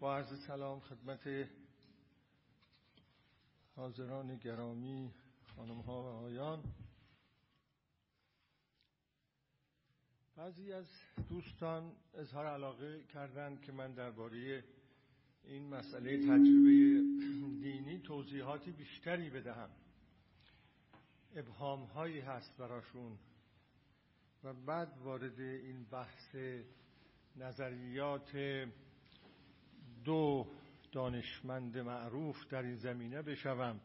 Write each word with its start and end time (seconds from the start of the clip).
با 0.00 0.16
عرض 0.16 0.46
سلام 0.46 0.80
خدمت 0.80 1.48
حاضران 3.76 4.36
گرامی 4.36 5.14
خانم 5.56 5.80
ها 5.80 6.02
و 6.02 6.06
آیان 6.06 6.64
بعضی 10.36 10.72
از 10.72 10.86
دوستان 11.28 11.92
اظهار 12.14 12.46
علاقه 12.46 13.04
کردند 13.04 13.62
که 13.62 13.72
من 13.72 13.94
درباره 13.94 14.64
این 15.44 15.68
مسئله 15.68 16.18
تجربه 16.18 17.02
دینی 17.62 17.98
توضیحاتی 17.98 18.70
بیشتری 18.72 19.30
بدهم. 19.30 19.70
ابهام 21.34 21.84
هایی 21.84 22.20
هست 22.20 22.56
براشون 22.56 23.18
و 24.44 24.52
بعد 24.52 24.98
وارد 24.98 25.40
این 25.40 25.84
بحث 25.84 26.36
نظریات 27.36 28.36
دو 30.04 30.46
دانشمند 30.92 31.78
معروف 31.78 32.46
در 32.46 32.62
این 32.62 32.76
زمینه 32.76 33.22
بشوم 33.22 33.80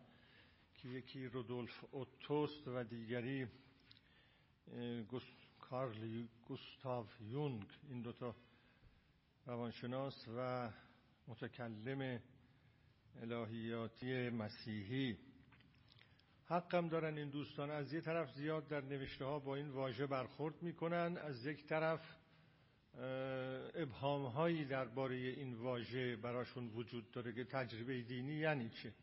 که 0.76 0.90
یکی 0.90 1.26
رودولف 1.26 1.84
اوتوست 1.92 2.68
و 2.68 2.84
دیگری 2.84 3.48
کارل 5.60 6.26
گوستاو 6.48 7.06
یونگ. 7.22 7.66
این 7.90 8.02
دوتا 8.02 8.36
روانشناس 9.46 10.28
و 10.38 10.70
متکلم 11.28 12.20
الهیاتی 13.22 14.30
مسیحی. 14.30 15.18
حقم 16.46 16.88
دارن 16.88 17.18
این 17.18 17.30
دوستان. 17.30 17.72
از 17.72 17.94
یه 17.94 18.02
طرف 18.02 18.32
زیاد 18.32 18.68
در 18.68 18.82
نوشته 18.82 19.26
ها 19.26 19.40
با 19.40 19.56
این 19.56 19.70
واژه 19.70 20.08
برخورد 20.08 20.64
می‌کنن 20.64 21.18
از 21.18 21.46
یک 21.46 21.66
طرف 21.66 22.25
ابهام 23.76 24.26
هایی 24.26 24.66
درباره 24.66 25.16
این 25.16 25.54
واژه 25.54 26.16
براشون 26.16 26.68
وجود 26.68 27.12
داره 27.12 27.34
که 27.34 27.44
تجربه 27.44 28.02
دینی 28.02 28.34
یعنی 28.34 28.70
چه؟ 28.70 28.94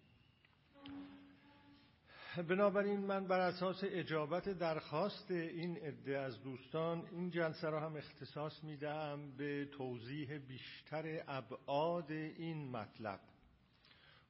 بنابراین 2.49 3.01
من 3.01 3.27
بر 3.27 3.41
اساس 3.41 3.81
اجابت 3.85 4.49
درخواست 4.49 5.31
این 5.31 5.77
عده 5.77 6.19
از 6.19 6.43
دوستان 6.43 7.07
این 7.11 7.31
جلسه 7.31 7.71
را 7.71 7.81
هم 7.81 7.97
اختصاص 7.97 8.65
می‌دهم 8.65 9.37
به 9.37 9.69
توضیح 9.73 10.39
بیشتر 10.39 11.25
ابعاد 11.29 12.13
این 12.13 12.71
مطلب. 12.71 13.21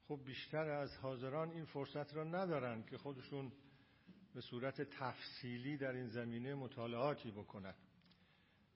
خب 0.07 0.19
بیشتر 0.25 0.69
از 0.69 0.97
حاضران 0.97 1.51
این 1.51 1.65
فرصت 1.65 2.15
را 2.15 2.23
ندارن 2.23 2.83
که 2.83 2.97
خودشون 2.97 3.51
به 4.35 4.41
صورت 4.41 4.81
تفصیلی 4.81 5.77
در 5.77 5.91
این 5.91 6.07
زمینه 6.07 6.55
مطالعاتی 6.55 7.31
بکنن. 7.31 7.73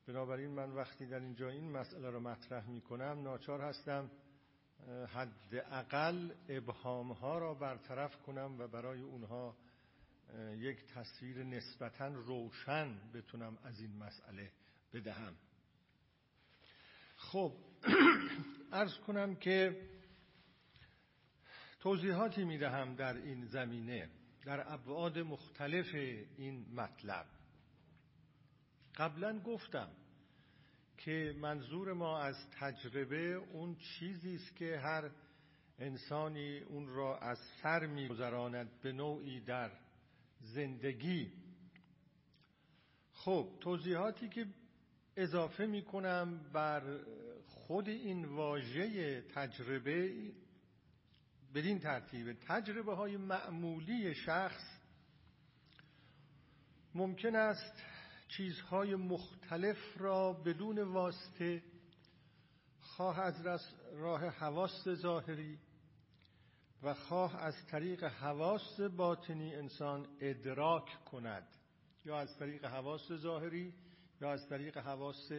بنابراین 0.08 0.50
من 0.50 0.72
وقتی 0.72 1.06
در 1.06 1.20
اینجا 1.20 1.50
این 1.50 1.72
مسئله 1.72 2.10
را 2.10 2.20
مطرح 2.20 2.70
می 2.70 2.82
کنم 2.82 3.22
ناچار 3.24 3.62
هستم 3.62 4.12
حداقل 5.08 6.32
ابهام 6.50 7.12
ها 7.12 7.38
را 7.38 7.54
برطرف 7.54 8.18
کنم 8.22 8.60
و 8.60 8.68
برای 8.68 9.02
اونها 9.02 9.58
یک 10.58 10.86
تصویر 10.86 11.44
نسبتا 11.44 12.08
روشن 12.08 13.12
بتونم 13.14 13.58
از 13.64 13.80
این 13.80 13.98
مسئله 13.98 14.52
بدهم. 14.94 15.36
خب 17.16 17.54
ارز 18.72 18.98
کنم 18.98 19.36
که 19.36 19.90
توضیحاتی 21.80 22.44
می 22.44 22.58
دهم 22.58 22.96
در 22.96 23.18
این 23.18 23.46
زمینه 23.46 24.10
در 24.46 24.74
ابعاد 24.74 25.20
مختلف 25.20 25.96
این 26.38 26.66
مطلب. 26.74 27.37
قبلا 28.98 29.40
گفتم 29.40 29.90
که 30.98 31.36
منظور 31.42 31.94
ما 31.94 32.20
از 32.22 32.36
تجربه 32.60 33.34
اون 33.34 33.76
چیزی 33.76 34.36
است 34.36 34.56
که 34.56 34.80
هر 34.80 35.12
انسانی 35.80 36.60
اون 36.60 36.88
را 36.88 37.18
از 37.18 37.38
سر 37.64 37.86
میگذراند 37.86 38.82
به 38.82 38.92
نوعی 38.92 39.40
در 39.40 39.72
زندگی. 40.40 41.32
خب 43.14 43.50
توضیحاتی 43.60 44.30
که 44.30 44.46
اضافه 45.16 45.66
می 45.66 45.82
کنم 45.84 46.52
بر 46.54 47.00
خود 47.46 47.90
این 47.90 48.26
واژه 48.26 49.22
تجربه 49.22 50.32
بدین 51.56 51.80
ترتیب. 51.80 52.34
تجربه 52.48 52.96
های 52.96 53.18
معمولی 53.18 54.16
شخص 54.16 54.78
ممکن 56.96 57.36
است 57.36 57.84
چیزهای 58.28 58.96
مختلف 58.96 59.78
را 59.98 60.34
بدون 60.34 60.80
واسطه 60.80 61.64
خواه 62.82 63.20
از 63.20 63.46
راه 63.94 64.26
حواس 64.26 64.90
ظاهری 64.90 65.60
و 66.84 66.94
خواه 66.94 67.36
از 67.36 67.66
طریق 67.68 68.04
حواس 68.04 68.82
باطنی 68.82 69.56
انسان 69.56 70.08
ادراک 70.20 71.06
کند 71.06 71.48
یا 72.06 72.20
از 72.20 72.38
طریق 72.38 72.66
حواس 72.66 73.12
ظاهری 73.12 73.74
یا 74.22 74.32
از 74.32 74.50
طریق 74.50 74.78
حواس 74.78 75.32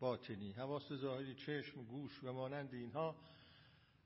باطنی. 0.00 0.52
حواس 0.52 0.92
ظاهری 0.92 1.34
چشم 1.34 1.84
گوش 1.84 2.24
و 2.24 2.32
مانند 2.32 2.74
اینها 2.74 3.16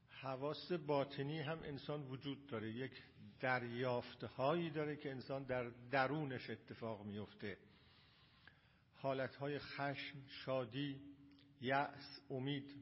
حواس 0.09 0.73
باطنی 0.73 1.41
هم 1.41 1.59
انسان 1.63 2.03
وجود 2.03 2.47
داره. 2.47 2.71
یک 2.71 3.03
دریافت 3.41 4.25
هایی 4.25 4.71
داره 4.71 4.97
که 4.97 5.11
انسان 5.11 5.43
در 5.43 5.71
درونش 5.91 6.51
اتفاق 6.51 7.05
میفته 7.05 7.59
حالت 9.03 9.37
های 9.37 9.59
خشم 9.59 10.19
شادی 10.29 11.01
یأس 11.61 12.21
امید 12.31 12.75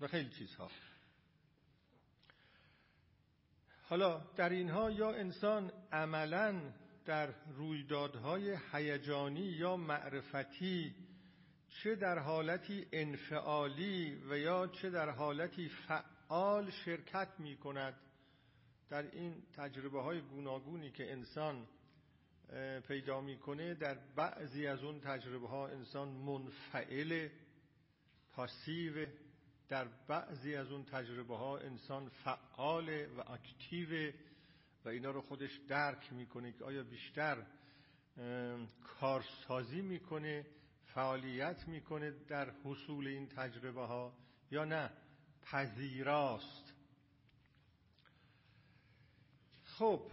و 0.00 0.06
خیلی 0.06 0.30
چیزها. 0.30 0.70
حالا 3.82 4.18
در 4.36 4.48
اینها 4.48 4.90
یا 4.90 5.12
انسان 5.12 5.72
عملا 5.92 6.72
در 7.04 7.34
رویدادهای 7.56 8.58
هیجانی 8.72 9.40
یا 9.40 9.76
معرفتی 9.76 10.94
چه 11.68 11.94
در 11.94 12.18
حالتی 12.18 12.86
انفعالی 12.92 14.22
و 14.30 14.38
یا 14.38 14.66
چه 14.66 14.90
در 14.90 15.10
حالتی 15.10 15.68
فعال 15.68 16.70
شرکت 16.70 17.28
می 17.38 17.56
کند 17.56 17.94
در 18.88 19.02
این 19.02 19.42
تجربه 19.56 20.02
های 20.02 20.20
گوناگونی 20.20 20.90
که 20.90 21.12
انسان 21.12 21.66
پیدا 22.88 23.20
می‌کنه 23.20 23.74
در 23.74 23.94
بعضی 24.16 24.66
از 24.66 24.82
اون 24.84 25.00
تجربه 25.00 25.48
ها 25.48 25.68
انسان 25.68 26.08
منفعل 26.08 27.28
پاسیو. 28.32 29.06
در 29.68 29.88
بعضی 30.08 30.54
از 30.54 30.70
اون 30.70 30.84
تجربه 30.84 31.36
ها 31.36 31.58
انسان 31.58 32.08
فعال 32.08 33.06
و 33.06 33.20
اکتیو 33.32 34.12
و 34.84 34.88
اینا 34.88 35.10
رو 35.10 35.20
خودش 35.20 35.56
درک 35.68 36.12
می‌کنه 36.12 36.52
که 36.52 36.64
آیا 36.64 36.82
بیشتر 36.82 37.46
کارسازی 39.00 39.80
می‌کنه 39.80 40.46
فعالیت 40.94 41.68
می‌کنه 41.68 42.10
در 42.10 42.50
حصول 42.64 43.06
این 43.06 43.28
تجربه 43.28 43.86
ها 43.86 44.12
یا 44.50 44.64
نه؟ 44.64 44.90
پذیراست. 45.42 46.74
خب 49.64 50.10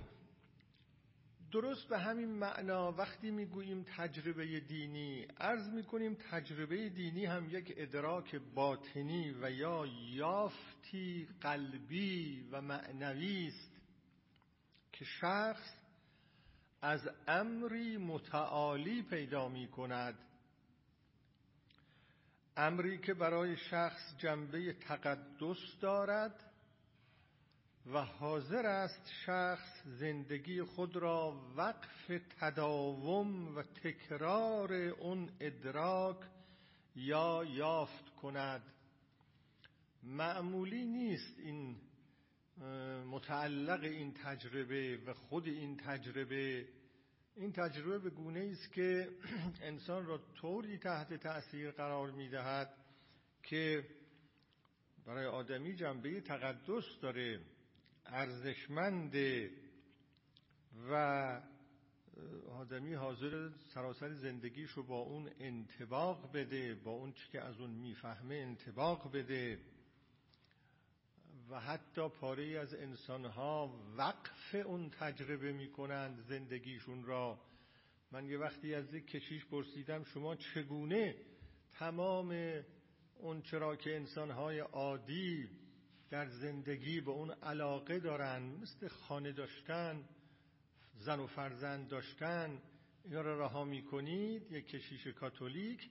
درست 1.62 1.88
به 1.88 2.00
همین 2.00 2.30
معنا 2.30 2.92
وقتی 2.92 3.32
می‌گوییم 3.32 3.86
تجربه 3.98 4.60
دینی 4.60 5.28
عرض 5.40 5.70
می‌کنیم 5.70 6.18
تجربه 6.32 6.90
دینی 6.90 7.26
هم 7.26 7.50
یک 7.50 7.74
ادراک 7.78 8.36
باطنی 8.36 9.36
و 9.42 9.52
یا 9.52 9.86
یافتی 10.12 11.28
قلبی 11.42 12.48
و 12.52 12.62
معنوی 12.62 13.48
است 13.48 13.72
که 14.94 15.06
شخص 15.06 15.74
از 16.82 17.10
امری 17.28 17.98
متعالی 17.98 19.02
پیدا 19.02 19.48
می 19.50 19.68
کند 19.68 20.16
امری 22.58 22.98
که 22.98 23.14
برای 23.14 23.58
شخص 23.58 24.18
جنبه 24.18 24.74
تقدس 24.74 25.80
دارد 25.82 26.47
و 27.94 28.02
حاضر 28.02 28.66
است 28.66 29.12
شخص 29.26 29.84
زندگی 29.86 30.64
خود 30.64 30.96
را 30.96 31.42
وقف 31.56 32.12
تداوم 32.40 33.56
و 33.56 33.64
تکرار 33.64 34.74
اون 34.74 35.30
ادراک 35.40 36.18
یا 36.96 37.44
یافت 37.50 38.10
کند. 38.10 38.62
معمولی 40.04 40.86
نیست 40.86 41.40
این 41.40 41.78
متعلق 43.12 43.84
این 43.84 44.14
تجربه 44.14 44.98
و 45.06 45.14
خود 45.14 45.48
این 45.48 45.78
تجربه. 45.78 46.68
این 47.36 47.52
تجربه 47.52 48.00
به 48.00 48.10
گونه 48.10 48.50
است 48.52 48.74
که 48.74 49.10
انسان 49.62 50.06
را 50.06 50.18
طوری 50.36 50.78
تحت 50.78 51.14
تأثیر 51.14 51.72
قرار 51.72 52.12
می 52.12 52.30
دهد 52.30 52.74
که 53.44 53.88
برای 55.06 55.26
آدمی 55.26 55.76
جنبه 55.76 56.22
تقدس 56.22 57.00
داره. 57.02 57.40
ارزشمند 58.08 59.16
و 60.90 61.42
آدمی 62.50 62.94
حاضر 62.94 63.50
سراسر 63.74 64.14
زندگیش 64.14 64.72
رو 64.72 64.84
با 64.84 65.00
اون 65.00 65.30
انتباق 65.40 66.32
بده 66.32 66.76
با 66.76 66.92
اون 66.92 67.14
چی 67.14 67.30
که 67.32 67.42
از 67.42 67.60
اون 67.60 67.70
می‌فهمه 67.70 68.36
انتباق 68.36 69.12
بده 69.14 69.60
و 71.50 71.60
حتی 71.60 72.10
پاره 72.10 72.60
از 72.60 72.74
انسانها 72.74 73.84
وقف 73.98 74.56
اون 74.66 74.90
تجربه 74.90 75.52
می‌کنند 75.52 76.20
زندگیشون 76.20 77.04
را. 77.04 77.40
من 78.12 78.26
یه 78.26 78.38
وقتی 78.38 78.74
از 78.74 78.94
یک 78.94 79.08
کشیش 79.08 79.46
پرسیدم 79.46 80.04
شما 80.04 80.36
چگونه 80.36 81.16
تمام 81.72 82.62
اون 83.20 83.42
چرا 83.42 83.76
که 83.76 83.96
انسانهای 83.96 84.60
عادی 84.60 85.50
در 86.10 86.28
زندگی 86.28 87.02
به 87.02 87.12
اون 87.12 87.32
علاقه 87.32 88.00
دارن 88.00 88.44
مثل 88.44 88.88
خانه 88.88 89.32
داشتن 89.32 90.10
زن 91.00 91.20
و 91.20 91.28
فرزند 91.28 91.88
داشتن 91.88 92.62
اینا 93.04 93.22
را 93.22 93.40
رها 93.40 93.64
می‌کنید 93.64 94.52
یک 94.52 94.68
کشیش 94.68 95.08
کاتولیک. 95.08 95.90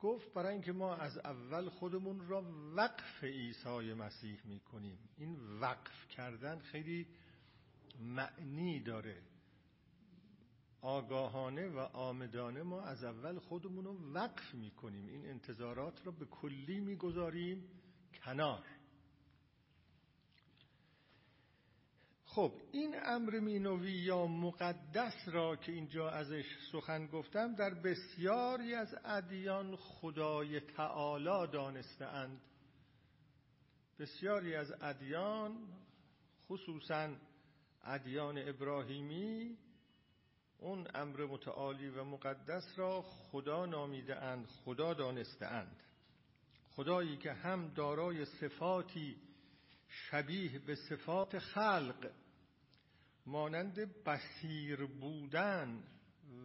گفت 0.00 0.34
برای 0.34 0.52
اینکه 0.52 0.72
ما 0.72 0.96
از 0.96 1.18
اول 1.18 1.68
خودمون 1.68 2.28
را 2.28 2.42
وقف 2.76 3.24
عیسی 3.24 3.94
مسیح 3.94 4.40
می‌کنیم. 4.44 4.98
این 5.16 5.36
وقف 5.60 6.08
کردن 6.08 6.58
خیلی 6.58 7.06
معنی 8.00 8.80
داره. 8.80 9.22
آگاهانه 10.80 11.68
و 11.68 11.78
آمدانه 11.78 12.62
ما 12.62 12.82
از 12.82 13.04
اول 13.04 13.38
خودمون 13.38 13.84
رو 13.84 14.12
وقف 14.12 14.54
می‌کنیم. 14.54 15.06
این 15.06 15.26
انتظارات 15.26 16.06
را 16.06 16.12
به 16.12 16.24
کلی 16.24 16.80
می‌گذاریم 16.80 17.68
کنار. 18.24 18.64
خب 22.36 22.52
این 22.72 22.94
امر 23.04 23.40
مینوی 23.40 23.92
یا 23.92 24.26
مقدس 24.26 25.14
را 25.26 25.56
که 25.56 25.72
اینجا 25.72 26.10
ازش 26.10 26.44
سخن 26.72 27.06
گفتم 27.06 27.54
در 27.54 27.74
بسیاری 27.74 28.74
از 28.74 28.94
ادیان 29.04 29.76
خدای 29.76 30.60
تعالی 30.60 31.52
دانستهاند. 31.52 32.40
بسیاری 33.98 34.54
از 34.54 34.72
ادیان 34.80 35.56
خصوصا 36.48 37.08
ادیان 37.84 38.48
ابراهیمی 38.48 39.56
اون 40.58 40.86
امر 40.94 41.26
متعالی 41.26 41.88
و 41.88 42.04
مقدس 42.04 42.72
را 42.76 43.02
خدا 43.02 43.66
نامیده 43.66 44.16
اند 44.16 44.46
خدا 44.46 44.94
دانسته 44.94 45.46
اند 45.46 45.82
خدایی 46.70 47.16
که 47.16 47.32
هم 47.32 47.68
دارای 47.68 48.24
صفاتی 48.24 49.16
شبیه 49.88 50.58
به 50.58 50.74
صفات 50.74 51.38
خلق 51.38 52.10
مانند 53.26 54.04
بسیر 54.04 54.86
بودن 54.86 55.82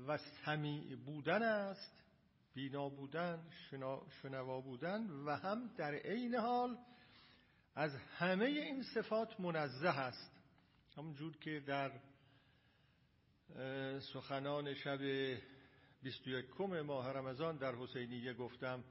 و 0.08 0.18
سمیع 0.18 0.96
بودن 0.96 1.44
است 1.44 2.04
بینا 2.54 2.90
بودن 2.90 3.44
شنوا 4.22 4.62
بودن 4.62 5.10
و 5.10 5.36
هم 5.36 5.68
در 5.78 5.94
عین 5.94 6.36
حال 6.36 6.78
از 7.76 7.96
همه 7.96 8.46
این 8.46 8.84
صفات 8.84 9.40
منزه 9.40 9.90
است. 9.90 10.32
همونجور 10.98 11.38
که 11.38 11.60
در 11.60 11.92
سخنان 14.00 14.74
شب 14.74 15.00
21 16.04 16.62
ماه 16.62 17.12
رمضان 17.12 17.58
در 17.58 17.76
حسینیه 17.76 18.34
گفتم 18.34 18.84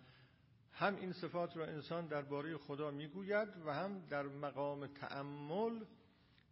هم 0.72 0.96
این 0.96 1.12
صفات 1.12 1.56
را 1.56 1.66
انسان 1.66 2.06
درباره 2.06 2.56
خدا 2.56 2.90
می‌گوید 2.90 3.48
و 3.66 3.74
هم 3.74 4.06
در 4.06 4.22
مقام 4.22 4.86
تأمل 4.86 5.84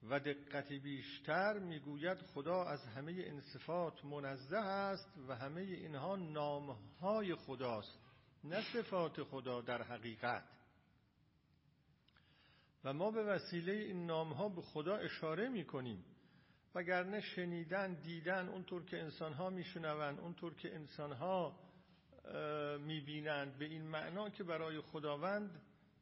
و 0.03 0.21
دقتی 0.21 0.79
بیشتر 0.79 1.59
می‌گوید 1.59 2.19
خدا 2.19 2.65
از 2.65 2.87
همه 2.87 3.13
این 3.13 3.41
صفات 3.41 4.05
منزه 4.05 4.57
است 4.57 5.15
و 5.29 5.37
همه 5.37 5.61
اینها 5.61 6.17
نامهای 6.17 7.35
خداست 7.35 7.99
نه 8.45 8.63
صفات 8.73 9.23
خدا 9.23 9.61
در 9.61 9.83
حقیقت. 9.83 10.45
و 12.85 12.93
ما 12.93 13.11
به 13.11 13.23
وسیله 13.23 13.73
این 13.73 14.07
نامها 14.07 14.49
به 14.49 14.63
خدا 14.63 14.97
اشاره 14.97 15.49
می‌کنیم. 15.49 16.05
وگرنه 16.75 17.21
شنیدن 17.21 17.95
دیدن 17.95 18.49
اونطور 18.49 18.85
که 18.85 19.03
انسانها 19.03 19.51
میشنوند 19.51 20.21
اونطور 20.21 20.55
که 20.55 20.75
انسانها 20.75 21.59
می‌بینند 22.81 23.59
به 23.59 23.65
این 23.65 23.83
معنا 23.83 24.31
که 24.31 24.45
برای 24.45 24.81
خداوند 24.81 25.61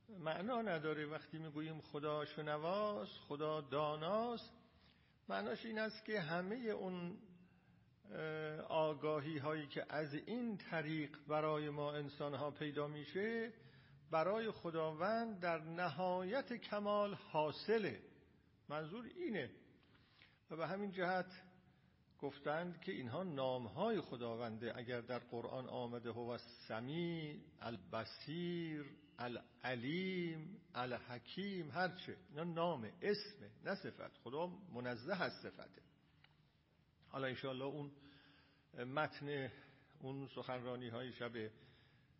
معنا 0.09 0.63
نداره. 0.63 1.07
وقتی 1.07 1.39
می‌گوییم 1.39 1.81
خدا 1.81 2.25
شنواست 2.25 3.19
خدا 3.29 3.61
داناست 3.61 4.53
معناش 5.29 5.67
این 5.67 5.79
است 5.79 6.05
که 6.05 6.21
همه 6.21 6.57
اون 6.57 7.19
آگاهی 8.69 9.39
هایی 9.39 9.67
که 9.67 9.87
از 9.89 10.15
این 10.15 10.57
طریق 10.57 11.19
برای 11.29 11.71
ما 11.71 11.93
انسان 11.93 12.35
ها 12.35 12.51
پیدا 12.51 12.87
میشه 12.87 13.53
برای 14.11 14.51
خداوند 14.51 15.41
در 15.41 15.59
نهایت 15.59 16.53
کمال 16.53 17.15
حاصله. 17.15 18.03
منظور 18.69 19.05
اینه. 19.17 19.51
و 20.51 20.57
به 20.57 20.67
همین 20.67 20.93
جهت 20.93 21.43
گفتند 22.19 22.81
که 22.81 22.93
اینها 22.93 23.23
نامهای 23.23 24.01
خداونده. 24.01 24.73
اگر 24.77 25.01
در 25.01 25.19
قرآن 25.19 25.69
آمده 25.69 26.11
هو 26.11 26.39
سمی 26.69 27.41
البصیر 27.61 28.87
العلیم 29.19 30.61
الحکیم 30.75 31.71
هرچه 31.71 32.17
اینا 32.31 32.45
نام 32.45 32.93
اسمه 33.03 33.51
نه 33.65 33.75
صفت. 33.75 34.19
خدا 34.25 34.47
منزه 34.47 35.23
از 35.23 35.33
صفته. 35.43 35.83
حالا 37.09 37.27
انشاءالله 37.27 37.65
اون 37.65 37.91
متن 38.75 39.51
اون 40.01 40.29
سخنرانی 40.35 40.89
های 40.89 41.13
شب 41.13 41.51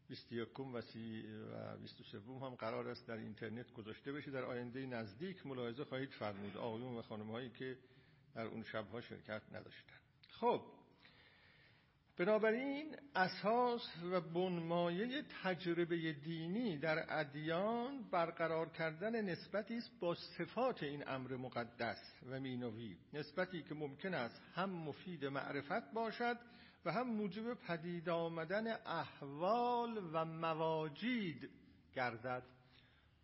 21 0.09 0.61
و 0.61 0.81
30 0.81 1.27
و 1.53 1.77
23 1.77 2.19
هم 2.19 2.55
قرار 2.55 2.89
است 2.89 3.07
در 3.07 3.17
اینترنت 3.17 3.73
گذاشته 3.73 4.13
بشه. 4.13 4.31
در 4.31 4.45
آینده 4.45 4.87
نزدیک 4.87 5.47
ملاحظه 5.47 5.85
خواهید 5.85 6.11
فرمود 6.11 6.57
آقایون 6.57 6.97
و 6.97 7.03
خانم 7.03 7.31
هایی 7.31 7.51
که 7.51 7.79
در 8.35 8.47
اون 8.47 8.65
شبها 8.65 9.01
شرکت 9.01 9.43
نداشتن. 9.53 9.97
خب 10.31 10.63
بنابراین 12.19 12.97
اساس 13.15 13.83
و 14.13 14.21
بنمایه 14.21 15.23
تجربه 15.43 16.13
دینی 16.13 16.79
در 16.79 17.21
ادیان 17.21 18.03
برقرار 18.11 18.69
کردن 18.69 19.25
نسبتی 19.25 19.77
است 19.77 19.91
با 20.01 20.15
صفات 20.15 20.83
این 20.83 21.09
امر 21.09 21.37
مقدس 21.37 22.13
و 22.31 22.41
مینوی 22.41 22.97
نسبتی 23.13 23.63
که 23.63 23.75
ممکن 23.75 24.15
است 24.15 24.43
هم 24.55 24.71
مفید 24.71 25.25
معرفت 25.25 25.93
باشد 25.93 26.37
و 26.85 26.93
هم 26.93 27.07
موجب 27.11 27.55
پدید 27.55 28.09
آمدن 28.09 28.67
احوال 28.87 30.11
و 30.13 30.25
مواجید 30.25 31.51
گردد. 31.95 32.43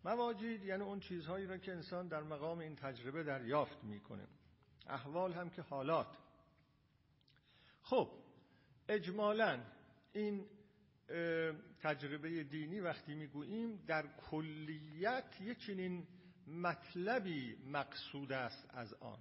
مواجید 0.05 0.63
یعنی 0.63 0.83
اون 0.83 0.99
چیزهایی 0.99 1.45
را 1.45 1.57
که 1.57 1.71
انسان 1.71 2.07
در 2.07 2.23
مقام 2.23 2.59
این 2.59 2.75
تجربه 2.75 3.23
دریافت 3.23 3.83
می‌کنه. 3.83 4.27
احوال 4.87 5.33
هم 5.33 5.49
که 5.49 5.61
حالات. 5.61 6.17
خب 7.81 8.22
اجمالا 8.89 9.59
این 10.13 10.45
تجربه 11.81 12.43
دینی 12.43 12.79
وقتی 12.79 13.13
می‌گوییم 13.13 13.83
در 13.87 14.07
کلیت 14.17 15.41
یه 15.41 15.55
چنین 15.55 16.07
مطلبی 16.47 17.57
مقصود 17.67 18.31
است 18.31 18.69
از 18.73 18.93
آن. 18.93 19.19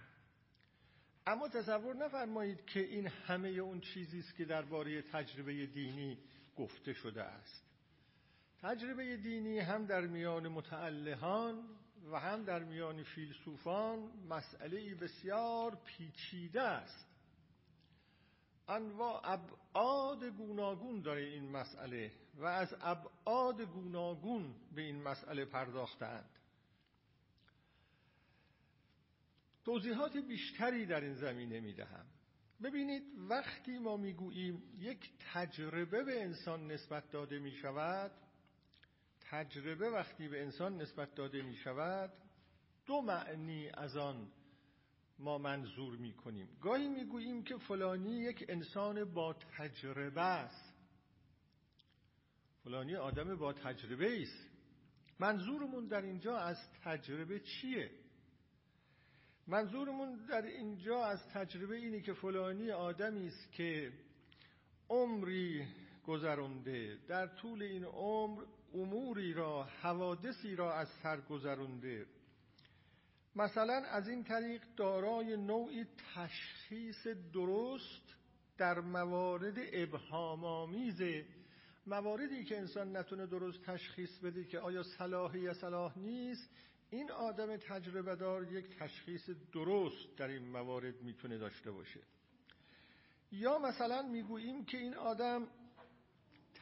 اما 1.26 1.49
تصور 1.49 1.97
نفرمایید 1.97 2.64
که 2.64 2.81
این 2.81 3.07
همه 3.07 3.49
اون 3.49 3.81
چیزی 3.81 4.19
است 4.19 4.37
که 4.37 4.45
درباره 4.45 5.02
تجربه 5.02 5.66
دینی 5.66 6.19
گفته 6.57 6.92
شده 6.92 7.23
است. 7.23 7.64
تجربه 8.62 9.16
دینی 9.16 9.59
هم 9.59 9.87
در 9.87 10.00
میان 10.00 10.49
متعلهان 10.49 11.64
و 12.12 12.21
هم 12.21 12.45
در 12.45 12.64
میان 12.64 13.02
فیلسوفان 13.02 13.99
مسئله 14.28 14.95
بسیار 14.95 15.78
پیچیده 15.85 16.62
است. 16.62 17.12
انواع 18.69 19.21
ابعاد 19.25 20.25
گوناگون 20.25 21.00
داره 21.00 21.23
این 21.23 21.50
مسئله 21.50 22.12
و 22.35 22.45
از 22.45 22.75
ابعاد 22.81 23.61
گوناگون 23.61 24.54
به 24.75 24.83
این 24.83 25.02
مسئله 25.02 25.45
پرداختند. 25.45 26.31
توضیحات 29.64 30.16
بیشتری 30.16 30.87
در 30.87 31.00
این 31.00 31.14
زمینه 31.14 31.61
می‌دهم. 31.61 32.07
ببینید 32.62 33.02
وقتی 33.16 33.78
ما 33.78 33.97
می‌گوییم 33.97 34.62
یک 34.78 35.11
تجربه 35.33 36.04
به 36.04 36.23
انسان 36.23 36.71
نسبت 36.71 37.11
داده 37.11 37.38
می 37.38 37.52
شود 37.52 38.11
تجربه 39.21 39.90
وقتی 39.90 40.28
به 40.28 40.42
انسان 40.42 40.76
نسبت 40.76 41.14
داده 41.14 41.42
می 41.42 41.57
شود 41.57 42.12
دو 42.87 43.00
معنی 43.00 43.69
از 43.69 43.97
آن 43.97 44.33
ما 45.19 45.38
منظور 45.38 45.97
می 45.97 46.12
کنیم 46.12 46.49
گاهی 46.61 46.88
می 46.88 47.04
گوییم 47.04 47.45
که 47.45 47.57
فلانی 47.57 48.16
یک 48.16 48.45
انسان 48.49 49.04
با 49.04 49.33
تجربه 49.33 50.21
است. 50.21 50.75
فلانی 52.64 52.97
آدم 52.97 53.37
با 53.37 53.52
تجربه 53.52 54.23
است. 54.23 54.49
منظورمون 55.19 55.87
در 55.87 56.02
اینجا 56.02 56.37
از 56.38 56.57
تجربه 56.85 57.40
چیه؟ 57.40 57.90
منظورمون 59.47 60.26
در 60.26 60.42
اینجا 60.42 61.04
از 61.04 61.28
تجربه 61.28 61.76
اینه 61.76 62.00
که 62.00 62.12
فلانی 62.12 62.71
آدمی 62.71 63.26
است 63.26 63.52
که 63.52 63.92
عمری 64.88 65.66
گذرونده. 66.07 66.99
در 67.09 67.26
طول 67.26 67.62
این 67.62 67.85
عمر 67.85 68.42
اموری 68.75 69.33
را 69.33 69.64
حوادثی 69.64 70.57
را 70.57 70.75
از 70.75 70.88
سر 71.02 71.21
گذرونده. 71.21 72.07
مثلا 73.37 73.75
از 73.75 74.09
این 74.09 74.25
طریق 74.25 74.62
دارای 74.77 75.37
نوعی 75.37 75.87
تشخیص 76.15 77.07
درست 77.07 78.15
در 78.59 78.81
موارد 78.81 79.55
ابهام 79.73 80.45
آمیز 80.45 81.03
مواردی 81.87 82.45
که 82.45 82.59
انسان 82.59 82.97
نتونه 82.97 83.27
درست 83.27 83.62
تشخیص 83.62 84.19
بده 84.19 84.45
که 84.45 84.59
آیا 84.59 84.83
صلاحی 84.83 85.41
یا 85.41 85.55
صلاح 85.55 85.99
نیست 85.99 86.51
این 86.91 87.11
آدم 87.11 87.57
تجربه 87.57 88.17
دار 88.17 88.53
یک 88.53 88.79
تشخیص 88.79 89.31
درست 89.53 90.17
در 90.17 90.29
این 90.29 90.49
موارد 90.49 91.03
می‌تونه 91.03 91.39
داشته 91.39 91.71
باشه. 91.71 92.01
یا 93.33 93.59
مثلا 93.59 94.03
می‌گوییم 94.03 94.65
که 94.65 94.79
این 94.79 94.95
آدم 94.95 95.49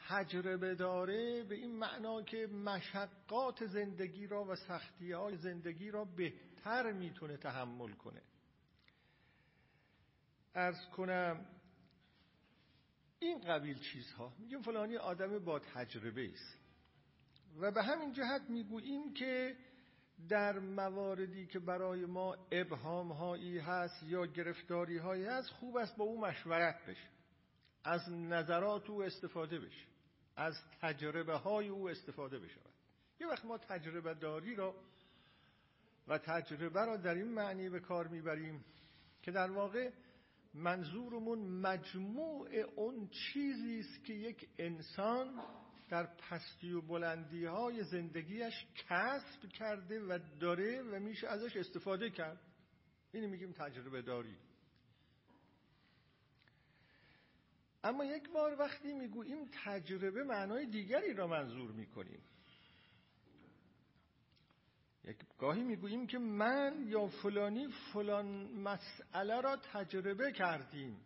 تجربه 0.09 0.75
داره 0.75 1.43
به 1.43 1.55
این 1.55 1.77
معنا 1.77 2.23
که 2.23 2.47
مشقات 2.47 3.67
زندگی 3.67 4.27
را 4.27 4.45
و 4.45 4.57
سختی 4.57 5.13
های 5.13 5.37
زندگی 5.37 5.91
را 5.91 6.05
بهتر 6.05 6.50
می‌تونه 6.93 7.37
تحمل 7.37 7.93
کنه. 7.93 8.23
ارز 10.55 10.89
کنم 10.97 11.47
این 13.19 13.41
قبیل 13.41 13.79
چیزها 13.79 14.33
میگیم 14.39 14.63
فلانی 14.63 14.97
آدم 14.97 15.39
با 15.39 15.59
تجربه 15.59 16.31
است. 16.33 16.59
و 17.61 17.71
به 17.71 17.83
همین 17.83 18.13
جهت 18.13 18.43
می‌گوییم 18.49 19.15
که 19.15 19.57
در 20.29 20.59
مواردی 20.59 21.47
که 21.47 21.59
برای 21.59 22.07
ما 22.07 22.37
ابهام 22.53 23.13
هایی 23.13 23.59
هست 23.59 24.03
یا 24.03 24.27
گرفتاری 24.27 24.99
هایی 24.99 25.25
هست 25.25 25.51
خوب 25.51 25.77
است 25.77 25.97
با 25.97 26.05
او 26.05 26.21
مشورت 26.21 26.87
بشه. 26.87 27.09
از 27.85 28.13
نظرات 28.13 28.91
او 28.91 29.03
استفاده 29.03 29.59
بشه. 29.59 29.87
از 30.37 30.55
تجربه 30.81 31.35
های 31.35 31.69
او 31.69 31.91
استفاده 31.91 32.39
بشه. 32.39 32.61
یه 33.21 33.27
وقت 33.27 33.45
ما 33.45 33.59
تجربه 33.59 34.15
داری 34.15 34.55
را 34.55 34.75
و 36.11 36.19
تجربه 36.19 36.85
را 36.85 36.97
در 36.97 37.15
این 37.15 37.29
معنی 37.29 37.69
به 37.69 37.81
کار 37.81 38.09
می‌بریم 38.09 38.65
که 39.23 39.31
در 39.31 39.51
واقع 39.51 39.91
منظورمون 40.55 41.39
مجموع 41.39 42.49
اون 42.77 43.09
چیزی 43.09 43.79
است 43.79 44.05
که 44.05 44.13
یک 44.13 44.49
انسان 44.59 45.43
در 45.89 46.07
پستی 46.07 46.73
و 46.73 46.81
بلندی 46.81 47.45
های 47.45 47.85
زندگیش 47.85 48.67
کسب 48.89 49.49
کرده 49.49 50.01
و 50.01 50.19
داره 50.41 50.83
و 50.83 51.01
میشه 51.01 51.29
ازش 51.29 51.57
استفاده 51.57 52.11
کرد. 52.11 52.41
اینی 53.13 53.27
میگیم 53.27 53.53
تجربه 53.53 54.03
داری. 54.03 54.37
اما 57.85 58.05
یک 58.05 58.31
بار 58.31 58.59
وقتی 58.59 58.93
می‌گوییم 58.93 59.51
تجربه 59.65 60.25
معنای 60.25 60.67
دیگری 60.67 61.15
را 61.15 61.27
منظور 61.27 61.71
می‌کنیم. 61.73 62.21
یک 62.21 62.40
گاهی 65.39 65.63
می‌گوییم 65.63 66.07
که 66.07 66.19
من 66.19 66.85
یا 66.87 67.07
فلانی 67.07 67.69
فلان 67.93 68.27
مسئله 68.53 69.41
را 69.41 69.57
تجربه 69.57 70.33
کردیم. 70.33 71.01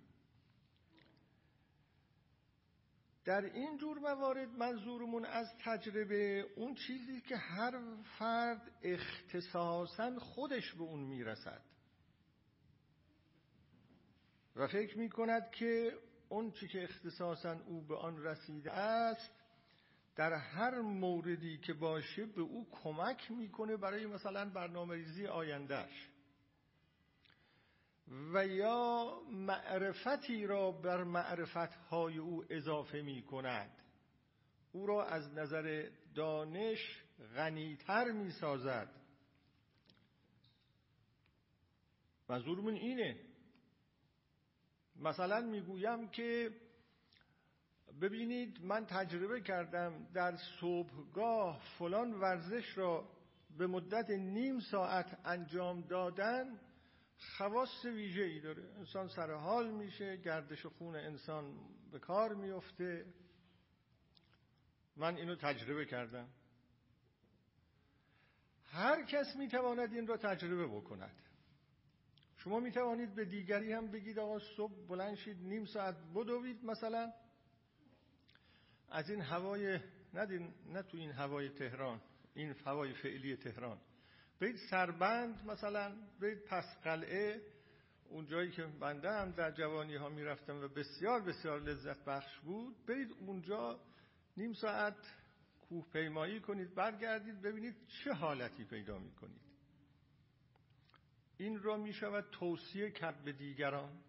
در 3.25 3.45
این 3.45 3.79
جور 3.79 3.99
موارد 3.99 4.49
منظورمون 4.49 5.25
از 5.25 5.47
تجربه 5.65 6.47
اون 6.57 6.75
چیزی 6.75 7.21
که 7.21 7.37
هر 7.37 7.81
فرد 8.19 8.71
اختصاصا 8.83 10.19
خودش 10.19 10.73
به 10.73 10.83
اون 10.83 11.01
می‌رسد. 11.01 11.63
و 14.57 14.67
فکر 14.67 14.99
می‌کند 14.99 15.51
که 15.51 15.99
اون 16.29 16.51
چی 16.51 16.69
که 16.69 16.83
اختصاصا 16.83 17.61
او 17.67 17.87
به 17.87 17.97
آن 17.97 18.23
رسیده 18.23 18.73
است 18.73 19.44
در 20.17 20.33
هر 20.33 20.81
موردی 20.81 21.59
که 21.59 21.73
باشه 21.73 22.27
به 22.27 22.41
او 22.41 22.69
کمک 22.71 23.31
می‌کنه 23.31 23.77
برای 23.77 24.07
مثلا 24.07 24.51
برنامه 24.51 24.95
ریزی 24.95 25.27
آیندهش 25.27 26.09
و 28.35 28.47
یا 28.47 29.21
معرفتی 29.31 30.47
را 30.47 30.71
بر 30.71 31.05
معرفتهای 31.05 32.19
او 32.19 32.45
اضافه 32.51 33.03
می 33.03 33.23
کند 33.23 33.71
او 34.73 34.87
را 34.87 35.07
از 35.07 35.33
نظر 35.33 35.91
دانش 36.15 37.05
غنیتر 37.37 38.11
می 38.11 38.31
سازد 38.31 38.89
منظورمون 42.29 42.75
اینه. 42.75 43.21
مثلا 44.97 45.41
می‌گویم 45.41 46.09
که 46.09 46.51
ببینید 48.01 48.65
من 48.65 48.87
تجربه 48.87 49.41
کردم 49.41 50.07
در 50.15 50.37
صبحگاه 50.61 51.61
فلان 51.79 52.13
ورزش 52.13 52.79
را 52.79 53.09
به 53.59 53.67
مدت 53.67 54.11
نیم 54.11 54.61
ساعت 54.61 55.19
انجام 55.25 55.81
دادن 55.81 56.61
خواست 57.37 57.85
ویژه 57.85 58.23
ای 58.23 58.41
داره. 58.41 58.63
انسان 58.79 59.09
سر 59.09 59.33
حال 59.33 59.71
میشه 59.71 60.17
گردش 60.17 60.67
خون 60.67 60.97
انسان 60.97 61.55
به 61.93 61.99
کار 61.99 62.35
میفته. 62.35 63.07
من 64.97 65.17
اینو 65.17 65.37
تجربه 65.37 65.85
کردم. 65.87 66.29
هر 68.65 69.05
کس 69.05 69.37
می‌تواند 69.37 69.93
این 69.93 70.07
را 70.07 70.17
تجربه 70.17 70.67
بکند. 70.67 71.23
شما 72.37 72.61
می‌توانید 72.61 73.15
به 73.15 73.25
دیگری 73.25 73.73
هم 73.73 73.91
بگید 73.91 74.19
آقا 74.19 74.39
صبح 74.39 74.87
بلند 74.89 75.15
شید 75.15 75.37
نیم 75.41 75.65
ساعت 75.65 75.97
بدوید 76.15 76.65
مثلا. 76.65 77.13
از 78.91 79.11
این 79.11 79.21
هوای 79.21 79.81
ندین 80.15 80.55
نه 80.73 80.83
تو 80.83 80.97
این 80.97 81.11
هوای 81.11 81.49
تهران 81.49 82.01
این 82.35 82.55
هوای 82.67 82.93
فعلی 82.93 83.37
تهران. 83.37 83.79
برید 84.41 84.57
سربند 84.71 85.47
مثلا 85.47 85.97
برید 86.21 86.45
پس 86.45 86.65
قلعه 86.85 87.41
اون 88.09 88.27
جایی 88.27 88.51
که 88.51 88.63
بنده 88.63 89.13
هم 89.13 89.31
در 89.31 89.51
جوانی 89.51 89.97
ها 89.97 90.09
می‌رفتم 90.09 90.63
و 90.63 90.69
بسیار 90.69 91.21
بسیار 91.21 91.61
لذت 91.61 92.05
بخش 92.05 92.39
بود. 92.39 92.87
برید 92.87 93.13
اونجا 93.21 93.81
نیم 94.37 94.53
ساعت 94.53 94.97
کوه 95.69 95.87
پیمایی 95.93 96.41
کنید 96.41 96.75
برگردید 96.75 97.43
ببینید 97.43 97.77
چه 97.89 98.13
حالتی 98.13 98.65
پیدا 98.65 98.99
می‌کنید. 98.99 99.41
این 101.37 101.63
را 101.63 101.77
می 101.77 101.93
شود 101.93 102.25
توصیه 102.33 102.91
کرد 102.91 103.25
به 103.25 103.33
دیگران. 103.33 104.03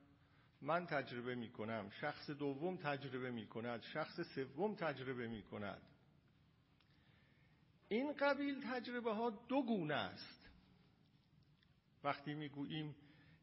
من 0.61 0.85
تجربه 0.85 1.35
می 1.35 1.49
کنم 1.49 1.89
شخص 1.89 2.29
دوم 2.29 2.77
تجربه 2.77 3.31
می 3.31 3.47
کند 3.47 3.81
شخص 3.81 4.19
سوم 4.35 4.75
تجربه 4.75 5.27
می 5.27 5.43
کند 5.43 5.81
این 7.87 8.13
قبیل 8.13 8.63
تجربه 8.71 9.13
ها 9.13 9.29
دو 9.29 9.63
گونه 9.63 9.93
است. 9.93 10.49
وقتی 12.03 12.33
می‌گوییم 12.33 12.95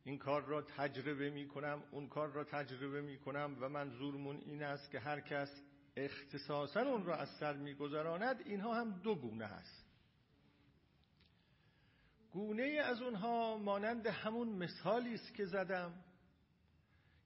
این 0.04 0.18
کار 0.18 0.44
را 0.44 0.62
تجربه 0.62 1.30
می 1.30 1.48
کنم 1.48 1.82
اون 1.90 2.08
کار 2.08 2.28
را 2.28 2.44
تجربه 2.44 3.00
می 3.00 3.18
کنم 3.18 3.56
و 3.60 3.68
منظورمون 3.68 4.36
این 4.36 4.62
است 4.62 4.90
که 4.90 5.00
هر 5.00 5.20
کس 5.20 5.62
اختصاصا 5.96 6.80
اون 6.80 7.04
را 7.04 7.16
از 7.16 7.28
سر 7.28 7.56
میگذراند 7.56 8.40
اینها 8.44 8.74
هم 8.74 8.90
دو 8.90 9.14
گونه 9.14 9.44
است. 9.44 9.86
گونه 12.32 12.62
از 12.62 13.02
اونها 13.02 13.58
مانند 13.58 14.06
همون 14.06 14.48
مثالی 14.48 15.14
است 15.14 15.34
که 15.34 15.44
زدم. 15.44 16.04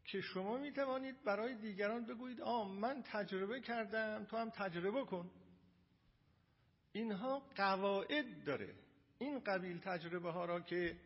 که 0.06 0.20
شما 0.20 0.58
می 0.58 0.72
توانید 0.72 1.24
برای 1.24 1.54
دیگران 1.54 2.06
بگویید 2.06 2.40
آ 2.40 2.64
من 2.64 3.02
تجربه 3.02 3.60
کردم 3.60 4.24
تو 4.24 4.36
هم 4.36 4.50
تجربه 4.50 5.04
کن. 5.04 5.30
اینها 6.92 7.42
قواعد 7.56 8.44
داره. 8.44 8.74
این 9.18 9.38
قبیل 9.38 9.78
تجربه 9.78 10.30
ها 10.30 10.44
را 10.44 10.60
که 10.60 10.96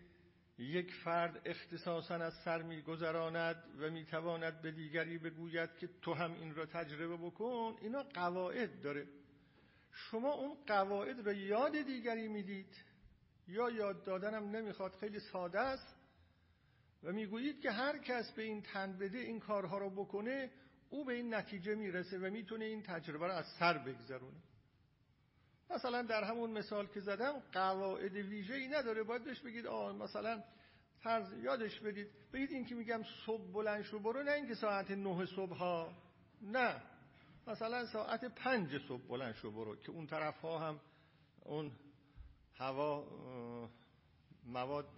یک 0.58 0.94
فرد 0.94 1.42
اختصاصا 1.44 2.14
از 2.14 2.34
سر 2.44 2.62
میگذراند 2.62 3.64
و 3.78 3.90
می‌تواند 3.90 4.62
به 4.62 4.70
دیگری 4.70 5.18
بگوید 5.18 5.76
که 5.76 5.88
تو 6.02 6.14
هم 6.14 6.32
این 6.32 6.54
را 6.54 6.66
تجربه 6.66 7.16
بکن 7.16 7.76
اینا 7.80 8.02
قواعد 8.02 8.82
داره. 8.82 9.06
شما 9.92 10.32
اون 10.32 10.56
قواعد 10.66 11.26
را 11.26 11.32
یاد 11.32 11.82
دیگری 11.82 12.28
می‌دید. 12.28 12.76
یا 13.48 13.70
یاد 13.70 14.04
دادنم 14.04 14.56
نمی‌خواد 14.56 14.94
خیلی 14.94 15.20
ساده 15.20 15.60
است. 15.60 15.99
و 17.02 17.12
می‌گویید 17.12 17.60
که 17.60 17.70
هر 17.70 17.98
کس 17.98 18.32
به 18.32 18.42
این 18.42 18.62
تن 18.62 18.98
بده 18.98 19.18
این 19.18 19.40
کارها 19.40 19.78
را 19.78 19.88
بکنه 19.88 20.50
او 20.90 21.04
به 21.04 21.14
این 21.14 21.34
نتیجه 21.34 21.74
می‌رسه 21.74 22.18
و 22.18 22.30
می‌تونه 22.30 22.64
این 22.64 22.82
تجربه 22.82 23.26
را 23.26 23.34
از 23.34 23.46
سر 23.58 23.78
بگذرونه. 23.78 24.40
مثلا 25.70 26.02
در 26.02 26.24
همون 26.24 26.50
مثال 26.50 26.86
که 26.86 27.00
زدم 27.00 27.32
قواعد 27.52 28.12
ویژه 28.12 28.54
ای 28.54 28.68
نداره. 28.68 29.02
باید 29.02 29.24
بهش 29.24 29.40
بگید 29.40 29.66
آه 29.66 29.96
مثلا 29.96 30.42
فرض 31.00 31.32
یادش 31.42 31.80
بدید. 31.80 32.08
بگید 32.32 32.50
این 32.50 32.64
که 32.64 32.74
میگم 32.74 33.02
صبح 33.26 33.52
بلند 33.52 33.82
شو 33.82 33.98
برو 33.98 34.22
نه 34.22 34.32
اینکه 34.32 34.54
ساعت 34.54 34.90
نه 34.90 35.26
صبح 35.26 35.56
ها. 35.56 35.92
نه. 36.42 36.82
مثلا 37.46 37.86
ساعت 37.86 38.24
پنج 38.24 38.78
صبح 38.88 39.02
بلند 39.08 39.34
شو 39.34 39.50
برو. 39.50 39.76
که 39.76 39.90
اون 39.90 40.06
طرف 40.06 40.40
ها 40.40 40.58
هم 40.58 40.80
اون 41.40 41.72
هوا 42.54 43.06
مواد 44.46 44.96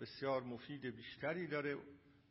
بسیار 0.00 0.42
مفید 0.42 0.86
بیشتری 0.86 1.46
داره 1.46 1.76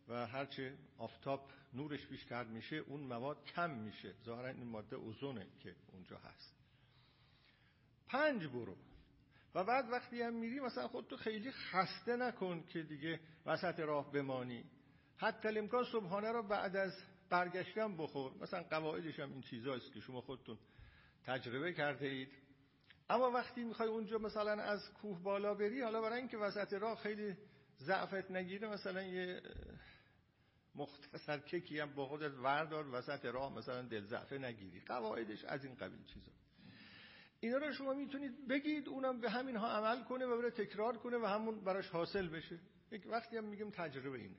و 0.07 0.27
هرچه 0.27 0.77
آفتاب 0.97 1.49
نورش 1.73 2.05
بیشتر 2.05 2.43
میشه 2.43 2.75
اون 2.75 3.01
مواد 3.01 3.45
کم 3.45 3.69
میشه. 3.69 4.13
ظاهرا 4.25 4.47
این 4.47 4.67
ماده 4.67 4.95
اوزونه 4.95 5.47
که 5.59 5.75
اونجا 5.93 6.17
هست. 6.17 6.55
پنج 8.07 8.47
برو. 8.47 8.75
و 9.55 9.63
بعد 9.63 9.89
وقتی 9.91 10.21
هم 10.21 10.33
میری 10.33 10.59
مثلا 10.59 10.87
خودتو 10.87 11.17
خیلی 11.17 11.51
خسته 11.51 12.15
نکن 12.15 12.63
که 12.63 12.83
دیگه 12.83 13.19
وسط 13.45 13.79
راه 13.79 14.11
بمانی. 14.11 14.63
حتی 15.17 15.47
الامکان 15.47 15.83
صبحانه 15.91 16.31
رو 16.31 16.43
بعد 16.43 16.75
از 16.75 16.93
برگشتن 17.29 17.97
بخور. 17.97 18.33
مثلا 18.41 18.63
قواعدش 18.63 19.19
هم 19.19 19.31
این 19.31 19.41
چیزاست 19.41 19.93
که 19.93 19.99
شما 19.99 20.21
خودتون 20.21 20.57
تجربه 21.25 21.73
کرده 21.73 22.07
اید. 22.07 22.29
اما 23.09 23.31
وقتی 23.31 23.63
می‌خوای 23.63 23.89
اونجا 23.89 24.17
مثلا 24.17 24.51
از 24.51 24.93
کوه 24.93 25.23
بالا 25.23 25.53
بری 25.53 25.81
حالا 25.81 26.01
برای 26.01 26.19
اینکه 26.19 26.37
وسط 26.37 26.73
راه 26.73 26.97
خیلی 26.97 27.37
ضعفت 27.79 28.31
نگیره 28.31 28.67
مثلا 28.67 29.03
یه 29.03 29.41
مختصر 30.75 31.39
ککی 31.39 31.79
هم 31.79 31.93
با 31.95 32.07
خودت 32.07 32.31
وردار 32.31 32.87
وسط 32.95 33.25
راه 33.25 33.57
مثلا 33.57 33.81
دل 33.81 34.05
ضعفه 34.05 34.37
نگیری. 34.37 34.79
قواعدش 34.79 35.45
از 35.45 35.65
این 35.65 35.75
قبیل 35.75 36.03
چیزا. 36.03 36.31
اینا 37.39 37.57
رو 37.57 37.73
شما 37.73 37.93
می‌تونید 37.93 38.47
بگید 38.47 38.89
اونم 38.89 39.21
به 39.21 39.29
همین 39.29 39.55
ها 39.55 39.67
عمل 39.67 40.03
کنه 40.03 40.25
و 40.25 40.37
بره 40.37 40.51
تکرار 40.51 40.97
کنه 40.97 41.17
و 41.17 41.25
همون 41.25 41.63
براش 41.63 41.87
حاصل 41.89 42.27
بشه. 42.27 42.59
یک 42.91 43.07
وقتی 43.09 43.37
هم 43.37 43.43
میگیم 43.43 43.69
تجربه 43.69 44.17
اینه. 44.17 44.35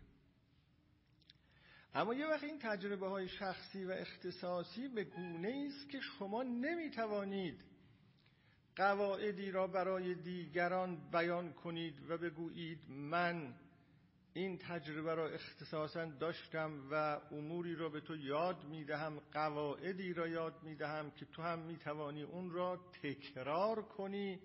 اما 1.95 2.15
یه 2.15 2.27
وقت 2.27 2.45
این 2.45 2.59
تجربه 2.59 3.09
های 3.09 3.29
شخصی 3.29 3.85
و 3.85 3.91
اختصاصی 3.91 4.89
به 4.89 5.05
گونه 5.05 5.69
است 5.69 5.91
که 5.91 6.01
شما 6.01 6.43
نمی‌توانید 6.43 7.70
قواعدی 8.77 9.51
را 9.51 9.67
برای 9.67 10.15
دیگران 10.15 11.11
بیان 11.13 11.53
کنید 11.53 12.11
و 12.11 12.19
بگویید 12.19 12.91
من 12.91 13.55
این 14.33 14.59
تجربه 14.59 15.15
را 15.15 15.29
اختصاصا 15.29 16.05
داشتم 16.05 16.89
و 16.91 17.21
اموری 17.31 17.75
را 17.75 17.89
به 17.89 18.01
تو 18.01 18.17
یاد 18.17 18.65
می‌دهم 18.65 19.21
قواعدی 19.33 20.13
را 20.13 20.29
یاد 20.29 20.63
می‌دهم 20.63 21.11
که 21.11 21.25
تو 21.25 21.43
هم 21.43 21.59
می‌توانی 21.59 22.23
اون 22.23 22.51
را 22.51 22.81
تکرار 23.03 23.83
کنی 23.83 24.41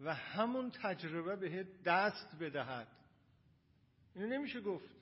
و 0.00 0.14
همون 0.14 0.70
تجربه 0.70 1.36
به 1.36 1.66
دست 1.84 2.36
بدهد. 2.40 2.88
اینو 4.14 4.26
نمیشه 4.26 4.60
گفت. 4.60 4.97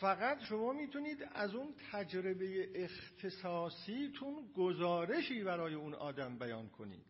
فقط 0.00 0.42
شما 0.42 0.72
می‌تونید 0.72 1.28
از 1.32 1.54
اون 1.54 1.74
تجربه 1.92 2.70
اختصاصیتون 2.84 4.52
گزارشی 4.56 5.42
برای 5.42 5.74
اون 5.74 5.94
آدم 5.94 6.38
بیان 6.38 6.68
کنید. 6.68 7.06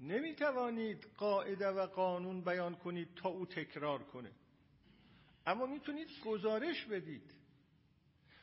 نمی‌توانید 0.00 1.06
قاعده 1.16 1.68
و 1.68 1.86
قانون 1.86 2.40
بیان 2.40 2.74
کنید 2.74 3.14
تا 3.14 3.28
او 3.28 3.46
تکرار 3.46 4.02
کنه. 4.02 4.32
اما 5.46 5.66
می‌تونید 5.66 6.08
گزارش 6.24 6.84
بدید. 6.84 7.34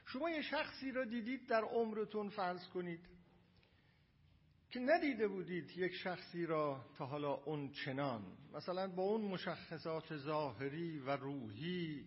شما 0.06 0.30
یه 0.30 0.42
شخصی 0.42 0.92
را 0.92 1.04
دیدید 1.04 1.48
در 1.48 1.62
عمرتون 1.62 2.30
فرض 2.30 2.68
کنید. 2.68 3.13
که 4.74 4.80
ندیده 4.80 5.28
بودید 5.28 5.78
یک 5.78 5.94
شخصی 5.94 6.46
را 6.46 6.86
تا 6.98 7.06
حالا 7.06 7.34
اون 7.34 7.72
چنان. 7.72 8.38
مثلا 8.54 8.88
با 8.88 9.04
اون 9.04 9.22
مشخصات 9.22 10.18
ظاهری 10.18 11.00
و 11.00 11.10
روحی 11.16 12.06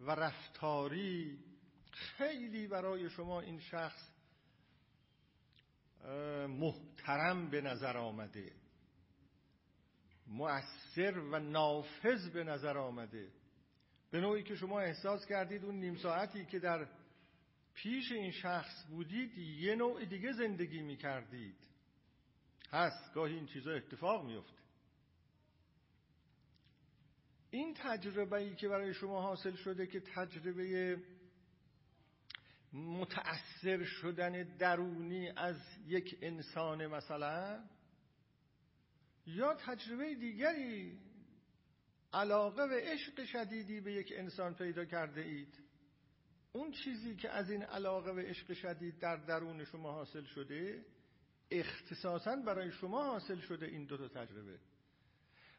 و 0.00 0.10
رفتاری 0.10 1.38
خیلی 1.92 2.66
برای 2.66 3.10
شما 3.10 3.40
این 3.40 3.60
شخص 3.60 4.10
محترم 6.48 7.50
به 7.50 7.60
نظر 7.60 7.96
آمده 7.96 8.52
مؤثر 10.26 11.18
و 11.18 11.38
نافذ 11.38 12.30
به 12.32 12.44
نظر 12.44 12.78
آمده. 12.78 13.32
به 14.10 14.20
نوعی 14.20 14.42
که 14.42 14.54
شما 14.54 14.80
احساس 14.80 15.26
کردید 15.26 15.64
اون 15.64 15.74
نیم 15.74 15.94
ساعتی 15.94 16.44
که 16.44 16.58
در 16.58 16.88
پیش 17.74 18.12
این 18.12 18.30
شخص 18.30 18.84
بودید 18.90 19.38
یه 19.38 19.74
نوع 19.74 20.04
دیگه 20.04 20.32
زندگی 20.32 20.82
می 20.82 20.96
کردید 20.96 21.65
هست 22.70 23.14
گاهی 23.14 23.34
این 23.34 23.46
چیزا 23.46 23.70
اتفاق 23.70 24.24
میفته 24.26 24.56
این 27.50 27.74
تجربه 27.74 28.36
ای 28.36 28.54
که 28.54 28.68
برای 28.68 28.94
شما 28.94 29.22
حاصل 29.22 29.54
شده 29.54 29.86
که 29.86 30.00
تجربه 30.00 30.96
متأثر 32.72 33.84
شدن 33.84 34.56
درونی 34.58 35.28
از 35.36 35.56
یک 35.86 36.18
انسان 36.22 36.86
مثلا 36.86 37.64
یا 39.26 39.54
تجربه 39.54 40.14
دیگری 40.14 40.98
علاقه 42.12 42.62
و 42.62 42.72
عشق 42.72 43.24
شدیدی 43.24 43.80
به 43.80 43.92
یک 43.92 44.12
انسان 44.16 44.54
پیدا 44.54 44.84
کرده 44.84 45.20
اید؟ 45.20 45.58
اون 46.52 46.72
چیزی 46.72 47.16
که 47.16 47.30
از 47.30 47.50
این 47.50 47.62
علاقه 47.62 48.10
و 48.10 48.18
عشق 48.18 48.52
شدید 48.52 48.98
در 48.98 49.16
درون 49.16 49.64
شما 49.64 49.92
حاصل 49.92 50.24
شده 50.24 50.84
اختصاصا 51.50 52.36
برای 52.36 52.72
شما 52.72 53.04
حاصل 53.04 53.38
شده 53.38 53.66
این 53.66 53.84
دو 53.84 53.96
تا 53.96 54.08
تجربه. 54.08 54.58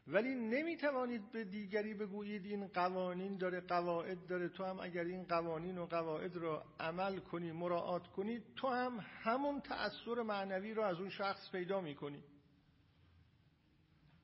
ولی 0.06 0.34
نمی‌توانید 0.34 1.32
به 1.32 1.44
دیگری 1.44 1.94
بگویید 1.94 2.44
این 2.44 2.66
قوانین 2.66 3.36
داره 3.36 3.60
قواعد 3.60 4.26
داره. 4.26 4.48
تو 4.48 4.64
هم 4.64 4.80
اگر 4.80 5.04
این 5.04 5.24
قوانین 5.24 5.78
و 5.78 5.86
قواعد 5.86 6.36
رو 6.36 6.62
عمل 6.80 7.18
کنی 7.18 7.52
مراعات 7.52 8.06
کنی 8.06 8.42
تو 8.56 8.68
هم 8.68 8.98
همون 9.22 9.60
تأثیر 9.60 10.22
معنوی 10.22 10.74
رو 10.74 10.82
از 10.82 11.00
اون 11.00 11.10
شخص 11.10 11.50
پیدا 11.52 11.80
می‌کنی. 11.80 12.22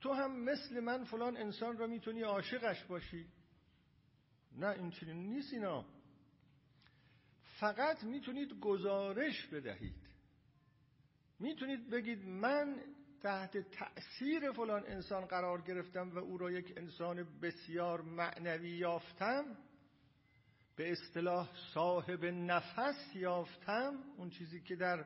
تو 0.00 0.12
هم 0.12 0.40
مثل 0.40 0.80
من 0.80 1.04
فلان 1.04 1.36
انسان 1.36 1.78
رو 1.78 1.86
می‌تونی 1.86 2.22
عاشقش 2.22 2.84
باشی. 2.84 3.26
نه 4.52 4.68
این 4.68 4.90
چنین 4.90 5.16
نیست 5.16 5.52
اینا. 5.52 5.84
فقط 7.60 8.04
می‌تونید 8.04 8.60
گزارش 8.60 9.46
بدهید. 9.46 10.03
می‌تونید 11.38 11.90
بگید 11.90 12.24
من 12.24 12.80
تحت 13.22 13.58
تأثیر 13.58 14.52
فلان 14.52 14.86
انسان 14.86 15.24
قرار 15.24 15.60
گرفتم 15.60 16.10
و 16.10 16.18
او 16.18 16.38
را 16.38 16.50
یک 16.50 16.74
انسان 16.76 17.40
بسیار 17.40 18.02
معنوی 18.02 18.76
یافتم 18.76 19.44
به 20.76 20.92
اصطلاح 20.92 21.50
صاحب 21.74 22.24
نفس 22.24 23.16
یافتم 23.16 23.94
اون 24.16 24.30
چیزی 24.30 24.60
که 24.60 24.76
در 24.76 25.04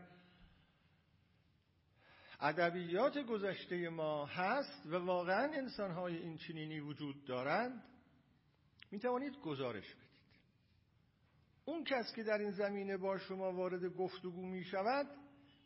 ادبیات 2.40 3.18
گذشته 3.18 3.88
ما 3.88 4.26
هست 4.26 4.86
و 4.86 4.96
واقعا 4.96 5.52
انسانهای 5.52 6.16
این 6.16 6.36
چنینی 6.36 6.80
وجود 6.80 7.24
دارند. 7.24 7.84
می 8.90 8.98
توانید 8.98 9.36
گزارش 9.36 9.94
بدید. 9.94 10.08
اون 11.64 11.84
کس 11.84 12.12
که 12.16 12.22
در 12.22 12.38
این 12.38 12.50
زمینه 12.50 12.96
با 12.96 13.18
شما 13.18 13.52
وارد 13.52 13.84
گفتگو 13.84 14.46
می 14.46 14.64
شود 14.64 15.06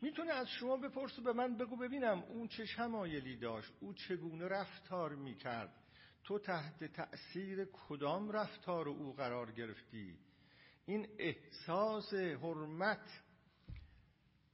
می‌تونه 0.02 0.32
از 0.32 0.48
شما 0.48 0.76
بپرسه 0.76 1.22
به 1.22 1.32
من 1.32 1.56
بگو 1.56 1.76
ببینم 1.76 2.22
اون 2.22 2.48
چه 2.48 2.64
شمایلی 2.66 3.36
داشت 3.36 3.72
او 3.80 3.94
چگونه 3.94 4.48
رفتار 4.48 5.14
می‌کرد. 5.14 5.74
تو 6.24 6.38
تحت 6.38 6.84
تأثیر 6.84 7.64
کدام 7.64 8.30
رفتار 8.30 8.88
او 8.88 9.12
قرار 9.12 9.52
گرفتی؟ 9.52 10.18
این 10.86 11.08
احساس 11.18 12.14
حرمت 12.14 13.22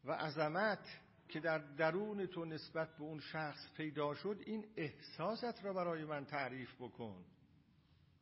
و 0.04 0.12
عظمت 0.12 1.00
که 1.28 1.40
در 1.40 1.58
درون 1.58 2.26
تو 2.26 2.44
نسبت 2.44 2.96
به 2.96 3.02
اون 3.02 3.20
شخص 3.20 3.72
پیدا 3.76 4.14
شد 4.14 4.42
این 4.46 4.66
احساست 4.76 5.64
را 5.64 5.72
برای 5.72 6.04
من 6.04 6.24
تعریف 6.24 6.74
بکن. 6.74 7.24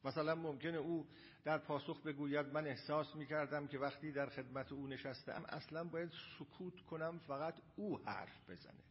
مثلا 0.04 0.34
ممکنه 0.34 0.76
او 0.76 1.06
در 1.46 1.58
پاسخ 1.58 2.02
بگوید 2.02 2.46
من 2.46 2.66
احساس 2.66 3.16
می‌کردم 3.16 3.66
که 3.66 3.78
وقتی 3.78 4.12
در 4.12 4.26
خدمت 4.26 4.72
او 4.72 4.86
نشستم 4.86 5.44
اصلا 5.48 5.84
باید 5.84 6.12
سکوت 6.38 6.80
کنم 6.80 7.18
فقط 7.18 7.54
او 7.76 7.98
حرف 7.98 8.50
بزنه. 8.50 8.84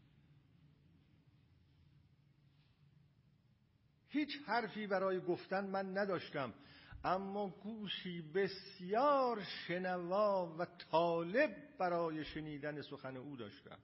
هیچ 4.08 4.30
حرفی 4.46 4.88
برای 4.88 5.20
گفتن 5.20 5.68
من 5.68 5.98
نداشتم 5.98 6.54
اما 7.04 7.50
گوشی 7.50 8.22
بسیار 8.22 9.44
شنوا 9.44 10.56
و 10.60 10.66
طالب 10.66 11.56
برای 11.80 12.26
شنیدن 12.26 12.82
سخن 12.82 13.18
او 13.18 13.36
داشتم. 13.36 13.80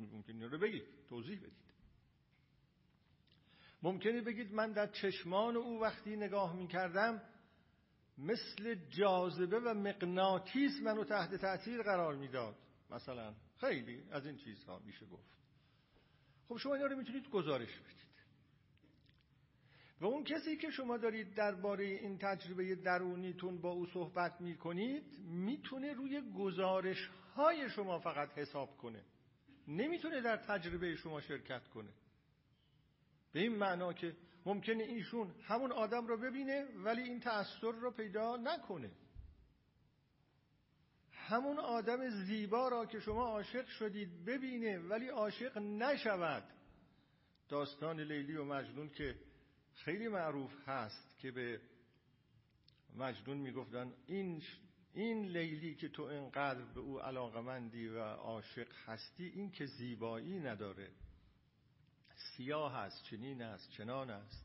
ممکن 0.00 0.42
رو 0.42 0.58
بگید 0.58 0.84
توضیح 1.08 1.38
بدید. 1.38 1.74
ممکنه 3.82 4.20
بگید 4.20 4.52
من 4.52 4.72
در 4.72 4.86
چشمان 4.86 5.56
او 5.56 5.80
وقتی 5.80 6.16
نگاه 6.16 6.56
می‌کردم 6.56 7.22
مثل 8.18 8.74
جاذبه 8.74 9.60
و 9.60 9.74
مغناطیس 9.74 10.80
منو 10.82 11.04
تحت 11.04 11.34
تاثیر 11.34 11.82
قرار 11.82 12.16
می‌داد. 12.16 12.56
مثلا 12.90 13.34
خیلی 13.60 14.02
از 14.10 14.26
این 14.26 14.36
چیزها 14.36 14.78
میشه 14.78 15.06
گفت. 15.06 15.38
خب 16.48 16.56
شما 16.56 16.74
اینا 16.74 16.86
رو 16.86 16.96
می‌تونید 16.96 17.30
گزارش 17.30 17.78
بدید. 17.78 17.94
و 20.00 20.06
اون 20.06 20.24
کسی 20.24 20.56
که 20.56 20.70
شما 20.70 20.96
دارید 20.96 21.34
درباره 21.34 21.84
این 21.84 22.18
تجربه 22.18 22.74
درونیتون 22.74 23.60
با 23.60 23.70
او 23.70 23.86
صحبت 23.86 24.40
می‌کنید 24.40 25.18
می‌تونه 25.18 25.92
روی 25.92 26.32
گزارش 26.38 27.10
های 27.34 27.70
شما 27.70 27.98
فقط 27.98 28.38
حساب 28.38 28.76
کنه. 28.76 29.04
نمی‌تونه 29.68 30.20
در 30.20 30.36
تجربه 30.36 30.96
شما 30.96 31.20
شرکت 31.20 31.68
کنه. 31.68 31.90
به 33.32 33.40
این 33.40 33.56
معنا 33.56 33.92
که 33.92 34.16
ممکنه 34.46 34.82
ایشون 34.82 35.34
همون 35.42 35.72
آدم 35.72 36.06
رو 36.06 36.16
ببینه 36.16 36.64
ولی 36.84 37.02
این 37.02 37.20
تأثیر 37.20 37.70
رو 37.70 37.90
پیدا 37.90 38.36
نکنه. 38.36 38.90
همون 41.12 41.58
آدم 41.58 42.10
زیبا 42.10 42.68
را 42.68 42.86
که 42.86 43.00
شما 43.00 43.26
عاشق 43.26 43.66
شدید 43.66 44.24
ببینه 44.24 44.78
ولی 44.78 45.08
عاشق 45.08 45.58
نشود. 45.58 46.44
داستان 47.48 48.00
لیلی 48.00 48.36
و 48.36 48.44
مجنون 48.44 48.90
که 48.90 49.18
خیلی 49.74 50.08
معروف 50.08 50.68
هست 50.68 51.18
که 51.18 51.30
به 51.30 51.60
مجنون 52.96 53.36
می‌گفتن 53.36 53.92
این 54.06 54.42
این 54.94 55.24
لیلی 55.24 55.74
که 55.74 55.88
تو 55.88 56.02
اینقدر 56.02 56.62
به 56.62 56.80
او 56.80 57.00
علاقمندی 57.00 57.88
و 57.88 57.98
عاشق 58.00 58.68
هستی 58.86 59.24
این 59.24 59.50
که 59.50 59.66
زیبایی 59.66 60.40
نداره. 60.40 60.90
سیاه 62.36 62.76
است 62.76 63.04
چنین 63.04 63.42
است 63.42 63.70
چنان 63.70 64.10
است. 64.10 64.44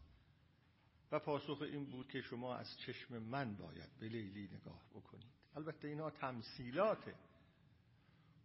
و 1.12 1.20
پاسخ 1.20 1.62
این 1.62 1.86
بود 1.86 2.08
که 2.08 2.22
شما 2.22 2.56
از 2.56 2.78
چشم 2.78 3.18
من 3.18 3.56
باید 3.56 3.90
به 4.00 4.08
لیلی 4.08 4.50
نگاه 4.54 4.82
بکنید. 4.94 5.32
البته 5.56 5.88
اینها 5.88 6.10
تمثیلاته 6.10 7.16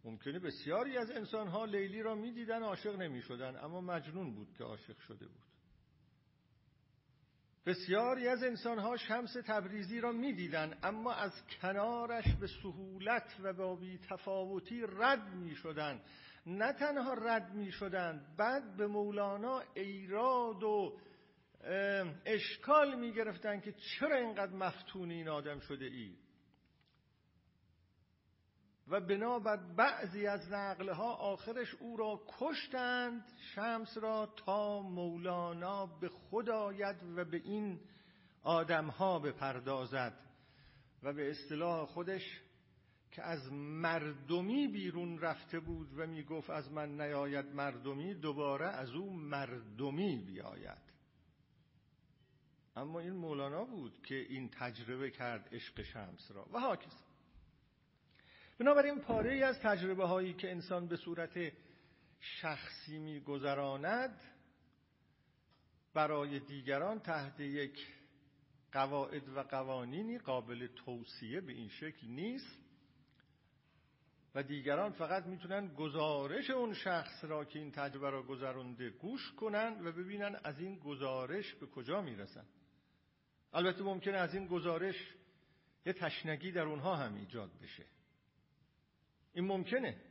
ممکنه 0.03 0.39
بسیاری 0.39 0.97
از 0.97 1.11
انسانها 1.11 1.65
لیلی 1.65 2.01
را 2.01 2.15
می‌دیدن 2.15 2.63
عاشق 2.63 2.95
نمی 2.95 3.21
شدن 3.21 3.55
اما 3.63 3.81
مجنون 3.81 4.35
بود 4.35 4.53
که 4.57 4.63
عاشق 4.63 4.99
شده 4.99 5.27
بود. 5.27 5.45
بسیاری 7.65 8.27
از 8.27 8.43
انسانها 8.43 8.97
شمس 8.97 9.33
تبریزی 9.45 10.01
را 10.01 10.11
می‌دیدند 10.11 10.79
اما 10.83 11.13
از 11.13 11.31
کنارش 11.61 12.35
به 12.35 12.47
سهولت 12.47 13.35
و 13.43 13.53
با 13.53 13.75
بی 13.75 13.97
تفاوتی 13.97 14.81
رد 14.81 15.33
می 15.33 15.55
شدن. 15.55 16.01
نه 16.45 16.73
تنها 16.73 17.13
رد 17.13 17.53
می 17.53 17.71
شدن 17.71 18.25
بعد 18.37 18.77
به 18.77 18.87
مولانا 18.87 19.63
ایراد 19.73 20.63
و 20.63 20.97
اشکال 22.25 22.99
می 22.99 23.13
گرفتن 23.13 23.59
که 23.59 23.71
چرا 23.71 24.15
اینقدر 24.15 24.51
مفتون 24.51 25.11
این 25.11 25.29
آدم 25.29 25.59
شده 25.59 25.85
ای. 25.85 26.15
و 28.87 29.01
بنابر 29.01 29.57
بعضی 29.57 30.27
از 30.27 30.51
نقلها 30.51 31.13
آخرش 31.13 31.75
او 31.75 31.97
را 31.97 32.21
کشتند 32.39 33.23
شمس 33.55 33.97
را 33.97 34.33
تا 34.45 34.81
مولانا 34.81 35.85
به 35.85 36.09
خود 36.09 36.49
آید 36.49 36.95
و 37.15 37.25
به 37.25 37.37
این 37.37 37.79
آدمها 38.43 39.19
بپردازد. 39.19 40.25
و 41.03 41.13
به 41.13 41.29
اصطلاح 41.29 41.85
خودش 41.85 42.41
که 43.15 43.23
از 43.23 43.51
مردمی 43.53 44.67
بیرون 44.67 45.19
رفته 45.19 45.59
بود 45.59 45.99
و 45.99 46.07
می‌گفت 46.07 46.49
از 46.49 46.71
من 46.71 47.01
نیاید 47.01 47.45
مردمی 47.45 48.13
دوباره 48.13 48.67
از 48.67 48.89
او 48.89 49.13
مردمی 49.13 50.17
بیاید. 50.17 50.85
اما 52.75 52.99
این 52.99 53.13
مولانا 53.13 53.65
بود 53.65 54.01
که 54.03 54.15
این 54.15 54.49
تجربه 54.49 55.11
کرد 55.11 55.49
عشق 55.51 55.81
شمس 55.81 56.31
را. 56.31 56.47
و 56.53 56.59
هاکس 56.59 57.03
بنابراین 58.59 58.99
پاره 58.99 59.33
ای 59.33 59.43
از 59.43 59.59
تجربه 59.59 60.05
هایی 60.05 60.33
که 60.33 60.51
انسان 60.51 60.87
به 60.87 60.95
صورت 60.95 61.53
شخصی 62.19 62.99
میگذراند 62.99 64.21
برای 65.93 66.39
دیگران 66.39 66.99
تحت 66.99 67.39
یک 67.39 67.87
قواعد 68.71 69.29
و 69.29 69.43
قوانینی 69.43 70.17
قابل 70.17 70.67
توصیه 70.67 71.41
به 71.41 71.53
این 71.53 71.69
شکل 71.69 72.07
نیست. 72.07 72.64
و 74.35 74.43
دیگران 74.43 74.91
فقط 74.91 75.25
می‌تونن 75.25 75.73
گزارش 75.73 76.49
اون 76.49 76.73
شخص 76.73 77.23
را 77.23 77.45
که 77.45 77.59
این 77.59 77.71
تجربه 77.71 78.09
را 78.09 78.23
گذرونده 78.23 78.89
گوش 78.89 79.31
کنن 79.31 79.87
و 79.87 79.91
ببینن 79.91 80.39
از 80.43 80.59
این 80.59 80.79
گزارش 80.79 81.53
به 81.53 81.67
کجا 81.67 82.01
می‌رسن. 82.01 82.45
البته 83.53 83.83
ممکنه 83.83 84.17
از 84.17 84.35
این 84.35 84.47
گزارش 84.47 84.95
یه 85.85 85.93
تشنگی 85.93 86.51
در 86.51 86.61
اونها 86.61 86.95
هم 86.95 87.15
ایجاد 87.15 87.51
بشه. 87.61 87.85
این 89.33 89.45
ممکنه. 89.45 90.01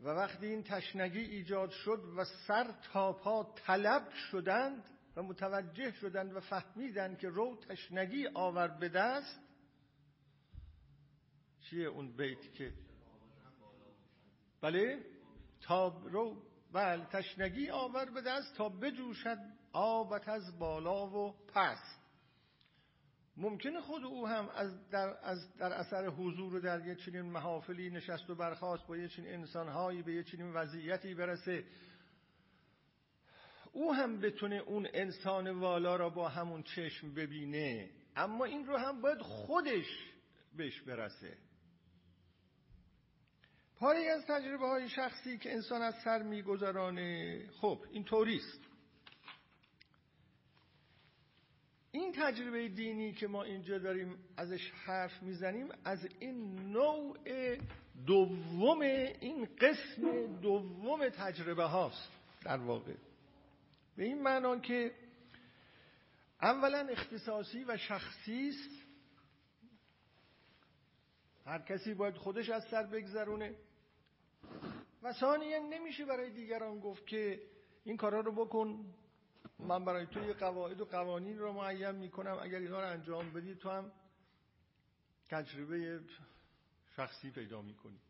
و 0.00 0.08
وقتی 0.08 0.46
این 0.46 0.62
تشنگی 0.62 1.20
ایجاد 1.20 1.70
شد 1.70 2.04
و 2.16 2.24
سر 2.24 2.74
تا 2.92 3.12
پا 3.12 3.54
طلب 3.56 4.10
شدند 4.10 4.84
و 5.16 5.22
متوجه 5.22 5.92
شدند 5.92 6.36
و 6.36 6.40
فهمیدند 6.40 7.18
که 7.18 7.28
رو 7.28 7.56
تشنگی 7.68 8.26
آور 8.34 8.68
به 8.68 8.88
دست 8.88 9.40
چیه 11.60 11.86
اون 11.86 12.16
بیت 12.16 12.52
که 12.52 12.72
بله؟ 14.60 14.98
تا 15.60 15.88
رو 15.88 16.42
بله 16.72 17.04
تشنگی 17.04 17.70
آور 17.70 18.10
به 18.10 18.20
دست 18.20 18.54
تا 18.56 18.68
بجوشد 18.68 19.38
آبت 19.72 20.28
از 20.28 20.58
بالا 20.58 21.06
و 21.06 21.34
پس. 21.54 21.78
ممکنه 23.36 23.80
خود 23.80 24.04
او 24.04 24.28
هم 24.28 24.48
از 24.48 24.90
در, 24.90 25.16
از 25.22 25.56
در 25.56 25.72
اثر 25.72 26.06
حضور 26.06 26.60
در 26.60 26.86
یه 26.86 26.94
چنین 26.94 27.22
محافلی 27.22 27.90
نشست 27.90 28.30
و 28.30 28.34
برخواست 28.34 28.86
با 28.86 28.96
یه 28.96 29.08
چنین 29.08 29.34
انسانهایی 29.34 30.02
به 30.02 30.12
یه 30.12 30.22
چنین 30.22 30.52
وضعیتی 30.52 31.14
برسه. 31.14 31.64
او 33.72 33.94
هم 33.94 34.20
بتونه 34.20 34.56
اون 34.56 34.88
انسان 34.94 35.50
والا 35.50 35.96
را 35.96 36.10
با 36.10 36.28
همون 36.28 36.62
چشم 36.62 37.14
ببینه 37.14 37.90
اما 38.16 38.44
این 38.44 38.66
رو 38.66 38.76
هم 38.76 39.00
باید 39.00 39.18
خودش 39.20 40.12
بهش 40.56 40.80
برسه. 40.80 41.36
پاری 43.78 44.08
از 44.08 44.26
تجربه 44.26 44.66
های 44.66 44.88
شخصی 44.88 45.38
که 45.38 45.52
انسان 45.52 45.82
از 45.82 45.94
سر 46.04 46.22
میگذرانه 46.22 47.40
خب 47.60 47.84
این 47.90 48.04
طوریست 48.04 48.60
این 51.90 52.12
تجربه 52.12 52.68
دینی 52.68 53.12
که 53.12 53.26
ما 53.26 53.42
اینجا 53.42 53.78
داریم 53.78 54.18
ازش 54.36 54.70
حرف 54.70 55.22
می‌زنیم 55.22 55.68
از 55.84 56.08
این 56.18 56.58
نوع 56.72 57.16
دوم 58.06 58.80
این 58.80 59.48
قسم 59.60 60.26
دوم 60.40 61.08
تجربه 61.08 61.64
هاست 61.64 62.10
در 62.44 62.56
واقع. 62.56 62.94
به 63.96 64.04
این 64.04 64.22
معنا 64.22 64.58
که 64.58 64.94
اولا 66.42 66.78
اختصاصی 66.78 67.64
و 67.64 67.76
شخصی 67.76 68.48
است. 68.48 68.86
هر 71.46 71.58
کسی 71.58 71.94
باید 71.94 72.14
خودش 72.16 72.50
از 72.50 72.64
سر 72.70 72.82
بگذرونه. 72.82 73.54
و 75.02 75.12
ثانیا 75.12 75.58
نمیشه 75.58 76.04
برای 76.04 76.30
دیگران 76.30 76.80
گفت 76.80 77.06
که 77.06 77.42
این 77.84 77.96
کارا 77.96 78.20
رو 78.20 78.32
بکن. 78.32 78.94
من 79.58 79.84
برای 79.84 80.06
تو 80.06 80.20
یه 80.20 80.32
قواعد 80.32 80.80
و 80.80 80.84
قوانین 80.84 81.38
رو 81.38 81.52
معین 81.52 81.90
می‌کنم. 81.90 82.38
اگر 82.42 82.58
اینا 82.58 82.80
رو 82.80 82.88
انجام 82.88 83.32
بدی 83.32 83.54
تو 83.54 83.70
هم 83.70 83.92
تجربه 85.28 86.00
شخصی 86.96 87.30
پیدا 87.30 87.62
می‌کنی. 87.62 88.00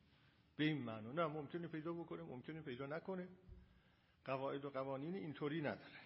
به 0.56 0.64
این 0.64 0.82
معنا 0.82 1.12
نه 1.12 1.26
ممکنه 1.26 1.68
پیدا 1.68 1.92
بکنه 1.92 2.22
ممکنه 2.22 2.60
پیدا 2.60 2.86
نکنه. 2.86 3.28
قواعد 4.24 4.64
و 4.64 4.70
قوانین 4.70 5.14
اینطوری 5.14 5.60
نداره. 5.60 6.00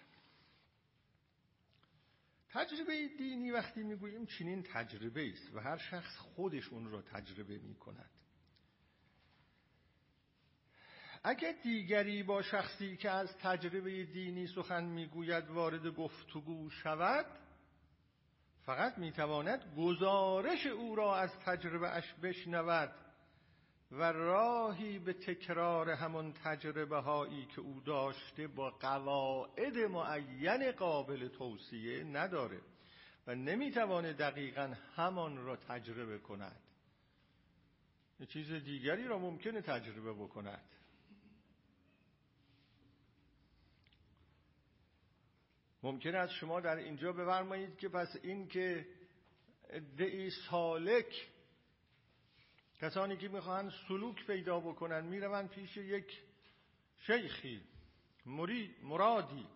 تجربه 2.48 3.08
دینی 3.18 3.50
وقتی 3.50 3.82
می‌گوییم 3.82 4.26
چنین 4.26 4.62
تجربه 4.62 5.30
است 5.30 5.54
و 5.54 5.60
هر 5.60 5.76
شخص 5.76 6.16
خودش 6.16 6.68
اون 6.68 6.90
رو 6.90 7.02
تجربه 7.02 7.58
می‌کند. 7.58 8.10
اگر 11.24 11.52
دیگری 11.62 12.22
با 12.22 12.42
شخصی 12.42 12.96
که 12.96 13.10
از 13.10 13.36
تجربه 13.36 14.04
دینی 14.04 14.46
سخن 14.46 14.84
می‌گوید 14.84 15.48
وارد 15.48 15.86
گفتگو 15.86 16.70
شود 16.70 17.26
فقط 18.62 18.98
می‌تواند 18.98 19.74
گزارش 19.76 20.66
او 20.66 20.94
را 20.94 21.16
از 21.16 21.38
تجربه 21.38 21.90
اش 21.90 22.14
بشنود 22.22 22.94
و 23.90 24.12
راهی 24.12 24.98
به 24.98 25.12
تکرار 25.12 25.90
همان 25.90 26.32
تجربه 26.32 26.98
هایی 26.98 27.46
که 27.46 27.60
او 27.60 27.80
داشته 27.80 28.46
با 28.48 28.70
قواعد 28.70 29.78
معین 29.78 30.72
قابل 30.72 31.28
توصیه 31.28 32.04
نداره 32.04 32.60
و 33.26 33.34
نمی‌توانه 33.34 34.12
دقیقا 34.12 34.74
همان 34.96 35.36
را 35.36 35.56
تجربه 35.56 36.18
کند. 36.18 36.60
چیز 38.28 38.52
دیگری 38.52 39.08
را 39.08 39.18
ممکنه 39.18 39.60
تجربه 39.60 40.12
بکند. 40.12 40.79
ممکن 45.82 46.14
است 46.14 46.32
شما 46.32 46.60
در 46.60 46.76
اینجا 46.76 47.12
بفرمایید 47.12 47.78
که 47.78 47.88
پس 47.88 48.16
این 48.22 48.48
که 48.48 48.86
ادعی 49.70 50.30
سالک 50.30 51.30
کسانی 52.80 53.16
که 53.16 53.28
می‌خواهند 53.28 53.72
سلوک 53.88 54.26
پیدا 54.26 54.60
بکنن 54.60 55.04
می‌روند 55.04 55.48
پیش 55.48 55.76
یک 55.76 56.22
شیخی 56.98 57.62
مرادی. 58.82 59.46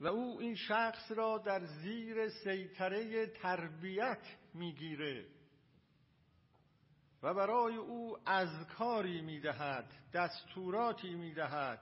و 0.00 0.06
او 0.06 0.40
این 0.40 0.54
شخص 0.54 1.12
را 1.12 1.38
در 1.38 1.64
زیر 1.64 2.28
سیطره 2.28 3.26
تربیت 3.26 4.36
می‌گیره 4.54 5.26
و 7.22 7.34
برای 7.34 7.76
او 7.76 8.18
اذکاری 8.26 9.20
می‌دهد 9.20 9.92
دستوراتی 10.12 11.14
می‌دهد. 11.14 11.80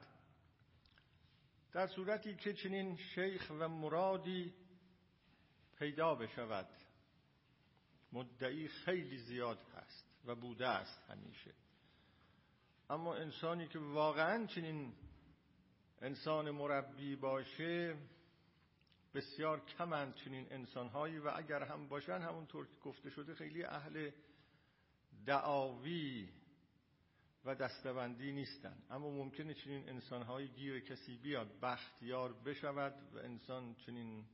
در 1.74 1.86
صورتی 1.86 2.34
که 2.34 2.52
چنین 2.52 2.96
شیخ 2.96 3.52
و 3.58 3.68
مرادی 3.68 4.54
پیدا 5.78 6.14
بشود 6.14 6.68
مدعی 8.12 8.68
خیلی 8.68 9.18
زیاد 9.18 9.58
هست 9.76 10.06
و 10.24 10.34
بوده 10.34 10.68
است 10.68 11.10
همیشه. 11.10 11.54
اما 12.90 13.14
انسانی 13.14 13.68
که 13.68 13.78
واقعا 13.78 14.46
چنین 14.46 14.92
انسان 16.02 16.50
مربی 16.50 17.16
باشه 17.16 17.96
بسیار 19.14 19.60
کمند 19.60 20.14
چنین 20.14 20.46
انسانهایی 20.50 21.18
و 21.18 21.32
اگر 21.36 21.62
هم 21.62 21.88
باشن 21.88 22.20
همونطور 22.20 22.66
که 22.66 22.76
گفته 22.84 23.10
شده 23.10 23.34
خیلی 23.34 23.64
اهل 23.64 24.10
دعاوی 25.26 26.28
و 27.44 27.54
دستبندی 27.54 28.32
نیستن. 28.32 28.82
اما 28.90 29.10
ممکنه 29.10 29.54
چنین 29.54 29.88
انسانهایی 29.88 30.48
گیر 30.48 30.80
کسی 30.80 31.16
بیاد 31.16 31.60
بختیار 31.60 32.32
بشود 32.32 33.14
و 33.14 33.18
انسان 33.18 33.74
چنین 33.74 34.24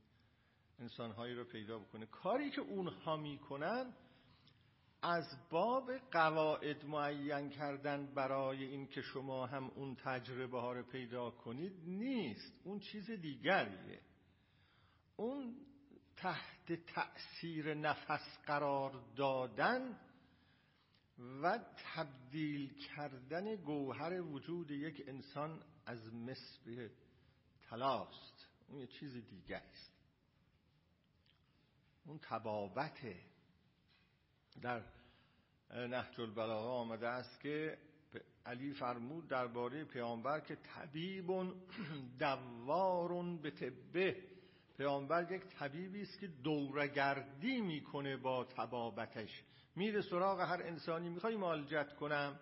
انسانهایی 0.79 1.35
رو 1.35 1.43
پیدا 1.43 1.79
بکنه. 1.79 2.05
کاری 2.05 2.51
که 2.51 2.61
اونها 2.61 3.17
می‌کنن 3.17 3.93
از 5.01 5.49
باب 5.49 5.91
قواعد 6.11 6.85
معین 6.85 7.49
کردن 7.49 8.13
برای 8.13 8.63
این 8.63 8.87
که 8.87 9.01
شما 9.01 9.45
هم 9.45 9.63
اون 9.63 9.95
تجربه 9.95 10.61
ها 10.61 10.73
رو 10.73 10.83
پیدا 10.83 11.31
کنید 11.31 11.73
نیست. 11.85 12.61
اون 12.63 12.79
چیز 12.79 13.11
دیگریه. 13.11 14.01
اون 15.15 15.55
تحت 16.15 16.73
تأثیر 16.73 17.73
نفس 17.73 18.39
قرار 18.45 19.03
دادن 19.15 19.99
و 21.43 21.59
تبدیل 21.95 22.73
کردن 22.73 23.55
گوهر 23.55 24.21
وجود 24.21 24.71
یک 24.71 25.03
انسان 25.07 25.63
از 25.85 26.13
مصر 26.13 26.89
تلاست. 27.69 28.47
اون 28.67 28.79
یه 28.79 28.87
چیز 28.87 29.13
دیگه 29.13 29.57
است. 29.57 29.91
اون 32.05 32.19
تبابته 32.19 33.15
در 34.61 34.83
نهج 35.71 36.21
البلاغه 36.21 36.67
آمده 36.67 37.07
است 37.07 37.39
که 37.39 37.77
علی 38.45 38.73
فرمود 38.73 39.27
درباره 39.27 39.85
پیامبر 39.85 40.39
که 40.39 40.55
طبیب 40.55 41.31
دوار 42.19 43.37
به 43.37 43.51
طبه 43.51 44.23
پیامبر 44.77 45.31
یک 45.31 45.41
طبیبی 45.41 46.01
است 46.01 46.19
که 46.19 46.27
دورگردی 46.27 47.61
می‌کنه 47.61 48.17
با 48.17 48.45
تبابتش 48.45 49.43
میره 49.75 50.01
سراغ 50.01 50.39
هر 50.39 50.63
انسانی 50.63 51.09
می‌خوای 51.09 51.35
معالجت 51.35 51.95
کنم؟ 51.95 52.39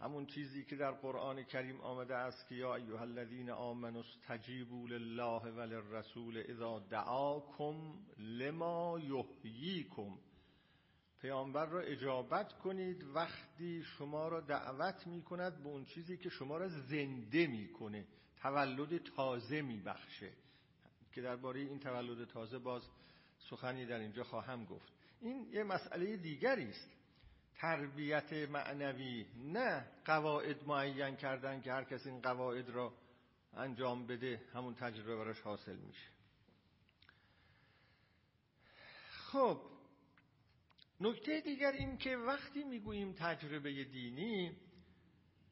همون 0.00 0.26
چیزی 0.26 0.64
که 0.64 0.76
در 0.76 0.90
قرآن 0.90 1.42
کریم 1.42 1.80
آمده 1.80 2.16
است 2.16 2.48
که 2.48 2.54
یا 2.54 2.74
ایها 2.74 3.00
الذین 3.00 3.50
آمنوا 3.50 4.00
استجیبوا 4.00 4.86
لله 4.86 5.52
وللرسول 5.52 6.42
اذا 6.48 6.78
دعاکم 6.78 7.94
لما 8.18 8.98
یحییکم. 8.98 10.18
پیامبر 11.20 11.66
را 11.66 11.80
اجابت 11.80 12.52
کنید 12.52 13.04
وقتی 13.14 13.82
شما 13.82 14.28
را 14.28 14.40
دعوت 14.40 15.06
می‌کند 15.06 15.62
به 15.62 15.68
اون 15.68 15.84
چیزی 15.84 16.16
که 16.16 16.28
شما 16.28 16.56
را 16.56 16.68
زنده 16.68 17.46
می‌کنه 17.46 18.06
تولد 18.36 19.02
تازه 19.02 19.62
میبخشه. 19.62 20.32
که 21.12 21.22
درباره 21.22 21.60
این 21.60 21.78
تولد 21.78 22.28
تازه 22.28 22.58
باز 22.58 22.82
سخنی 23.38 23.86
در 23.86 23.98
اینجا 23.98 24.24
خواهم 24.24 24.64
گفت. 24.64 25.01
این 25.22 25.48
یه 25.52 25.64
مسئله 25.64 26.16
دیگری 26.16 26.68
است. 26.68 26.88
تربیت 27.54 28.32
معنوی 28.32 29.26
نه 29.36 29.86
قواعد 30.04 30.66
معین 30.66 31.16
کردن 31.16 31.60
که 31.60 31.72
هر 31.72 31.84
کس 31.84 32.06
این 32.06 32.20
قواعد 32.20 32.70
را 32.70 32.92
انجام 33.56 34.06
بده 34.06 34.42
همون 34.54 34.74
تجربه 34.74 35.16
براش 35.16 35.40
حاصل 35.40 35.76
میشه. 35.76 36.08
خب 39.10 39.60
نکته 41.00 41.40
دیگر 41.40 41.72
این 41.72 41.96
که 41.96 42.16
وقتی 42.16 42.64
می‌گوییم 42.64 43.12
تجربه 43.12 43.84
دینی 43.84 44.56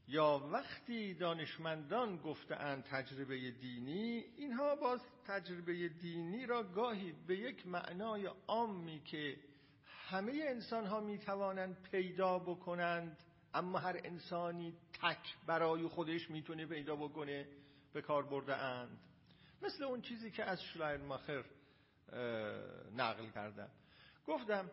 یا 0.08 0.48
وقتی 0.52 1.14
دانشمندان 1.14 2.16
گفتند 2.16 2.84
تجربه 2.84 3.50
دینی 3.50 4.24
اینها 4.36 4.76
باز 4.76 5.00
تجربه 5.26 5.88
دینی 5.88 6.46
را 6.46 6.62
گاهی 6.62 7.12
به 7.26 7.36
یک 7.36 7.66
معنای 7.66 8.30
عامی 8.48 9.00
که 9.00 9.36
همه 10.10 10.44
انسان 10.48 10.86
ها 10.86 11.00
می 11.00 11.18
توانند 11.18 11.82
پیدا 11.90 12.38
بکنند 12.38 13.16
اما 13.54 13.78
هر 13.78 14.00
انسانی 14.04 14.74
تک 15.02 15.36
برای 15.46 15.86
خودش 15.86 16.30
می‌تونه 16.30 16.66
پیدا 16.66 16.96
بکنه 16.96 17.48
به 17.92 18.02
کار 18.02 18.22
برده 18.22 18.56
اند. 18.56 18.98
مثل 19.62 19.84
اون 19.84 20.00
چیزی 20.00 20.30
که 20.30 20.44
از 20.44 20.60
ماخر 20.96 21.44
نقل 22.96 23.30
کردم. 23.34 23.70
گفتم 24.26 24.70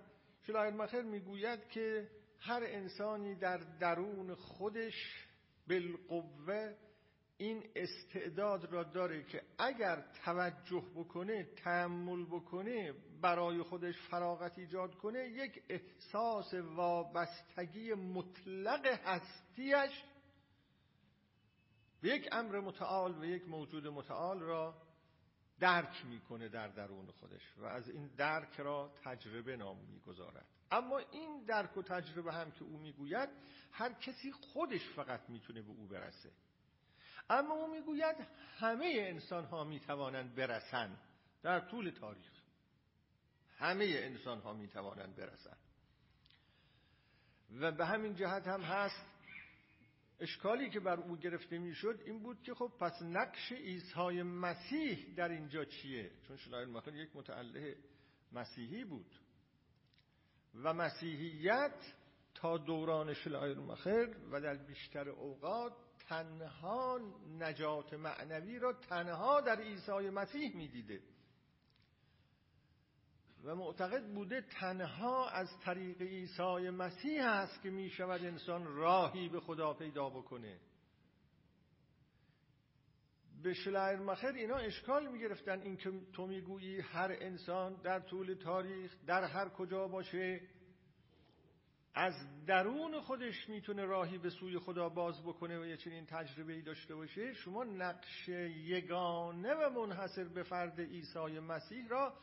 ماخر 0.78 1.02
می‌گوید 1.02 1.70
که 1.70 2.10
هر 2.40 2.62
انسانی 2.66 3.36
در 3.36 3.58
درون 3.58 4.36
خودش 4.36 5.26
بالقوه 5.70 6.74
این 7.38 7.64
استعداد 7.76 8.66
را 8.74 8.84
داره 8.84 9.24
که 9.24 9.44
اگر 9.58 10.06
توجه 10.26 10.84
بکنه 10.96 11.44
تحمل 11.44 12.26
بکنه 12.26 12.94
برای 13.22 13.62
خودش 13.62 13.98
فراغت 13.98 14.60
ایجاد 14.60 14.96
کنه 14.96 15.20
یک 15.30 15.64
احساس 15.70 16.54
وابستگی 16.54 17.94
مطلق 17.94 18.86
هستیش 18.86 20.04
به 22.02 22.10
یک 22.10 22.30
امر 22.32 22.60
متعال 22.60 23.18
و 23.18 23.26
یک 23.26 23.48
موجود 23.48 23.88
متعال 23.88 24.40
را 24.40 24.76
درک 25.60 26.06
می‌کنه 26.06 26.50
در 26.50 26.68
درون 26.68 27.12
خودش 27.12 27.58
و 27.58 27.66
از 27.66 27.90
این 27.90 28.08
درک 28.08 28.60
را 28.60 28.92
تجربه 29.04 29.58
نام 29.58 29.78
می‌گذارد. 29.78 30.46
اما 30.72 30.98
این 30.98 31.44
درک 31.44 31.78
و 31.78 31.82
تجربه 31.82 32.34
هم 32.34 32.52
که 32.52 32.64
او 32.64 32.78
می‌گوید 32.78 33.30
هر 33.72 33.94
کسی 33.94 34.32
خودش 34.32 34.90
فقط 34.90 35.30
می‌تونه 35.30 35.62
به 35.62 35.70
او 35.70 35.88
برسه. 35.88 36.32
اما 37.30 37.54
او 37.54 37.68
می‌گوید 37.72 38.16
همه 38.58 38.94
انسان 38.98 39.46
ها 39.46 39.64
می‌توانند 39.64 40.36
برسند 40.36 41.00
در 41.44 41.60
طول 41.60 41.90
تاریخ. 41.90 42.32
همه 43.58 43.86
انسان 43.86 44.40
ها 44.40 44.54
می‌توانند 44.54 45.16
برسند 45.16 45.58
و 47.52 47.72
به 47.72 47.86
همین 47.86 48.16
جهت 48.16 48.48
هم 48.48 48.62
هست 48.62 49.06
اشکالی 50.20 50.70
که 50.70 50.80
بر 50.80 51.00
او 51.00 51.18
گرفته 51.18 51.58
می‌شد 51.58 52.02
این 52.06 52.24
بود 52.24 52.42
که 52.42 52.54
خب 52.54 52.72
پس 52.80 53.02
نقش 53.02 53.52
عیسی 53.52 54.22
مسیح 54.22 55.14
در 55.16 55.30
اینجا 55.30 55.66
چیه؟ 55.66 56.12
چون 56.28 56.38
شلایر 56.38 56.68
مخیر 56.68 56.96
یک 56.96 57.16
متعله 57.16 57.78
مسیحی 58.32 58.84
بود. 58.84 59.16
و 60.56 60.74
مسیحیت 60.74 61.94
تا 62.36 62.58
دوران 62.58 63.14
شلایر 63.14 63.58
مخیر 63.58 64.18
و 64.32 64.42
در 64.42 64.56
بیشتر 64.56 65.10
اوقات 65.10 65.74
تنها 66.08 67.00
نجات 67.40 67.94
معنوی 67.94 68.60
را 68.60 68.74
تنها 68.74 69.42
در 69.42 69.62
عیسی 69.62 70.10
مسیح 70.10 70.56
می‌دیده. 70.56 71.02
و 73.44 73.56
معتقد 73.56 74.14
بوده 74.14 74.42
تنها 74.42 75.30
از 75.30 75.60
طریق 75.60 76.02
عیسی 76.02 76.70
مسیح 76.70 77.26
است 77.26 77.62
که 77.62 77.70
می 77.70 77.90
شود 77.90 78.26
انسان 78.26 78.66
راهی 78.66 79.30
به 79.30 79.40
خدا 79.40 79.74
پیدا 79.74 80.10
بکنه. 80.10 80.60
به 83.44 83.54
شلایر 83.54 84.00
مخر 84.00 84.32
اینا 84.32 84.56
اشکال 84.56 85.08
می 85.08 85.20
گرفتن 85.20 85.62
این 85.62 85.78
که 85.78 85.92
تو 86.14 86.28
می‌گویی 86.28 86.80
هر 86.80 87.18
انسان 87.20 87.82
در 87.82 88.00
طول 88.00 88.34
تاریخ 88.34 88.96
در 89.06 89.24
هر 89.24 89.50
کجا 89.50 89.88
باشه. 89.88 90.42
از 91.94 92.46
درون 92.46 93.02
خودش 93.02 93.50
می‌تونه 93.50 93.86
راهی 93.86 94.18
به 94.18 94.30
سوی 94.30 94.60
خدا 94.60 94.90
باز 94.90 95.24
بکنه 95.24 95.60
و 95.60 95.66
یه 95.66 95.78
چنین 95.78 96.06
تجربه 96.06 96.54
ای 96.54 96.62
داشته 96.62 96.96
باشه 96.96 97.34
شما 97.34 97.64
نقش 97.64 98.30
یگانه 98.30 99.54
و 99.54 99.70
منحصر 99.70 100.24
به 100.24 100.44
فرد 100.44 100.82
عیسی 100.82 101.40
مسیح 101.40 101.88
را 101.88 102.14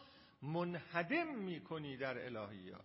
منهدم 0.42 1.34
می‌کنی 1.38 1.96
در 1.96 2.18
الهیات. 2.18 2.84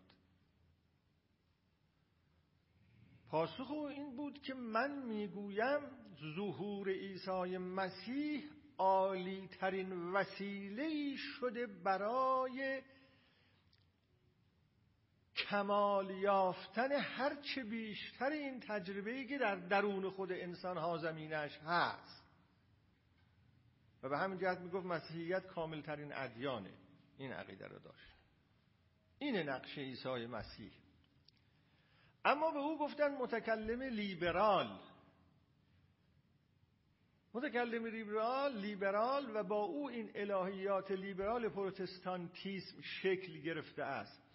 پاسخ 3.29 3.71
او 3.71 3.87
این 3.87 4.15
بود 4.15 4.41
که 4.41 4.53
من 4.53 5.05
می‌گویم 5.05 5.79
ظهور 6.35 6.89
عیسی 6.89 7.57
مسیح 7.57 8.43
عالی 8.77 9.47
ترین 9.47 10.11
وسیله 10.11 11.15
شده 11.15 11.67
برای 11.67 12.81
کمال 15.49 16.11
یافتن 16.11 16.91
هرچه 16.91 17.63
بیشتر 17.63 18.29
این 18.29 18.59
تجربه 18.59 19.25
که 19.25 19.37
در 19.37 19.55
درون 19.55 20.09
خود 20.09 20.31
انسان 20.31 20.77
ها 20.77 20.97
زمینش 20.97 21.57
هست. 21.57 22.23
و 24.03 24.09
به 24.09 24.17
همین 24.17 24.39
جهت 24.39 24.59
می‌گفت 24.59 24.85
مسیحیت 24.85 25.47
کامل 25.47 25.81
ترین 25.81 26.13
ادیانه 26.13 26.73
این 27.17 27.33
عقیده 27.33 27.67
رو 27.67 27.79
داشت. 27.79 28.15
این 29.19 29.37
نقش 29.37 29.77
عیسی 29.77 30.25
مسیح. 30.25 30.71
اما 32.25 32.51
به 32.51 32.59
او 32.59 32.77
گفتن 32.77 33.17
متکلم 33.17 33.81
لیبرال. 33.81 34.79
متکلم 37.33 37.85
لیبرال 37.85 38.57
لیبرال 38.57 39.35
و 39.35 39.43
با 39.43 39.63
او 39.63 39.89
این 39.89 40.11
الهیات 40.15 40.91
لیبرال 40.91 41.49
پروتستانتیسم 41.49 42.81
شکل 42.81 43.41
گرفته 43.41 43.83
است. 43.83 44.28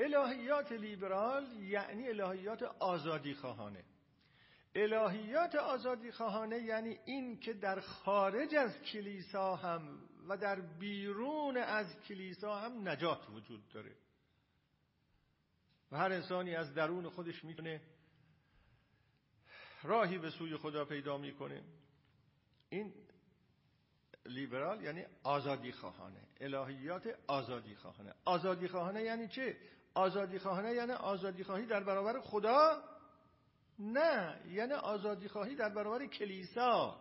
الهیات 0.00 0.72
لیبرال 0.72 1.62
یعنی 1.62 2.08
الهیات 2.08 2.62
آزادی 2.62 3.34
خواهانه. 3.34 3.84
الهیات 4.74 5.54
آزادی 5.54 6.12
خواهانه 6.12 6.58
یعنی 6.58 6.98
این 7.04 7.40
که 7.40 7.52
در 7.52 7.80
خارج 7.80 8.54
از 8.54 8.82
کلیسا 8.82 9.56
هم 9.56 10.08
و 10.28 10.36
در 10.36 10.60
بیرون 10.60 11.56
از 11.56 12.00
کلیسا 12.00 12.56
هم 12.56 12.88
نجات 12.88 13.30
وجود 13.30 13.68
داره. 13.68 13.96
و 15.92 15.96
هر 15.96 16.12
انسانی 16.12 16.54
از 16.54 16.74
درون 16.74 17.08
خودش 17.08 17.44
می‌تونه 17.44 17.80
راهی 19.82 20.18
به 20.18 20.30
سوی 20.30 20.56
خدا 20.56 20.84
پیدا 20.84 21.18
می‌کنه. 21.18 21.62
این 22.68 22.94
لیبرال 24.26 24.82
یعنی 24.82 25.04
آزادی 25.22 25.72
خواهانه. 25.72 26.20
الهیات 26.40 27.18
آزادی 27.26 27.74
خواهانه. 27.74 28.14
آزادی 28.24 28.68
خواهانه 28.68 29.02
یعنی 29.02 29.28
چه؟ 29.28 29.56
آزادی 29.94 30.38
خواهانه 30.38 30.72
یعنی 30.72 30.92
آزادی 30.92 31.44
خواهی 31.44 31.66
در 31.66 31.84
برابر 31.84 32.20
خدا؟ 32.20 32.82
نه 33.78 34.40
یعنی 34.48 34.72
آزادی 34.72 35.28
خواهی 35.28 35.54
در 35.54 35.68
برابر 35.68 36.06
کلیسا. 36.06 37.00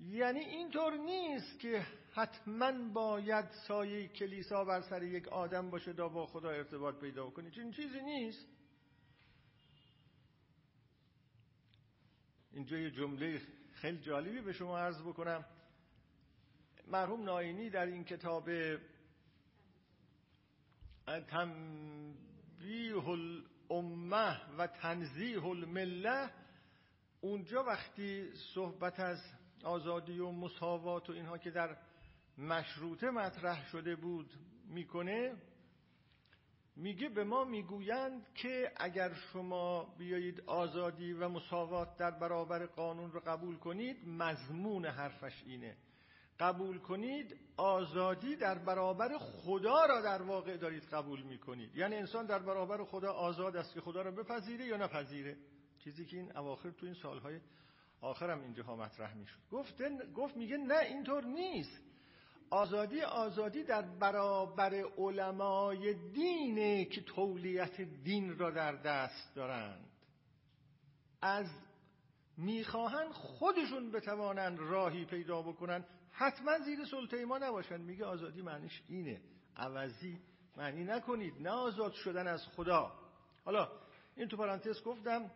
یعنی 0.00 0.40
اینطور 0.40 0.96
نیست 0.96 1.60
که 1.60 1.86
حتما 2.12 2.72
باید 2.92 3.50
سایه 3.68 4.08
کلیسا 4.08 4.64
بر 4.64 4.80
سر 4.80 5.02
یک 5.02 5.28
آدم 5.28 5.70
باشه 5.70 5.92
تا 5.92 6.08
با 6.08 6.26
خدا 6.26 6.50
ارتباط 6.50 6.94
پیدا 7.00 7.30
کنی. 7.30 7.50
چون 7.50 7.70
چیزی 7.70 8.02
نیست. 8.02 8.46
اینجا 12.52 12.78
یه 12.78 12.90
جمله 12.90 13.40
خیلی 13.72 13.98
جالبی 13.98 14.40
به 14.40 14.52
شما 14.52 14.78
عرض 14.78 15.02
بکنم. 15.02 15.44
مرحوم 16.86 17.22
ناینی 17.22 17.70
در 17.70 17.86
این 17.86 18.04
کتاب 18.04 18.48
تنبیه 21.06 23.08
الامه 23.08 24.56
و 24.58 24.66
تنزیه 24.66 25.46
المله 25.46 26.30
اونجا 27.20 27.64
وقتی 27.64 28.30
صحبت 28.54 29.00
از 29.00 29.18
آزادی 29.64 30.18
و 30.18 30.30
مساوات 30.30 31.10
و 31.10 31.12
اینها 31.12 31.38
که 31.38 31.50
در 31.50 31.76
مشروطه 32.38 33.10
مطرح 33.10 33.66
شده 33.66 33.96
بود 33.96 34.34
می‌کنه 34.68 35.36
میگه 36.76 37.08
به 37.08 37.24
ما 37.24 37.44
می‌گویند 37.44 38.26
که 38.34 38.72
اگر 38.76 39.14
شما 39.14 39.94
بیایید 39.98 40.42
آزادی 40.46 41.12
و 41.12 41.28
مساوات 41.28 41.96
در 41.96 42.10
برابر 42.10 42.66
قانون 42.66 43.12
رو 43.12 43.20
قبول 43.20 43.56
کنید 43.56 44.08
مضمون 44.08 44.86
حرفش 44.86 45.42
اینه. 45.46 45.76
قبول 46.40 46.78
کنید 46.78 47.36
آزادی 47.56 48.36
در 48.36 48.58
برابر 48.58 49.18
خدا 49.18 49.86
را 49.86 50.00
در 50.00 50.22
واقع 50.22 50.56
دارید 50.56 50.82
قبول 50.82 51.22
می‌کنید. 51.22 51.76
یعنی 51.76 51.96
انسان 51.96 52.26
در 52.26 52.38
برابر 52.38 52.84
خدا 52.84 53.12
آزاد 53.12 53.56
است 53.56 53.74
که 53.74 53.80
خدا 53.80 54.02
را 54.02 54.10
بپذیره 54.10 54.64
یا 54.64 54.76
نپذیره؟ 54.76 55.36
چیزی 55.78 56.06
که 56.06 56.16
این 56.16 56.36
اواخر 56.36 56.70
تو 56.70 56.86
این 56.86 56.94
سالهای 56.94 57.40
آخرم 58.00 58.40
اینجاها 58.40 58.76
مطرح 58.76 59.14
می‌شد. 59.14 59.38
گفت 59.50 59.82
گفت 60.14 60.36
میگه 60.36 60.56
نه 60.56 60.78
اینطور 60.78 61.24
نیست. 61.24 61.80
آزادی 62.50 63.02
آزادی 63.02 63.62
در 63.64 63.82
برابر 63.82 64.84
علمای 64.98 65.94
دینه 65.94 66.84
که 66.84 67.00
تولیت 67.00 67.80
دین 67.80 68.38
را 68.38 68.50
در 68.50 68.72
دست 68.72 69.34
دارند. 69.34 69.90
از 71.22 71.46
می‌خواهند 72.36 73.10
خودشون 73.10 73.90
بتوانند 73.90 74.58
راهی 74.58 75.04
پیدا 75.04 75.42
بکنن 75.42 75.84
حتما 76.16 76.58
زیر 76.58 76.84
سلطه 76.84 77.24
ما 77.24 77.38
نباشن. 77.38 77.80
میگه 77.80 78.04
آزادی 78.04 78.42
معنیش 78.42 78.82
اینه. 78.88 79.20
عوضی 79.56 80.18
معنی 80.56 80.84
نکنید. 80.84 81.34
نه 81.42 81.50
آزاد 81.50 81.92
شدن 81.92 82.26
از 82.26 82.46
خدا. 82.46 82.92
حالا 83.44 83.68
این 84.16 84.28
تو 84.28 84.36
پرانتز 84.36 84.82
گفتم 84.82 85.30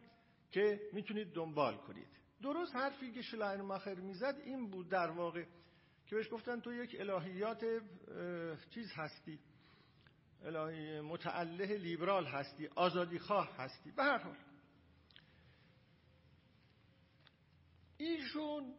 که 0.50 0.80
می‌تونید 0.92 1.32
دنبال 1.32 1.76
کنید. 1.76 2.08
درست 2.42 2.76
حرفی 2.76 3.12
که 3.12 3.36
مخر 3.36 3.94
می‌زد 3.94 4.36
این 4.44 4.70
بود 4.70 4.88
در 4.88 5.10
واقع 5.10 5.44
که 6.06 6.16
بهش 6.16 6.32
گفتن 6.32 6.60
تو 6.60 6.72
یک 6.72 6.96
الهیات 7.00 7.64
چیز 8.70 8.92
هستی. 8.96 9.38
الهی 10.44 11.00
متعله 11.00 11.66
لیبرال 11.76 12.26
هستی 12.26 12.66
آزادی 12.66 13.18
خواه 13.18 13.56
هستی. 13.56 13.90
به 13.90 14.02
هر 14.02 14.18
حال. 14.18 14.36
ایشون 17.98 18.74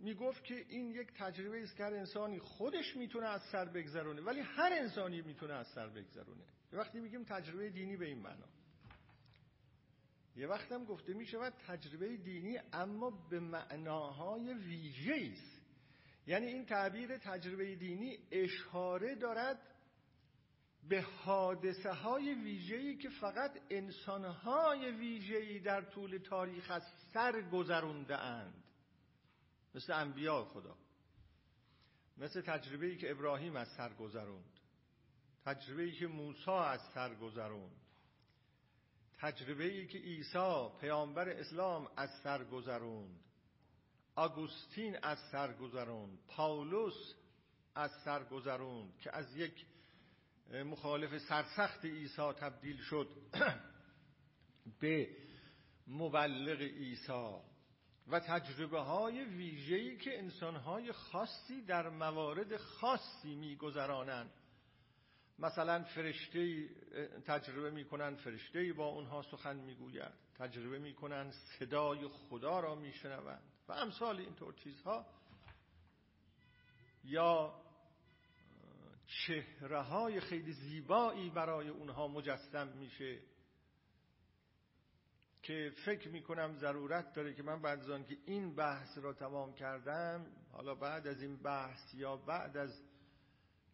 می‌گفت 0.00 0.44
که 0.44 0.64
این 0.68 0.90
یک 0.90 1.08
تجربه 1.16 1.62
است 1.62 1.76
که 1.76 1.84
هر 1.84 1.94
انسانی 1.94 2.38
خودش 2.38 2.96
می‌تونه 2.96 3.26
از 3.26 3.42
سر 3.52 3.64
بگذرونه 3.64 4.20
ولی 4.20 4.40
هر 4.40 4.72
انسانی 4.72 5.22
می‌تونه 5.22 5.54
از 5.54 5.66
سر 5.66 5.88
بگذرونه. 5.88 6.44
وقتی 6.72 7.00
میگیم 7.00 7.24
تجربه 7.24 7.70
دینی 7.70 7.96
به 7.96 8.06
این 8.06 8.18
معنا. 8.18 8.46
یه 10.36 10.46
وقت 10.46 10.72
هم 10.72 10.84
گفته 10.84 11.14
می 11.14 11.26
شود 11.26 11.52
تجربه 11.66 12.16
دینی 12.16 12.58
اما 12.72 13.10
به 13.30 13.40
معناهای 13.40 14.54
ویژه 14.54 15.30
است. 15.32 15.62
یعنی 16.26 16.46
این 16.46 16.64
تعبیر 16.64 17.18
تجربه 17.18 17.74
دینی 17.76 18.18
اشاره 18.30 19.14
دارد 19.14 19.58
به 20.88 21.00
حادثه 21.00 21.92
های 21.92 22.34
ویژه‌ای 22.34 22.96
که 22.96 23.08
فقط 23.08 23.58
انسانهای 23.70 24.90
ویژه‌ای 24.90 25.60
در 25.60 25.82
طول 25.82 26.18
تاریخ 26.18 26.70
از 26.70 26.82
سر 27.12 27.40
گذرونده 27.52 28.18
اند. 28.18 28.64
مثل 29.78 29.92
انبیاء 29.92 30.44
خدا. 30.44 30.76
مثل 32.16 32.40
تجربه‌ای 32.40 32.96
که 32.96 33.10
ابراهیم 33.10 33.56
از 33.56 33.68
سر 33.68 33.92
گذروند. 33.94 34.60
تجربه‌ای 35.44 35.92
که 35.92 36.06
موسی 36.06 36.50
از 36.50 36.80
سر 36.94 37.14
گذروند. 37.14 37.80
تجربه‌ای 39.18 39.86
که 39.86 39.98
عیسی 39.98 40.68
پیامبر 40.80 41.28
اسلام 41.28 41.88
از 41.96 42.10
سر 42.22 42.44
گذروند. 42.44 43.20
آگوستین 44.14 44.98
از 45.02 45.18
سر 45.32 45.52
گذروند. 45.52 46.18
پاولوس 46.28 47.14
از 47.74 47.90
سر 48.04 48.24
گذروند 48.24 48.98
که 48.98 49.16
از 49.16 49.36
یک 49.36 49.66
مخالف 50.52 51.18
سرسخت 51.18 51.84
عیسی 51.84 52.32
تبدیل 52.32 52.76
شد 52.76 53.08
به 54.80 55.16
مبلغ 55.86 56.60
عیسی. 56.60 57.57
و 58.10 58.20
تجربه 58.20 58.80
های 58.80 59.24
ویژه‌ای 59.24 59.96
که 59.96 60.18
انسانهای 60.18 60.92
خاصی 60.92 61.62
در 61.62 61.88
موارد 61.88 62.56
خاصی 62.56 63.34
میگذرانند. 63.34 64.30
مثلا 65.38 65.84
فرشته 65.84 66.68
تجربه 67.26 67.70
می‌کنن 67.70 68.14
فرشته 68.14 68.72
با 68.72 68.86
اونها 68.86 69.22
سخن 69.22 69.56
می‌گوید. 69.56 70.12
تجربه 70.38 70.78
می‌کنن 70.78 71.30
صدای 71.30 72.08
خدا 72.08 72.60
را 72.60 72.74
میشنوند. 72.74 73.42
و 73.68 73.72
امثال 73.72 74.18
اینطور 74.20 74.54
چیزها. 74.54 75.06
یا 77.04 77.54
چهره 79.06 79.82
های 79.82 80.20
خیلی 80.20 80.52
زیبایی 80.52 81.30
برای 81.30 81.68
اونها 81.68 82.08
مجسم 82.08 82.68
میشه. 82.68 83.18
که 85.48 85.72
فکر 85.84 86.08
می‌کنم 86.08 86.54
ضرورت 86.54 87.12
داره 87.12 87.34
که 87.34 87.42
من 87.42 87.62
بعد 87.62 87.90
از 87.90 88.06
که 88.06 88.16
این 88.26 88.54
بحث 88.54 88.98
را 88.98 89.12
تمام 89.12 89.54
کردم 89.54 90.26
حالا 90.52 90.74
بعد 90.74 91.06
از 91.06 91.22
این 91.22 91.36
بحث 91.36 91.94
یا 91.94 92.16
بعد 92.16 92.56
از 92.56 92.82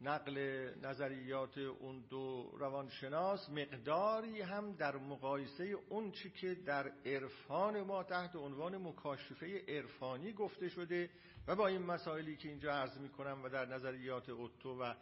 نقل 0.01 0.39
نظریات 0.83 1.59
اون 1.59 2.05
دو 2.11 2.55
روانشناس 2.59 3.51
مقداری 3.51 4.41
هم 4.41 4.73
در 4.73 4.97
مقایسه 4.97 5.65
اون 5.65 6.11
چی 6.11 6.31
که 6.31 6.55
در 6.55 6.93
عرفان 7.07 7.83
ما 7.83 8.03
تحت 8.03 8.37
عنوان 8.37 8.77
مکاشفه 8.77 9.65
عرفانی 9.69 10.33
گفته 10.33 10.69
شده 10.69 11.11
و 11.47 11.57
با 11.57 11.67
این 11.67 11.83
مسائلی 11.83 12.37
که 12.37 12.49
اینجا 12.49 12.73
عرض 12.73 12.99
می‌کنم 12.99 13.45
و 13.45 13.49
در 13.49 13.67
نظریات 13.67 14.29
اوتو 14.29 14.83
و 14.83 14.95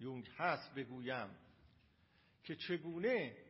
یونگ 0.00 0.30
هست 0.36 0.74
بگویم 0.74 1.28
که 2.44 2.56
چگونه 2.56 3.49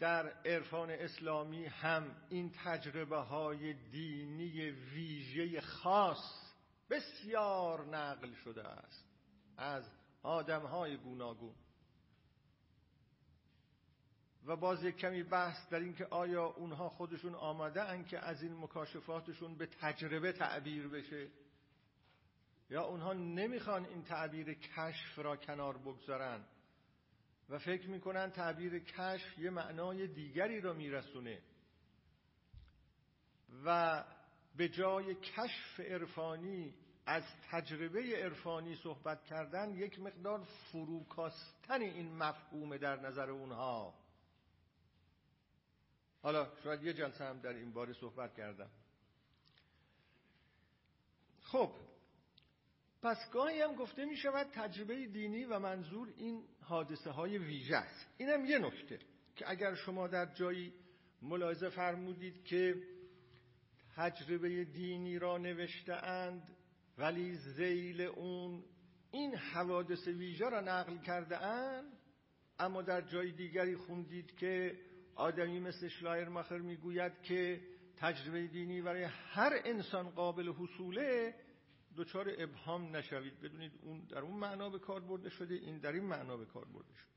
در 0.00 0.28
عرفان 0.28 0.90
اسلامی 0.90 1.66
هم 1.66 2.16
این 2.28 2.52
تجربه 2.64 3.16
های 3.16 3.72
دینی 3.72 4.70
ویژه 4.70 5.60
خاص 5.60 6.52
بسیار 6.90 7.86
نقل 7.86 8.34
شده 8.34 8.68
است. 8.68 9.04
از 9.56 9.90
آدم 10.22 10.62
های 10.62 10.96
گوناگون. 10.96 11.54
و 14.46 14.56
باز 14.56 14.84
یک 14.84 14.96
کمی 14.96 15.22
بحث 15.22 15.68
در 15.68 15.78
اینکه 15.78 16.06
آیا 16.06 16.46
اونها 16.46 16.88
خودشون 16.88 17.34
آماده 17.34 17.82
ان 17.82 18.04
که 18.04 18.18
از 18.18 18.42
این 18.42 18.58
مکاشفاتشون 18.58 19.54
به 19.54 19.66
تجربه 19.66 20.32
تعبیر 20.32 20.88
بشه 20.88 21.28
یا 22.70 22.84
اونها 22.84 23.12
نمی‌خوان 23.12 23.84
این 23.84 24.02
تعبیر 24.02 24.54
کشف 24.54 25.18
را 25.18 25.36
کنار 25.36 25.78
بگذارن. 25.78 26.44
و 27.50 27.58
فکر 27.58 27.88
می‌کنن 27.88 28.30
تعبیر 28.30 28.78
کشف 28.78 29.38
یه 29.38 29.50
معنای 29.50 30.06
دیگری 30.06 30.60
را 30.60 30.72
میرسونه. 30.72 31.42
و 33.64 34.04
به 34.56 34.68
جای 34.68 35.14
کشف 35.14 35.80
عرفانی 35.80 36.74
از 37.06 37.22
تجربه 37.50 38.16
عرفانی 38.16 38.76
صحبت 38.76 39.24
کردن 39.24 39.74
یک 39.74 40.00
مقدار 40.00 40.44
فروکاستن 40.44 41.82
این 41.82 42.16
مفهوم 42.16 42.76
در 42.76 43.00
نظر 43.00 43.30
اونها. 43.30 43.94
حالا 46.22 46.52
شاید 46.64 46.82
یه 46.82 46.92
جلسه 46.92 47.24
هم 47.24 47.40
در 47.40 47.52
این 47.52 47.72
باره 47.72 47.92
صحبت 47.92 48.34
کردم. 48.34 48.70
خب 51.40 51.72
پس 53.02 53.30
گاهی 53.30 53.60
هم 53.60 53.74
گفته 53.74 54.04
می 54.04 54.16
شود 54.16 54.46
تجربه 54.54 55.06
دینی 55.06 55.44
و 55.44 55.58
منظور 55.58 56.08
این 56.16 56.44
حادثه 56.62 57.10
های 57.10 57.38
ویژه 57.38 57.76
است. 57.76 58.06
اینم 58.18 58.44
یه 58.44 58.58
نکته 58.58 58.98
که 59.36 59.50
اگر 59.50 59.74
شما 59.74 60.08
در 60.08 60.34
جایی 60.34 60.72
ملاحظه 61.22 61.68
فرمودید 61.68 62.44
که 62.44 62.82
تجربه 63.96 64.64
دینی 64.64 65.18
را 65.18 65.38
نوشته 65.38 65.94
اند 65.94 66.56
ولی 66.98 67.34
زیل 67.34 68.00
اون 68.00 68.64
این 69.10 69.34
حوادث 69.34 70.06
ویژه 70.06 70.48
را 70.48 70.60
نقل 70.60 70.98
کرده 70.98 71.42
اند 71.42 71.92
اما 72.58 72.82
در 72.82 73.00
جای 73.00 73.32
دیگری 73.32 73.76
خوندید 73.76 74.36
که 74.36 74.78
آدمی 75.14 75.60
مثل 75.60 75.88
شلایرماخر 75.88 76.58
می‌گوید 76.58 77.22
که 77.22 77.60
تجربه 77.96 78.46
دینی 78.46 78.82
برای 78.82 79.02
هر 79.04 79.60
انسان 79.64 80.10
قابل 80.10 80.48
حصوله 80.48 81.34
دچار 81.96 82.34
ابهام 82.38 82.96
نشوید. 82.96 83.40
بدونید 83.40 83.72
اون 83.82 84.00
در 84.00 84.18
اون 84.18 84.36
معنا 84.36 84.70
به 84.70 84.78
کار 84.78 85.00
برده 85.00 85.30
شده 85.30 85.54
این 85.54 85.78
در 85.78 85.92
این 85.92 86.04
معنا 86.04 86.36
به 86.36 86.46
کار 86.46 86.64
برده 86.64 86.94
شده. 86.94 87.10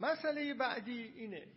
مسئله 0.00 0.54
بعدی 0.54 1.02
اینه. 1.02 1.48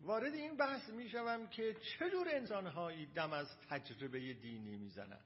وارد 0.00 0.34
این 0.34 0.56
بحث 0.56 0.90
می‌شوم 0.90 1.46
که 1.46 1.74
چجور 1.74 2.28
انسانهایی 2.28 3.06
دم 3.06 3.32
از 3.32 3.58
تجربه 3.68 4.34
دینی 4.34 4.76
می‌زنن 4.76 5.20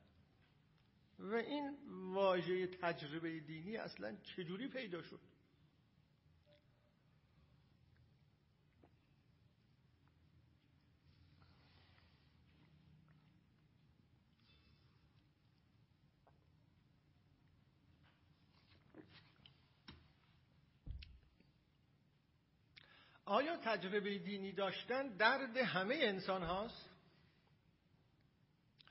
و 1.18 1.34
این 1.34 1.76
واژه 2.14 2.66
تجربه 2.66 3.40
دینی 3.40 3.76
اصلا 3.76 4.16
چجوری 4.16 4.68
پیدا 4.68 5.02
شد؟ 5.02 5.20
آیا 23.36 23.56
تجربه 23.56 24.18
دینی 24.18 24.52
داشتن 24.52 25.16
درد 25.16 25.56
همه 25.56 25.94
انسان 25.94 26.42
هاست؟ 26.42 26.90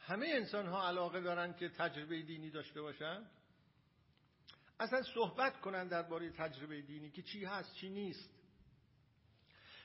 همه 0.02 0.28
انسان 0.28 0.68
ها 0.68 0.88
علاقه 0.88 1.22
دارن 1.22 1.54
که 1.54 1.70
تجربه 1.70 2.22
دینی 2.22 2.50
داشته 2.50 2.82
باشن؟ 2.82 3.26
اصلا 4.80 5.04
صحبت 5.04 5.62
کنن 5.62 5.88
درباره 5.88 6.30
تجربه 6.30 6.82
دینی 6.82 7.12
که 7.12 7.22
چی 7.22 7.46
هست 7.46 7.76
چی 7.76 7.90
نیست. 7.90 8.30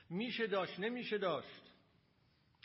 میشه 0.09 0.47
داشت 0.47 0.79
نمیشه 0.79 1.17
داشت. 1.17 1.61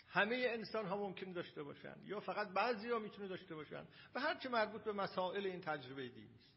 همه 0.09 0.47
انسان 0.49 0.87
ها 0.87 0.97
ممکن 0.97 1.33
داشته 1.33 1.63
باشن. 1.63 1.97
یا 2.05 2.21
فقط 2.21 2.49
بعضی 2.49 2.91
ها 2.91 2.99
می‌تونه 2.99 3.29
داشته 3.29 3.55
باشن. 3.55 3.87
و 4.15 4.21
هرچه 4.21 4.49
مربوط 4.49 4.85
به 4.85 4.93
مسائل 4.93 5.47
این 5.47 5.61
تجربه 5.61 6.09
دینی 6.09 6.35
است. 6.35 6.53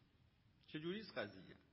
چجوریست 0.68 1.18
قضیه؟ 1.18 1.44
یه 1.44 1.69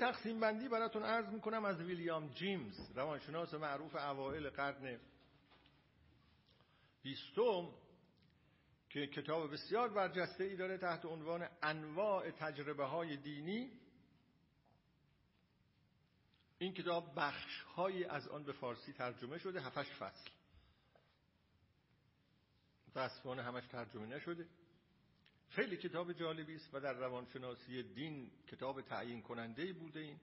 تقسیم 0.00 0.40
بندی 0.40 0.68
براتون 0.68 1.02
عرض 1.02 1.28
می‌کنم 1.28 1.64
از 1.64 1.80
ویلیام 1.80 2.28
جیمز 2.28 2.90
روانشناس 2.94 3.54
معروف 3.54 3.94
اوائل 3.94 4.50
قرن 4.50 5.00
بیستم 7.02 7.68
که 8.90 9.06
کتاب 9.06 9.52
بسیار 9.52 9.88
برجسته 9.88 10.44
ای 10.44 10.56
داره 10.56 10.78
تحت 10.78 11.04
عنوان 11.04 11.48
انواع 11.62 12.30
تجربه 12.30 12.84
های 12.84 13.16
دینی. 13.16 13.72
این 16.58 16.74
کتاب 16.74 17.12
بخش 17.16 17.62
های 17.62 18.04
از 18.04 18.28
آن 18.28 18.44
به 18.44 18.52
فارسی 18.52 18.92
ترجمه 18.92 19.38
شده 19.38 19.60
هفتش 19.60 19.90
فصل. 19.90 20.30
متاسفانه 22.88 23.42
همش 23.42 23.66
ترجمه 23.66 24.06
نشده. 24.06 24.48
خیلی 25.50 25.76
کتاب 25.76 26.12
جالبی 26.12 26.54
است 26.54 26.74
و 26.74 26.80
در 26.80 26.92
روانشناسی 26.92 27.82
دین 27.82 28.30
کتاب 28.46 28.82
تعیین 28.82 29.22
کننده 29.22 29.72
بوده 29.72 30.00
این. 30.00 30.20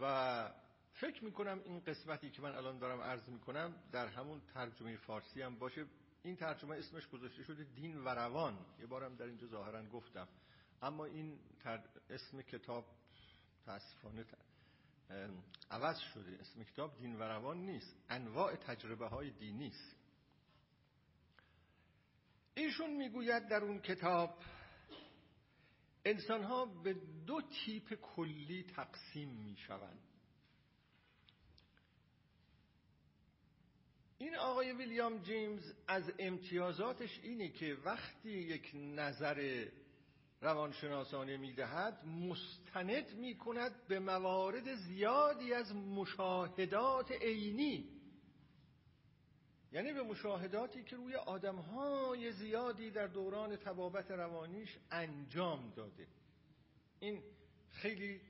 و 0.00 0.52
فکر 0.92 1.24
می‌کنم 1.24 1.60
این 1.64 1.80
قسمتی 1.80 2.30
که 2.30 2.42
من 2.42 2.54
الان 2.54 2.78
دارم 2.78 3.00
عرض 3.00 3.28
می‌کنم 3.28 3.74
در 3.92 4.06
همون 4.06 4.40
ترجمه 4.54 4.96
فارسی 4.96 5.42
هم 5.42 5.58
باشه. 5.58 5.86
این 6.22 6.36
ترجمه 6.36 6.76
اسمش 6.76 7.08
گذاشته 7.08 7.42
شده 7.42 7.64
دین 7.64 8.04
و 8.04 8.08
روان. 8.08 8.66
یه 8.80 8.86
بارم 8.86 9.16
در 9.16 9.24
اینجا 9.24 9.46
ظاهرا 9.46 9.86
گفتم. 9.86 10.28
اما 10.82 11.04
این 11.04 11.38
اسم 12.10 12.42
کتاب 12.42 12.86
تاسفانه 13.66 14.24
عوض 15.70 15.98
شده. 15.98 16.38
اسم 16.40 16.64
کتاب 16.64 16.98
دین 16.98 17.16
و 17.16 17.22
روان 17.22 17.56
نیست. 17.56 17.96
انواع 18.08 18.56
تجربه 18.56 19.06
های 19.06 19.30
دینی 19.30 19.68
است. 19.68 20.03
ایشون 22.56 22.90
می‌گوید 22.90 23.48
در 23.48 23.64
اون 23.64 23.80
کتاب 23.80 24.38
انسان 26.04 26.42
ها 26.42 26.64
به 26.64 26.96
دو 27.26 27.40
تیپ 27.42 27.94
کلی 27.94 28.62
تقسیم 28.76 29.28
می‌شوند. 29.28 30.00
این 34.18 34.36
آقای 34.36 34.72
ویلیام 34.72 35.22
جیمز 35.22 35.72
از 35.88 36.12
امتیازاتش 36.18 37.20
اینه 37.22 37.48
که 37.48 37.76
وقتی 37.84 38.30
یک 38.30 38.70
نظر 38.74 39.68
روانشناسانه 40.40 41.36
می‌دهد 41.36 42.04
مستند 42.04 43.16
می‌کند 43.16 43.86
به 43.88 43.98
موارد 43.98 44.74
زیادی 44.74 45.52
از 45.52 45.74
مشاهدات 45.74 47.12
عینی. 47.12 47.93
یعنی 49.74 49.92
به 49.92 50.02
مشاهداتی 50.02 50.82
که 50.82 50.96
روی 50.96 51.14
آدمهای 51.14 52.32
زیادی 52.32 52.90
در 52.90 53.06
دوران 53.06 53.56
تبابت 53.56 54.10
روانیش 54.10 54.78
انجام 54.90 55.72
داده. 55.76 56.06
این 57.00 57.22
خیلی 57.70 58.20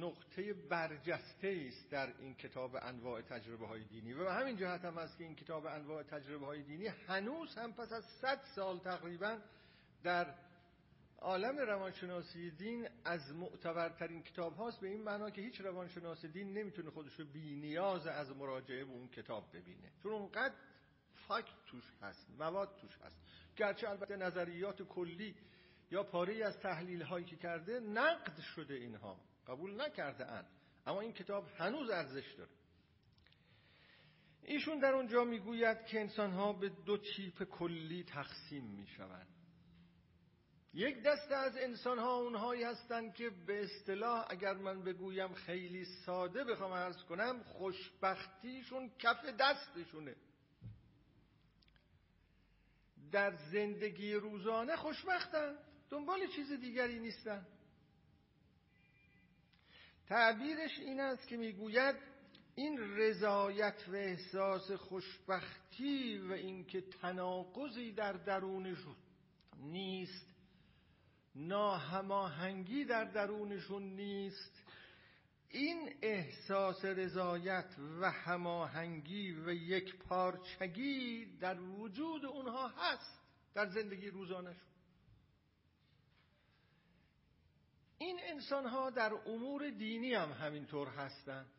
نقطه 0.00 0.52
برجسته 0.52 1.66
است 1.68 1.90
در 1.90 2.12
این 2.18 2.34
کتاب 2.34 2.76
انواع 2.82 3.22
تجربه 3.22 3.66
های 3.66 3.84
دینی. 3.84 4.12
و 4.12 4.28
همین 4.28 4.56
جهت 4.56 4.84
هم 4.84 4.98
است 4.98 5.18
که 5.18 5.24
این 5.24 5.34
کتاب 5.34 5.66
انواع 5.66 6.02
تجربه 6.02 6.46
های 6.46 6.62
دینی 6.62 6.86
هنوز 6.86 7.54
هم 7.54 7.72
پس 7.72 7.92
از 7.92 8.04
صد 8.04 8.40
سال 8.54 8.78
تقریبا 8.78 9.38
در 10.02 10.34
عالم 11.18 11.58
روانشناسی 11.58 12.50
دین 12.50 12.88
از 13.04 13.34
معتبرترین 13.34 14.22
کتاب 14.22 14.56
هاست 14.56 14.80
به 14.80 14.88
این 14.88 15.02
معنا 15.02 15.30
که 15.30 15.42
هیچ 15.42 15.60
روانشناس 15.60 16.24
دین 16.24 16.58
نمی‌تونه 16.58 16.90
خودشو 16.90 17.24
بی 17.24 17.56
نیاز 17.56 18.06
از 18.06 18.36
مراجعه 18.36 18.84
به 18.84 18.90
اون 18.90 19.08
کتاب 19.08 19.56
ببینه. 19.56 19.92
چون 20.02 20.12
اونقدر 20.12 20.54
فاکت 21.28 21.64
توش 21.66 21.84
هست 22.02 22.30
مواد 22.38 22.76
توش 22.80 22.98
هست. 22.98 23.16
گرچه 23.56 23.90
البته 23.90 24.16
نظریات 24.16 24.82
کلی 24.82 25.36
یا 25.90 26.02
پاره 26.02 26.44
از 26.44 26.60
تحلیل 26.60 27.02
هایی 27.02 27.24
که 27.24 27.36
کرده 27.36 27.80
نقد 27.80 28.40
شده 28.40 28.74
اینها. 28.74 29.20
قبول 29.46 29.80
نکرده 29.80 30.26
اند 30.26 30.46
اما 30.86 31.00
این 31.00 31.12
کتاب 31.12 31.48
هنوز 31.56 31.90
ارزش 31.90 32.32
داره. 32.32 32.50
ایشون 34.42 34.78
در 34.78 34.94
اونجا 34.94 35.24
می‌گوید 35.24 35.86
که 35.86 36.00
انسان 36.00 36.30
ها 36.30 36.52
به 36.52 36.68
دو 36.68 36.98
تیپ 36.98 37.44
کلی 37.44 38.04
تقسیم 38.04 38.64
می‌شوند. 38.64 39.35
یک 40.76 41.02
دسته 41.02 41.34
از 41.34 41.56
انسان 41.56 41.98
ها 41.98 42.16
اونهایی 42.16 42.62
هستند 42.62 43.14
که 43.14 43.30
به 43.30 43.64
اصطلاح 43.64 44.26
اگر 44.28 44.54
من 44.54 44.82
بگویم 44.82 45.34
خیلی 45.34 45.84
ساده 45.84 46.44
بخوام 46.44 46.72
عرض 46.72 47.02
کنم 47.04 47.42
خوشبختیشون 47.42 48.90
کف 48.98 49.24
دستشونه. 49.24 50.16
در 53.12 53.36
زندگی 53.36 54.14
روزانه 54.14 54.76
خوشبختن 54.76 55.58
دنبال 55.90 56.26
چیز 56.26 56.52
دیگری 56.52 56.98
نیستن. 56.98 57.46
تعبیرش 60.08 60.78
این 60.78 61.00
است 61.00 61.28
که 61.28 61.36
می‌گوید 61.36 61.96
این 62.54 62.78
رضایت 62.78 63.84
و 63.88 63.94
احساس 63.94 64.70
خوشبختی 64.70 66.18
و 66.18 66.32
اینکه 66.32 66.80
تناقضی 66.80 67.92
در 67.92 68.12
درونشون 68.12 68.96
نیست 69.56 70.35
ناهماهنگی 71.36 72.84
در 72.84 73.04
درونشون 73.04 73.82
نیست. 73.82 74.62
این 75.48 75.94
احساس 76.02 76.84
رضایت 76.84 77.76
و 78.00 78.10
هماهنگی 78.10 79.32
و 79.32 79.50
یک 79.50 79.96
پارچگی 79.96 81.26
در 81.40 81.60
وجود 81.60 82.24
اونها 82.24 82.68
هست 82.68 83.20
در 83.54 83.66
زندگی 83.66 84.10
روزانشون 84.10 84.66
این 87.98 88.20
انسان 88.22 88.66
ها 88.66 88.90
در 88.90 89.12
امور 89.26 89.70
دینی 89.70 90.14
هم 90.14 90.32
همینطور 90.32 90.88
هستند. 90.88 91.50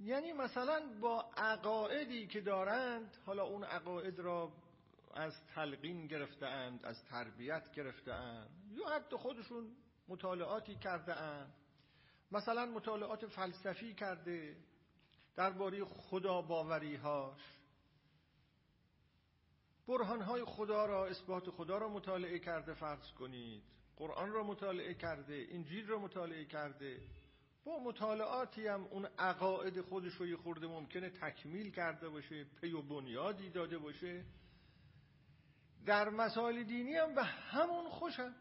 یعنی 0.00 0.32
مثلا 0.32 0.80
با 1.00 1.30
عقایدی 1.36 2.26
که 2.26 2.40
دارند 2.40 3.16
حالا 3.26 3.44
اون 3.44 3.64
عقاید 3.64 4.18
را 4.18 4.52
از 5.14 5.46
تلقین 5.54 6.06
گرفتهاند 6.06 6.84
از 6.84 7.04
تربیت 7.04 7.72
گرفتهاند. 7.72 8.50
یا 8.70 8.88
حتی 8.88 9.16
خودشون 9.16 9.76
مطالعاتی 10.08 10.76
کرده 10.76 11.16
اند 11.16 11.54
مثلا 12.32 12.66
مطالعات 12.66 13.26
فلسفی 13.26 13.94
کرده 13.94 14.56
درباره 15.36 15.84
خدا 15.84 16.42
باوریهاش 16.42 17.40
برهانهای 19.88 20.44
خدا 20.44 20.86
را 20.86 21.06
اثبات 21.06 21.50
خدا 21.50 21.78
را 21.78 21.88
مطالعه 21.88 22.38
کرده 22.38 22.74
فرض 22.74 23.12
کنید. 23.12 23.62
قرآن 23.96 24.32
را 24.32 24.42
مطالعه 24.44 24.94
کرده 24.94 25.46
انجیل 25.50 25.86
را 25.86 25.98
مطالعه 25.98 26.44
کرده. 26.44 27.00
با 27.64 27.78
مطالعاتی 27.78 28.66
هم 28.66 28.84
اون 28.84 29.08
عقاعد 29.18 29.80
خودش 29.80 30.12
رو 30.12 30.26
یه 30.26 30.36
خورده 30.36 30.66
ممکنه 30.66 31.10
تکمیل 31.10 31.70
کرده 31.70 32.08
باشه 32.08 32.44
پی 32.44 32.72
و 32.72 32.82
بنیادی 32.82 33.50
داده 33.50 33.78
باشه. 33.78 34.24
در 35.86 36.08
مسائل 36.08 36.62
دینی 36.62 36.94
هم 36.94 37.14
به 37.14 37.22
همون 37.24 37.88
خوشم 37.88 38.34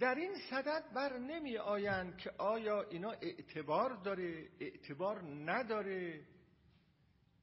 در 0.00 0.14
این 0.14 0.34
صدد 0.50 0.84
بر 0.94 1.18
نمی 1.18 1.58
آیند 1.58 2.18
که 2.18 2.30
آیا 2.38 2.82
اینا 2.82 3.10
اعتبار 3.10 3.94
داره 3.94 4.48
اعتبار 4.60 5.22
نداره؟ 5.22 6.24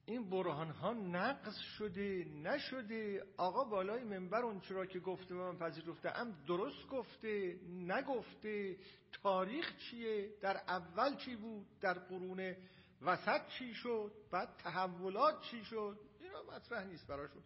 این 0.06 0.30
برهان 0.30 0.70
ها 0.70 0.94
نقص 0.94 1.58
شده 1.58 2.26
نشده. 2.44 3.24
آقا 3.38 3.64
بالای 3.64 4.04
منبر 4.04 4.41
اون 4.41 4.60
چرا 4.60 4.86
که 4.86 5.00
گفته 5.00 5.36
و 5.36 5.52
من 5.52 5.60
پذیرفته 5.60 6.20
ام 6.20 6.44
درست 6.48 6.88
گفته 6.88 7.60
نگفته. 7.70 8.78
تاریخ 9.12 9.78
چیه؟ 9.78 10.30
در 10.41 10.58
اول 10.58 11.16
چی 11.16 11.36
بود؟ 11.36 11.66
در 11.82 11.94
قرون 11.94 12.56
وسط 13.02 13.48
چی 13.48 13.74
شد؟ 13.74 14.12
بعد 14.32 14.50
تحولات 14.58 15.41
چی 15.41 15.66
شد؟ 15.66 16.00
اینا 16.34 16.51
مطرح 16.55 16.84
نیست 16.84 17.07
براشون. 17.07 17.43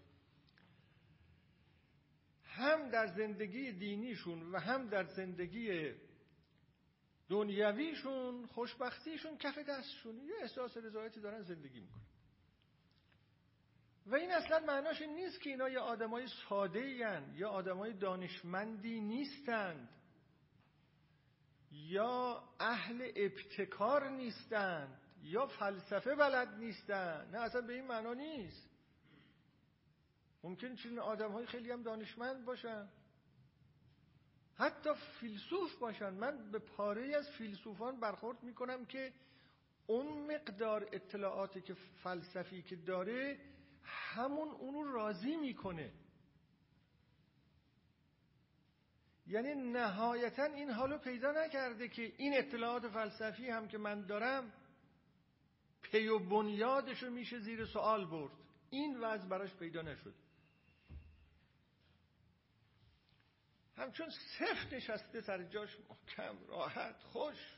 هم 2.44 2.90
در 2.90 3.08
زندگی 3.08 3.72
دینیشون 3.72 4.52
و 4.52 4.60
هم 4.60 4.90
در 4.90 5.04
زندگی 5.04 5.94
دنیویشون 7.30 8.46
خوشبختیشون 8.46 9.38
کف 9.38 9.58
دستشون. 9.58 10.18
یه 10.18 10.34
احساس 10.42 10.78
رضایتی 10.78 11.20
دارن 11.20 11.42
زندگی 11.42 11.80
می‌کنن. 11.80 12.02
و 14.06 14.16
این 14.16 14.32
اصلا 14.32 14.60
معناش 14.60 15.02
نیست 15.02 15.42
که 15.42 15.50
اینا 15.50 15.70
یه 15.70 15.80
آدمای 15.80 16.28
ساده 16.50 16.80
یا 17.36 17.50
آدمای 17.50 17.94
دانشمندی 17.94 19.02
نیستند. 19.02 19.90
یا 21.72 22.44
اهل 22.60 23.12
ابتکار 23.16 24.10
نیستند 24.10 25.02
یا 25.22 25.48
فلسفه 25.48 26.16
بلد 26.16 26.48
نیستند. 26.48 27.36
نه 27.36 27.42
اصلا 27.42 27.62
به 27.62 27.74
این 27.74 27.88
معنا 27.88 28.14
نیست. 28.14 28.77
ممکن 30.48 30.76
چنین 30.76 31.00
آدم 31.00 31.32
های 31.32 31.46
خیلی 31.46 31.72
هم 31.72 31.84
دانشمند 31.84 32.46
باشن. 32.46 32.88
حتی 34.56 34.90
فیلسوف 35.20 35.76
باشن. 35.80 36.10
من 36.10 36.52
به 36.52 36.60
پاره 36.60 37.16
از 37.16 37.30
فیلسوفان 37.30 38.00
برخورد 38.00 38.44
می‌کنم 38.44 38.86
که 38.86 39.14
اون 39.88 40.36
مقدار 40.36 40.90
اطلاعاتی 40.92 41.62
که 41.62 41.74
فلسفی 41.74 42.62
که 42.62 42.76
داره 42.76 43.40
همون 43.84 44.48
اونو 44.48 44.92
راضی 44.92 45.36
می‌کنه. 45.36 45.94
یعنی 49.28 49.56
نهایتا 49.56 50.44
این 50.44 50.70
حالو 50.70 50.98
پیدا 50.98 51.32
نکرده 51.32 51.88
که 51.88 52.14
این 52.18 52.38
اطلاعات 52.38 52.88
فلسفی 52.88 53.50
هم 53.50 53.68
که 53.68 53.78
من 53.78 54.06
دارم 54.06 54.54
پی 55.82 56.08
و 56.08 56.20
بنیادشو 56.20 57.10
میشه 57.10 57.40
زیر 57.40 57.66
سوال 57.66 58.06
برد. 58.06 58.32
این 58.70 59.00
وضع 59.00 59.28
براش 59.28 59.56
پیدا 59.56 59.82
نشد. 59.82 60.27
همچون 63.78 64.10
صرف 64.10 64.74
نشسته 64.74 65.22
سر 65.22 65.44
جاش 65.44 65.78
محکم 65.90 66.38
راحت 66.48 67.04
خوش. 67.04 67.58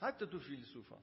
حتی 0.00 0.26
تو 0.26 0.40
فیلسوفان. 0.40 1.02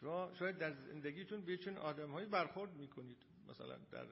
شما 0.00 0.34
شاید 0.34 0.58
در 0.58 0.72
زندگیتون 0.74 1.44
به 1.44 1.56
چون 1.56 1.76
آدمهایی 1.78 2.26
برخورد 2.26 2.72
می‌کنید. 2.72 3.18
مثلا 3.48 3.76
در 3.76 4.06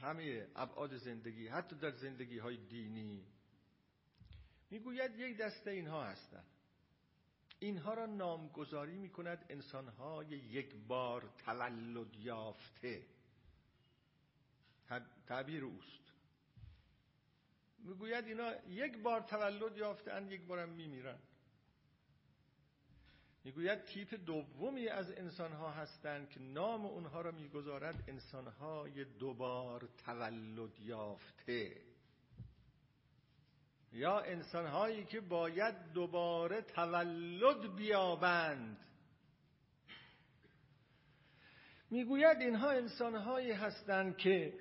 همه 0.00 0.48
ابعاد 0.56 0.96
زندگی 0.96 1.48
حتی 1.48 1.76
در 1.76 1.90
زندگی 1.90 2.38
های 2.38 2.56
دینی. 2.56 3.26
می‌گوید 4.70 5.18
یک 5.18 5.36
دسته 5.36 5.70
اینها 5.70 6.04
هستند. 6.04 6.46
اینها 7.58 7.94
را 7.94 8.06
نامگذاری 8.06 8.94
می‌کند 8.94 9.46
انسانهای 9.48 10.26
یک 10.26 10.74
بار 10.74 11.34
تولد 11.44 12.16
یافته. 12.16 13.06
تعبیر 15.26 15.64
اوست. 15.64 16.03
می‌گوید 17.84 18.24
اینا 18.24 18.52
یک 18.68 18.98
بار 18.98 19.20
تولد 19.20 19.76
یافتن 19.76 20.30
یک 20.30 20.46
بارم 20.46 20.68
میمیرن. 20.68 21.18
می‌گوید 23.44 23.84
تیپ 23.84 24.14
دومی 24.14 24.88
از 24.88 25.10
انسانها 25.10 25.70
هستند 25.70 26.30
که 26.30 26.40
نام 26.40 26.86
اونها 26.86 27.20
را 27.20 27.30
می‌گذارد 27.30 28.04
انسانهای 28.08 29.04
دوبار 29.04 29.88
تولد 30.04 30.80
یافته. 30.80 31.80
یا 33.92 34.20
انسانهایی 34.20 35.04
که 35.04 35.20
باید 35.20 35.92
دوباره 35.92 36.62
تولد 36.62 37.76
بیابند. 37.76 38.78
می‌گوید 41.90 42.40
اینها 42.40 42.70
انسانهایی 42.70 43.52
هستند 43.52 44.16
که 44.16 44.54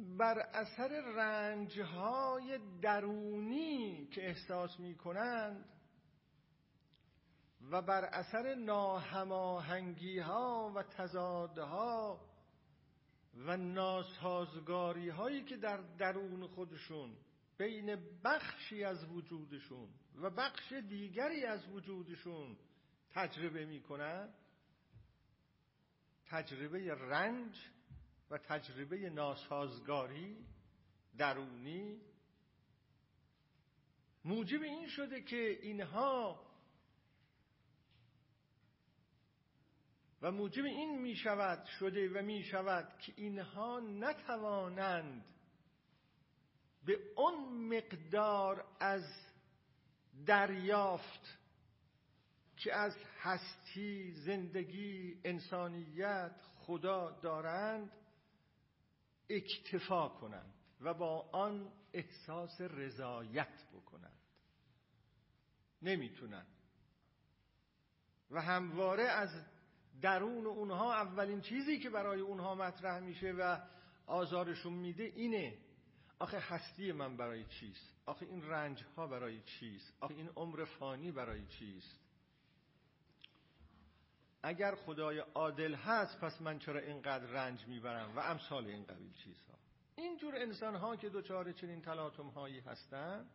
بر 0.00 0.38
اثر 0.38 1.00
رنجهای 1.16 2.58
درونی 2.82 4.06
که 4.06 4.26
احساس 4.26 4.80
می 4.80 4.94
کنند 4.94 5.64
و 7.70 7.82
بر 7.82 8.04
اثر 8.04 8.54
ناهماهنگی 8.54 10.18
ها 10.18 10.72
و 10.76 10.82
تضادها 10.82 12.20
و 13.34 13.56
ناسازگاری 13.56 15.08
هایی 15.08 15.44
که 15.44 15.56
در 15.56 15.76
درون 15.76 16.46
خودشون 16.46 17.16
بین 17.58 17.98
بخشی 18.24 18.84
از 18.84 19.04
وجودشون 19.04 19.88
و 20.22 20.30
بخش 20.30 20.72
دیگری 20.72 21.44
از 21.44 21.68
وجودشون 21.68 22.56
تجربه 23.10 23.64
می‌کنند 23.64 24.34
تجربه 26.26 26.94
رنج 26.94 27.70
و 28.30 28.38
تجربه 28.38 29.10
ناسازگاری 29.10 30.46
درونی 31.18 32.00
موجب 34.24 34.62
این 34.62 34.88
شده 34.88 35.22
که 35.22 35.58
اینها 35.62 36.46
و 40.22 40.32
موجب 40.32 40.64
این 40.64 41.02
می 41.02 41.16
شود 41.16 41.64
شده 41.64 42.20
و 42.20 42.22
می 42.22 42.42
شود 42.42 42.98
که 42.98 43.12
اینها 43.16 43.80
نتوانند 43.80 45.24
به 46.84 46.98
اون 47.16 47.68
مقدار 47.76 48.64
از 48.80 49.04
دریافت 50.26 51.38
که 52.56 52.74
از 52.74 52.96
هستی 53.20 54.12
زندگی 54.12 55.20
انسانیت 55.24 56.36
خدا 56.56 57.10
دارند 57.10 57.99
اکتفا 59.30 60.08
کنند 60.08 60.54
و 60.80 60.94
با 60.94 61.30
آن 61.32 61.72
احساس 61.92 62.60
رضایت 62.60 63.64
بکنند 63.72 64.20
نمی‌تونند 65.82 66.46
و 68.30 68.40
همواره 68.42 69.02
از 69.02 69.44
درون 70.02 70.46
اونها 70.46 70.94
اولین 70.94 71.40
چیزی 71.40 71.78
که 71.78 71.90
برای 71.90 72.20
اونها 72.20 72.54
مطرح 72.54 73.00
میشه 73.00 73.32
و 73.32 73.60
آزارشون 74.06 74.72
میده 74.72 75.02
اینه 75.02 75.58
آخه 76.18 76.38
هستی 76.38 76.92
من 76.92 77.16
برای 77.16 77.44
چیست؟ 77.44 77.94
آخه 78.06 78.26
این 78.26 78.42
رنج 78.42 78.84
ها 78.96 79.06
برای 79.06 79.40
چیست؟ 79.42 79.94
آخه 80.00 80.14
این 80.14 80.28
عمر 80.36 80.64
فانی 80.64 81.12
برای 81.12 81.46
چیست؟ 81.46 81.99
اگر 84.42 84.74
خدای 84.74 85.18
عادل 85.18 85.74
هست 85.74 86.20
پس 86.20 86.42
من 86.42 86.58
چرا 86.58 86.80
اینقدر 86.80 87.26
رنج 87.26 87.66
می‌برم؟ 87.66 88.16
و 88.16 88.20
امثال 88.20 88.66
این 88.66 88.84
قبیل 88.84 89.12
چیزها. 89.12 89.58
اینجور 89.96 90.36
انسان 90.36 90.74
ها 90.74 90.96
که 90.96 91.08
دوچار 91.08 91.52
چنین 91.52 91.82
تلاطم 91.82 92.28
هایی 92.28 92.60
هستند 92.60 93.30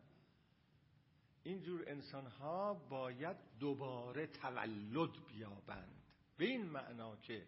اینجور 1.44 1.84
انسان 1.88 2.28
ها 2.28 2.74
باید 2.74 3.38
دوباره 3.60 4.28
تولد 4.28 5.10
بیابند. 5.28 6.02
به 6.38 6.46
این 6.46 6.66
معنا 6.66 7.16
که 7.16 7.48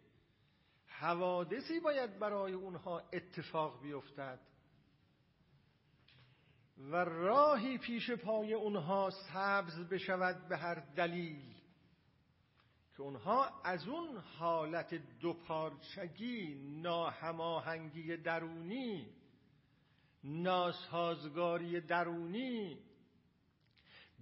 حوادثی 0.86 1.80
باید 1.80 2.20
برای 2.20 2.54
اونها 2.54 3.04
اتفاق 3.14 3.82
بیفتد 3.82 4.40
و 6.78 6.96
راهی 6.96 7.78
پیش 7.78 8.12
پای 8.12 8.54
اونها 8.54 9.10
سبز 9.10 9.90
بشود 9.90 10.48
به 10.48 10.58
هر 10.58 10.76
دلیل. 10.76 11.57
که 12.98 13.04
اونها 13.04 13.62
از 13.64 13.88
اون 13.88 14.18
حالت 14.18 14.94
دوپارچگی 15.20 16.56
ناهماهنگی 16.82 18.18
درونی 18.18 19.08
ناسازگاری 20.24 21.82
درونی 21.82 22.78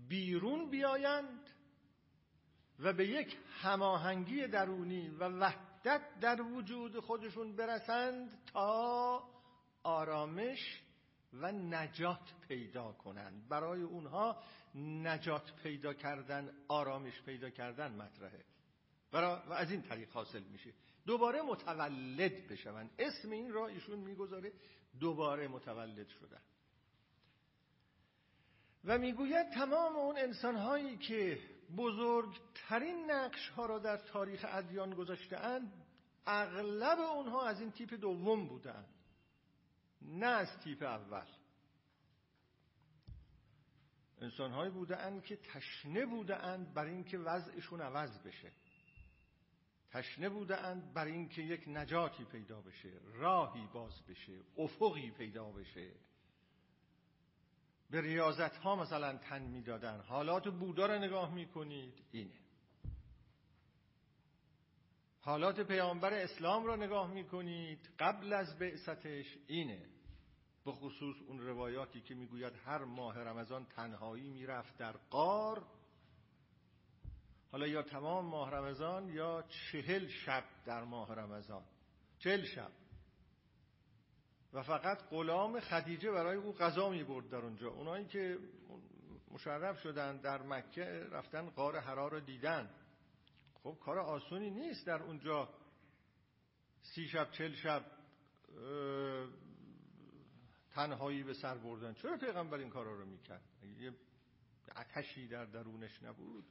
بیرون 0.08 0.70
بیایند 0.70 1.50
و 2.80 2.94
به 2.94 3.08
یک 3.08 3.38
هماهنگی 3.62 4.48
درونی 4.48 5.10
و 5.10 5.30
وحدت 5.30 6.20
در 6.22 6.42
وجود 6.42 7.00
خودشون 7.00 7.56
برسند 7.56 8.44
تا 8.46 9.24
آرامش 9.84 10.82
و 11.34 11.52
نجات 11.52 12.34
پیدا 12.48 12.92
کنند. 12.92 13.50
برای 13.50 13.82
اونها 13.82 14.44
نجات 14.76 15.56
پیدا 15.64 15.94
کردن 15.94 16.50
آرامش 16.68 17.22
پیدا 17.22 17.50
کردن 17.50 17.92
مطرحه. 17.92 18.55
و 19.24 19.54
از 19.54 19.72
این 19.72 19.82
طریق 19.82 20.12
حاصل 20.12 20.44
میشه. 20.44 20.74
دوباره 21.06 21.42
متولد 21.42 22.48
بشون 22.48 22.90
اسم 23.00 23.32
این 23.32 23.54
را 23.54 23.68
ایشون 23.68 24.00
می‌گذاره 24.00 24.52
دوباره 25.00 25.48
متولد 25.48 26.08
شدن. 26.08 26.42
و 28.86 28.98
می‌گوید 28.98 29.50
تمام 29.50 29.96
اون 29.96 30.18
انسانهایی 30.18 30.98
که 30.98 31.40
بزرگترین 31.78 33.12
نقش 33.12 33.50
ها 33.50 33.66
را 33.66 33.80
در 33.80 33.98
تاریخ 33.98 34.46
ادیان 34.50 34.94
گذاشته 34.94 35.62
اغلب 36.26 37.00
اونها 37.00 37.48
از 37.48 37.62
این 37.62 37.72
تیپ 37.72 37.94
دوم 37.94 38.48
بودند 38.48 38.90
نه 40.02 40.26
از 40.26 40.60
تیپ 40.64 40.84
اول. 40.84 41.26
انسانهایی 44.22 44.72
بودند 44.72 45.24
که 45.24 45.36
تشنه 45.36 46.06
بودند 46.06 46.74
بر 46.74 46.86
اینکه 46.86 47.18
وضعشون 47.18 47.82
عوض 47.82 48.20
بشه. 48.20 48.52
تشنه 49.96 50.30
بودند 50.30 50.94
بر 50.94 51.06
اینکه 51.06 51.42
یک 51.42 51.64
نجاتی 51.68 52.26
پیدا 52.26 52.62
بشه 52.62 52.92
راهی 53.14 53.68
باز 53.74 54.06
بشه 54.08 54.40
افقی 54.58 55.12
پیدا 55.12 55.52
بشه. 55.52 55.92
به 57.90 58.02
ریاضت 58.02 58.58
ها 58.58 58.76
مثلا 58.76 59.18
تن 59.18 59.42
می‌دادن. 59.42 60.02
حالات 60.02 60.48
بودا 60.48 60.86
رو 60.86 61.00
نگاه 61.00 61.34
می‌کنید 61.34 62.04
اینه. 62.12 62.40
حالات 65.20 65.60
پیامبر 65.60 66.14
اسلام 66.14 66.66
را 66.66 66.76
نگاه 66.76 67.12
می‌کنید 67.12 67.90
قبل 68.00 68.34
از 68.34 68.60
بعثتش 68.60 69.38
اینه. 69.48 69.86
به 70.66 70.72
خصوص 70.72 71.16
اون 71.28 71.40
روایاتی 71.40 72.02
که 72.02 72.16
می‌گوید 72.16 72.54
هر 72.66 72.84
ماه 72.84 73.20
رمضان 73.20 73.66
تنهایی 73.66 74.30
می‌رفت 74.30 74.78
در 74.78 74.92
قار 74.92 75.66
حالا 77.56 77.68
یا 77.68 77.82
تمام 77.82 78.26
ماه 78.26 78.52
رمضان 78.52 79.10
یا 79.10 79.46
چهل 79.50 80.08
شب 80.08 80.44
در 80.66 80.84
ماه 80.84 81.16
رمضان. 81.16 81.64
چهل 82.20 82.44
شب. 82.46 82.72
و 84.54 84.64
فقط 84.64 85.10
غلام 85.10 85.60
خدیجه 85.60 86.12
برای 86.12 86.38
او 86.38 86.54
غذا 86.54 86.90
می 86.90 87.04
برد 87.04 87.30
در 87.30 87.38
اونجا. 87.38 87.70
اونایی 87.70 88.06
که 88.06 88.38
مشرف 89.32 89.80
شدن 89.80 90.18
در 90.18 90.42
مکه 90.42 91.08
رفتن 91.12 91.50
غار 91.50 91.80
حرا 91.80 92.08
رو 92.08 92.20
دیدن. 92.20 92.70
خب 93.54 93.78
کار 93.86 94.00
آسونی 94.00 94.50
نیست 94.50 94.88
در 94.88 95.04
اونجا. 95.04 95.50
سی 96.82 97.08
شب 97.08 97.32
چل 97.32 97.54
شب 97.54 97.86
تنهایی 100.72 101.24
به 101.24 101.34
سر 101.34 101.58
بردن. 101.58 101.94
چرا 101.94 102.18
پیغمبر 102.18 102.58
این 102.58 102.70
کارا 102.70 102.96
رو 102.96 103.06
می‌کرد؟ 103.06 103.44
یه 103.80 103.94
اتشی 104.78 105.28
در 105.28 105.46
درونش 105.46 106.04
نبود. 106.04 106.46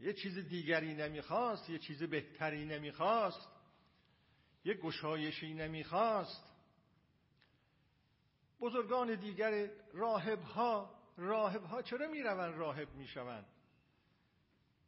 یه 0.00 0.12
چیز 0.12 0.38
دیگری 0.38 0.94
نمی‌خواست 0.94 1.70
یه 1.70 1.78
چیز 1.78 2.02
بهتری 2.02 2.64
نمی‌خواست 2.64 3.48
یه 4.64 4.74
گشایشی 4.74 5.54
نمی‌خواست. 5.54 6.52
بزرگان 8.60 9.14
دیگر 9.14 9.70
راهب 9.92 10.42
ها 10.42 10.94
راهب 11.16 11.62
ها 11.62 11.82
چرا 11.82 12.08
می‌روند 12.08 12.58
راهب 12.58 12.94
می‌شوند؟ 12.94 13.46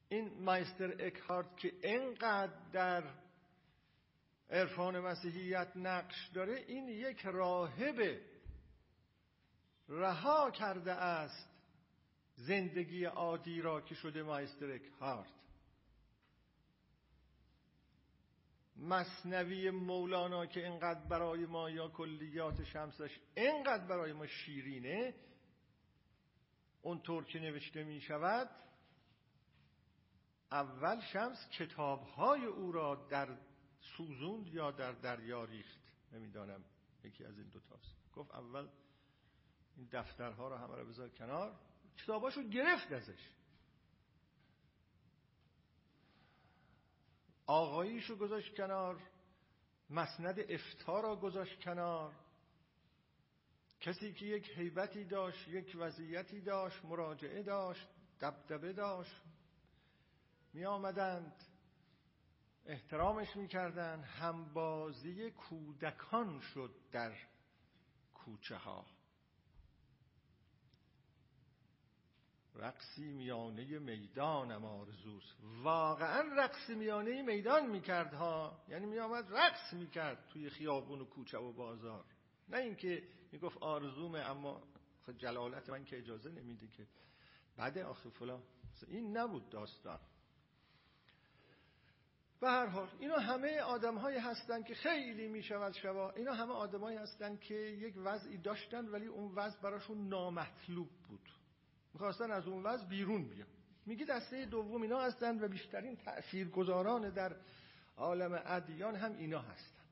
این 0.08 0.42
مایستر 0.42 1.06
اکهارت 1.06 1.56
که 1.56 1.72
اینقدر 1.82 2.70
در 2.72 3.04
عرفان 4.50 5.00
مسیحیت 5.00 5.72
نقش 5.76 6.28
داره 6.34 6.54
این 6.54 6.88
یک 6.88 7.20
راهب 7.26 8.20
رها 9.88 10.50
کرده 10.50 10.92
است. 10.92 11.57
زندگی 12.38 13.04
عادی 13.04 13.60
را 13.60 13.80
که 13.80 13.94
شده 13.94 14.22
مایستر 14.22 14.72
اکهارت 14.72 15.30
مصنوی 18.76 19.70
مولانا 19.70 20.46
که 20.46 20.66
اینقدر 20.66 21.08
برای 21.08 21.46
ما 21.46 21.70
یا 21.70 21.88
کلیات 21.88 22.64
شمسش 22.64 23.20
اینقدر 23.34 23.86
برای 23.86 24.12
ما 24.12 24.26
شیرینه 24.26 25.14
اونطور 26.82 27.24
که 27.24 27.38
نوشته 27.38 27.84
می 27.84 28.00
شود 28.00 28.50
اول 30.52 31.00
شمس 31.00 31.48
کتابهای 31.58 32.44
او 32.44 32.72
را 32.72 33.06
در 33.10 33.28
سوزوند 33.96 34.46
یا 34.46 34.70
در 34.70 34.92
دریا 34.92 35.44
ریخت. 35.44 35.78
نمی‌دانم 36.12 36.64
یکی 37.04 37.24
از 37.24 37.38
این 37.38 37.48
دوتاست. 37.48 37.96
گفت 38.14 38.30
اول 38.34 38.68
این 39.76 39.88
دفترها 39.92 40.48
را 40.48 40.58
همه 40.58 40.76
را 40.76 40.84
بذار 40.84 41.08
کنار. 41.08 41.60
کتاباشو 41.98 42.42
گرفت 42.42 42.92
ازش. 42.92 43.28
آقاییشو 47.46 48.16
گذاشت 48.16 48.56
کنار 48.56 49.02
مسند 49.90 50.38
افتار 50.48 51.02
را 51.02 51.16
گذاشت 51.16 51.60
کنار. 51.60 52.14
کسی 53.80 54.12
که 54.12 54.26
یک 54.26 54.50
حیبتی 54.50 55.04
داشت 55.04 55.48
یک 55.48 55.76
وضعیتی 55.78 56.40
داشت 56.40 56.84
مراجعه 56.84 57.42
داشت 57.42 57.88
دبدبه 58.20 58.72
داشت. 58.72 59.20
می 60.52 60.64
آمدند 60.64 61.44
احترامش 62.66 63.36
می‌کردن 63.36 64.02
همبازی 64.02 65.30
کودکان 65.30 66.40
شد 66.40 66.74
در 66.92 67.16
کوچه 68.14 68.56
ها 68.56 68.86
رقصی 72.58 73.12
میانه 73.12 73.78
می‌دانم 73.78 74.64
آرزوست. 74.64 75.36
واقعا 75.62 76.20
رقص 76.20 76.70
میانه 76.70 77.22
میدان 77.22 77.66
می‌کرد 77.66 78.14
ها 78.14 78.64
یعنی 78.68 78.86
میآمد 78.86 79.32
رقص 79.32 79.72
می‌کرد 79.72 80.28
توی 80.32 80.50
خیابون 80.50 81.00
و 81.00 81.04
کوچه 81.04 81.38
و 81.38 81.52
بازار. 81.52 82.04
نه 82.48 82.56
اینکه 82.56 83.02
می‌گفت 83.32 83.58
آرزومه 83.58 84.18
اما 84.18 84.62
جلالت 85.18 85.70
من 85.70 85.84
که 85.84 85.98
اجازه 85.98 86.30
نمیده 86.30 86.68
که. 86.68 86.86
بعد 87.56 87.78
آخه 87.78 88.10
فلان. 88.10 88.42
این 88.88 89.16
نبود 89.16 89.50
داستان. 89.50 90.00
به 92.40 92.48
هر 92.48 92.66
حال 92.66 92.88
اینا 93.00 93.18
همه 93.18 93.60
آدم 93.60 93.98
هایی 93.98 94.18
هستن 94.18 94.62
که 94.62 94.74
خیلی 94.74 95.28
می‌شود 95.28 95.72
شبا. 95.72 96.10
اینا 96.10 96.34
همه 96.34 96.52
آدمایی 96.52 96.98
هستن 96.98 97.36
که 97.36 97.54
یک 97.54 97.94
وضعی 97.96 98.38
داشتن 98.38 98.88
ولی 98.88 99.06
اون 99.06 99.34
وضع 99.34 99.60
براشون 99.60 100.08
نامطلوب 100.08 100.88
بود. 101.08 101.30
می‌خواستن 101.94 102.30
از 102.30 102.48
اون 102.48 102.62
وضع 102.62 102.86
بیرون 102.86 103.28
بیان. 103.28 103.48
میگه 103.86 104.06
دسته 104.06 104.46
دوم 104.46 104.82
اینا 104.82 105.00
هستن 105.00 105.44
و 105.44 105.48
بیشترین 105.48 105.96
تأثیرگذاران 105.96 107.10
در 107.10 107.36
عالم 107.96 108.42
ادیان 108.44 108.96
هم 108.96 109.12
اینا 109.12 109.40
هستن. 109.40 109.84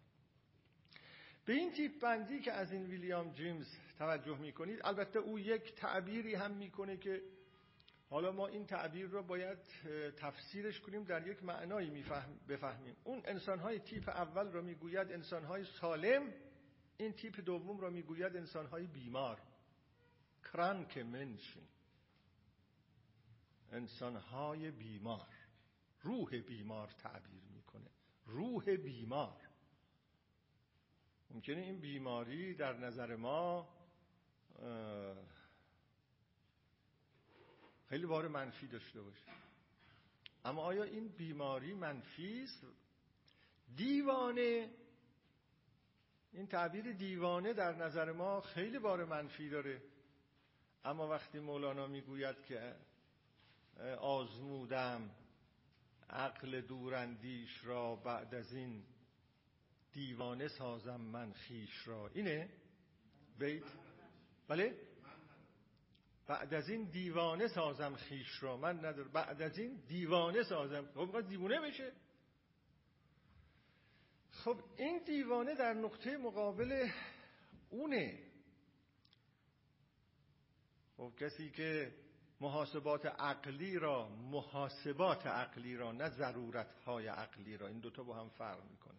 به 1.45 1.53
این 1.53 1.73
تیپ 1.73 2.01
بندی 2.01 2.41
که 2.41 2.53
از 2.53 2.73
این 2.73 2.87
ویلیام 2.87 3.33
جیمز 3.33 3.67
توجه 3.99 4.39
می‌کنید 4.39 4.81
البته 4.85 5.19
او 5.19 5.39
یک 5.39 5.75
تعبیری 5.75 6.35
هم 6.35 6.51
می‌کنه 6.51 6.97
که 6.97 7.23
حالا 8.11 8.33
ما 8.33 8.47
این 8.47 8.67
تعبیر 8.67 9.07
رو 9.07 9.23
باید 9.23 9.59
تفسیرش 10.17 10.81
کنیم 10.81 11.05
در 11.05 11.27
یک 11.27 11.45
معنایی 11.45 12.05
بفهمیم. 12.49 12.97
اون 13.05 13.23
انسانهای 13.25 13.79
تیپ 13.79 14.09
اول 14.09 14.53
رو 14.53 14.63
می‌گوید 14.63 15.13
انسانهای 15.13 15.65
سالم 15.65 16.33
این 16.97 17.13
تیپ 17.13 17.41
دوم 17.41 17.79
رو 17.79 17.91
می‌گوید 17.91 18.37
انسانهای 18.37 18.87
بیمار. 18.87 19.41
کرانک 20.53 20.99
منشین 20.99 21.63
انسانهای 23.77 24.71
بیمار 24.71 25.29
روح 26.03 26.41
بیمار 26.41 26.89
تعبیر 26.89 27.45
می‌کنه. 27.55 27.91
روح 28.27 28.77
بیمار. 28.77 29.41
ممکنه 31.31 31.61
این 31.61 31.81
بیماری 31.81 32.55
در 32.55 32.73
نظر 32.73 33.17
ما 33.17 33.69
خیلی 37.89 38.07
بار 38.07 38.29
منفی 38.29 38.67
داشته 38.67 39.03
باشه. 39.03 39.31
اما 40.45 40.63
آیا 40.63 40.83
این 40.83 41.09
بیماری 41.09 41.75
منفی 41.75 42.43
است؟ 42.43 42.67
دیوانه. 43.77 44.71
این 46.33 46.47
تعبیر 46.47 46.93
دیوانه 46.93 47.53
در 47.53 47.75
نظر 47.75 48.13
ما 48.13 48.41
خیلی 48.41 48.79
بار 48.79 49.05
منفی 49.05 49.49
داره. 49.49 49.83
اما 50.85 51.09
وقتی 51.09 51.39
مولانا 51.39 51.87
می‌گوید 51.87 52.43
که 52.43 52.77
آزمودم 54.01 55.11
عقل 56.11 56.61
دوراندیش 56.61 57.65
را 57.65 57.97
بعد 57.97 58.35
از 58.35 58.53
این 58.53 58.85
دیوانه 59.93 60.49
سازم 60.49 61.01
من 61.01 61.33
خیش 61.33 61.89
را. 61.89 62.11
اینه؟ 62.15 62.49
بیت؟ 63.39 63.63
بله؟ 64.49 64.79
بعد 66.27 66.55
از 66.55 66.69
این 66.69 66.85
دیوانه 66.85 67.49
سازم 67.49 67.95
خیش 67.95 68.43
را. 68.43 68.57
من 68.57 68.85
ندار 68.85 69.09
بعد 69.09 69.43
از 69.43 69.59
این 69.59 69.83
دیوانه 69.89 70.43
سازم. 70.43 70.87
خب 70.95 71.29
دیوانه 71.29 71.61
بشه. 71.61 71.93
خب 74.31 74.61
این 74.77 74.99
دیوانه 75.05 75.55
در 75.55 75.75
نقطه 75.75 76.17
مقابل 76.17 76.89
اونه. 77.71 78.23
خب 80.97 81.13
کسی 81.21 81.51
که 81.51 81.95
محاسبات 82.41 83.07
عقلی 83.07 83.79
را 83.79 84.09
محاسبات 84.09 85.27
عقلی 85.27 85.77
را 85.77 85.93
نه 85.93 86.09
ضرورت 86.09 86.73
های 86.87 87.07
عقلی 87.07 87.57
را. 87.57 87.67
این 87.67 87.79
دوتا 87.79 88.03
با 88.03 88.15
هم 88.15 88.29
فرق 88.29 88.71
می‌کنه. 88.71 88.99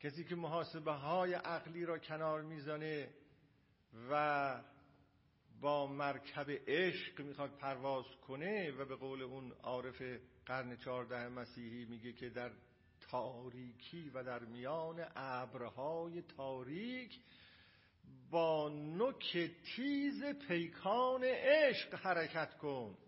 کسی 0.00 0.24
که 0.24 0.34
محاسبه 0.34 0.92
های 0.92 1.34
عقلی 1.34 1.84
را 1.84 1.98
کنار 1.98 2.42
می‌زنه 2.42 3.08
و 4.10 4.64
با 5.60 5.86
مرکب 5.86 6.50
عشق 6.50 7.20
می‌خواد 7.20 7.50
پرواز 7.58 8.04
کنه 8.26 8.70
و 8.70 8.84
به 8.84 8.96
قول 8.96 9.22
اون 9.22 9.52
عارف 9.52 10.02
قرن 10.46 10.76
چهارده 10.76 11.28
مسیحی 11.28 11.84
میگه 11.84 12.12
که 12.12 12.28
در 12.30 12.50
تاریکی 13.00 14.10
و 14.10 14.24
در 14.24 14.44
میان 14.44 15.06
ابرهای 15.16 16.22
تاریک 16.22 17.20
با 18.30 18.68
نوک 18.68 19.50
تیز 19.76 20.24
پیکان 20.24 21.24
عشق 21.24 21.94
حرکت 21.94 22.58
کن. 22.58 22.98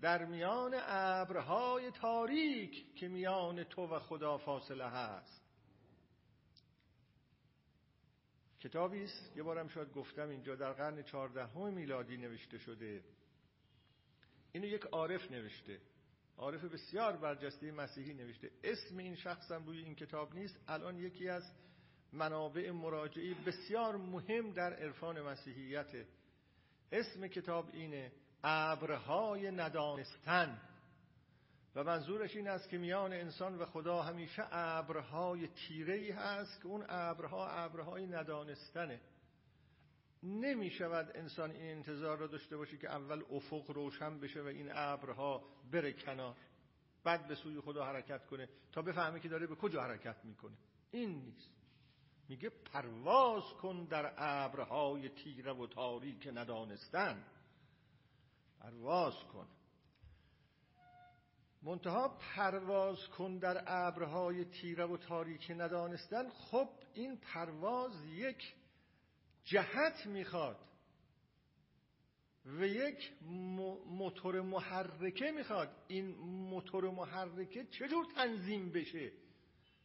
در 0.00 0.24
میان 0.24 0.74
ابرهای 0.86 1.90
تاریک 1.90 2.94
که 2.94 3.08
میان 3.08 3.64
تو 3.64 3.86
و 3.86 3.98
خدا 3.98 4.38
فاصله 4.38 4.86
هست. 4.86 5.40
کتابی 8.60 9.04
است 9.04 9.36
یه 9.36 9.42
بارم 9.42 9.68
شاید 9.68 9.92
گفتم 9.92 10.28
اینجا 10.28 10.56
در 10.56 10.72
قرن 10.72 11.02
چهاردهم 11.02 11.74
میلادی 11.74 12.16
نوشته 12.16 12.58
شده. 12.58 13.04
اینو 14.52 14.66
یک 14.66 14.82
عارف 14.82 15.30
نوشته. 15.30 15.80
عارف 16.36 16.64
بسیار 16.64 17.16
برجسته 17.16 17.72
مسیحی 17.72 18.14
نوشته. 18.14 18.50
اسم 18.64 18.96
این 18.96 19.16
شخصم 19.16 19.66
روی 19.66 19.78
این 19.78 19.94
کتاب 19.94 20.34
نیست. 20.34 20.58
الان 20.68 20.98
یکی 20.98 21.28
از 21.28 21.52
منابع 22.12 22.70
مراجعی 22.70 23.34
بسیار 23.34 23.96
مهم 23.96 24.50
در 24.50 24.72
عرفان 24.72 25.20
مسیحیت. 25.22 26.06
اسم 26.92 27.26
کتاب 27.26 27.68
اینه 27.72 28.12
ابرهای 28.44 29.50
ندانستن. 29.50 30.60
و 31.74 31.84
منظورش 31.84 32.36
این 32.36 32.48
است 32.48 32.68
که 32.68 32.78
میان 32.78 33.12
انسان 33.12 33.58
و 33.58 33.66
خدا 33.66 34.02
همیشه 34.02 34.42
ابرهای 34.50 35.48
تیره 35.48 35.94
ای 35.94 36.10
هست 36.10 36.60
که 36.60 36.66
اون 36.66 36.84
ابرها 36.88 37.48
ابرهای 37.48 38.06
ندانستنه. 38.06 39.00
نمی 40.22 40.70
شود 40.70 41.10
انسان 41.14 41.50
این 41.50 41.76
انتظار 41.76 42.18
را 42.18 42.26
داشته 42.26 42.56
باشه 42.56 42.76
که 42.76 42.90
اول 42.90 43.22
افق 43.30 43.70
روشن 43.70 44.20
بشه 44.20 44.42
و 44.42 44.46
این 44.46 44.70
ابرها 44.74 45.44
بره 45.72 45.92
کنار 45.92 46.36
بعد 47.04 47.28
به 47.28 47.34
سوی 47.34 47.60
خدا 47.60 47.84
حرکت 47.84 48.26
کنه 48.26 48.48
تا 48.72 48.82
بفهمه 48.82 49.20
که 49.20 49.28
داره 49.28 49.46
به 49.46 49.54
کجا 49.54 49.82
حرکت 49.82 50.24
می‌کنه. 50.24 50.56
این 50.90 51.10
نیست. 51.10 51.59
میگه 52.30 52.50
پرواز 52.50 53.42
کن 53.42 53.84
در 53.84 54.12
ابرهای 54.16 55.08
تیره 55.08 55.52
و 55.52 55.66
تاریک 55.66 56.26
ندانستن. 56.34 57.24
پرواز 58.60 59.14
کن. 59.14 59.46
منتها 61.62 62.08
پرواز 62.08 63.08
کن 63.08 63.38
در 63.38 63.64
ابرهای 63.66 64.44
تیره 64.44 64.84
و 64.84 64.96
تاریک 64.96 65.50
ندانستن. 65.50 66.28
خب 66.28 66.68
این 66.94 67.16
پرواز 67.16 68.04
یک 68.04 68.54
جهت 69.44 70.06
می‌خواد 70.06 70.58
و 72.44 72.66
یک 72.66 73.12
موتور 73.86 74.40
محرکه 74.40 75.30
می‌خواد. 75.30 75.76
این 75.88 76.16
موتور 76.50 76.90
محرکه 76.90 77.64
چجور 77.64 78.06
تنظیم 78.14 78.72
بشه؟ 78.72 79.12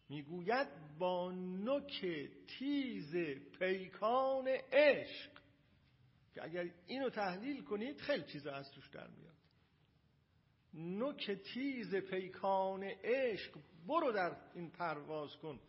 می‌گوید 0.09 0.67
با 0.99 1.31
نوک 1.31 2.05
تیز 2.47 3.15
پیکان 3.59 4.47
عشق. 4.71 5.31
که 6.33 6.43
اگر 6.43 6.69
اینو 6.87 7.09
تحلیل 7.09 7.63
کنید 7.63 7.97
خیلی 8.01 8.23
چیزا 8.23 8.51
از 8.51 8.71
توش 8.71 8.89
در 8.89 9.07
میاد. 9.07 9.35
نوک 10.73 11.31
تیز 11.31 11.95
پیکان 11.95 12.83
عشق 12.83 13.57
برو 13.87 14.11
در 14.11 14.37
این 14.55 14.69
پرواز 14.71 15.35
کن 15.35 15.59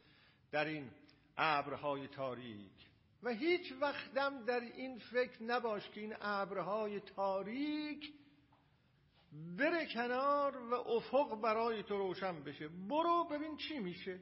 در 0.51 0.64
این 0.64 0.91
ابرهای 1.37 2.09
تاریک. 2.09 2.89
و 3.22 3.30
هیچ 3.30 3.72
وقتم 3.80 4.45
در 4.45 4.61
این 4.61 4.99
فکر 4.99 5.43
نباش 5.43 5.91
که 5.91 6.01
این 6.01 6.14
ابرهای 6.20 7.01
تاریک 7.01 8.12
بره 9.59 9.87
کنار 9.87 10.57
و 10.57 10.74
افق 10.74 11.41
برای 11.41 11.82
تو 11.82 11.99
روشن 11.99 12.43
بشه. 12.43 12.68
برو 12.68 13.28
ببین 13.30 13.57
چی 13.57 13.78
میشه. 13.78 14.20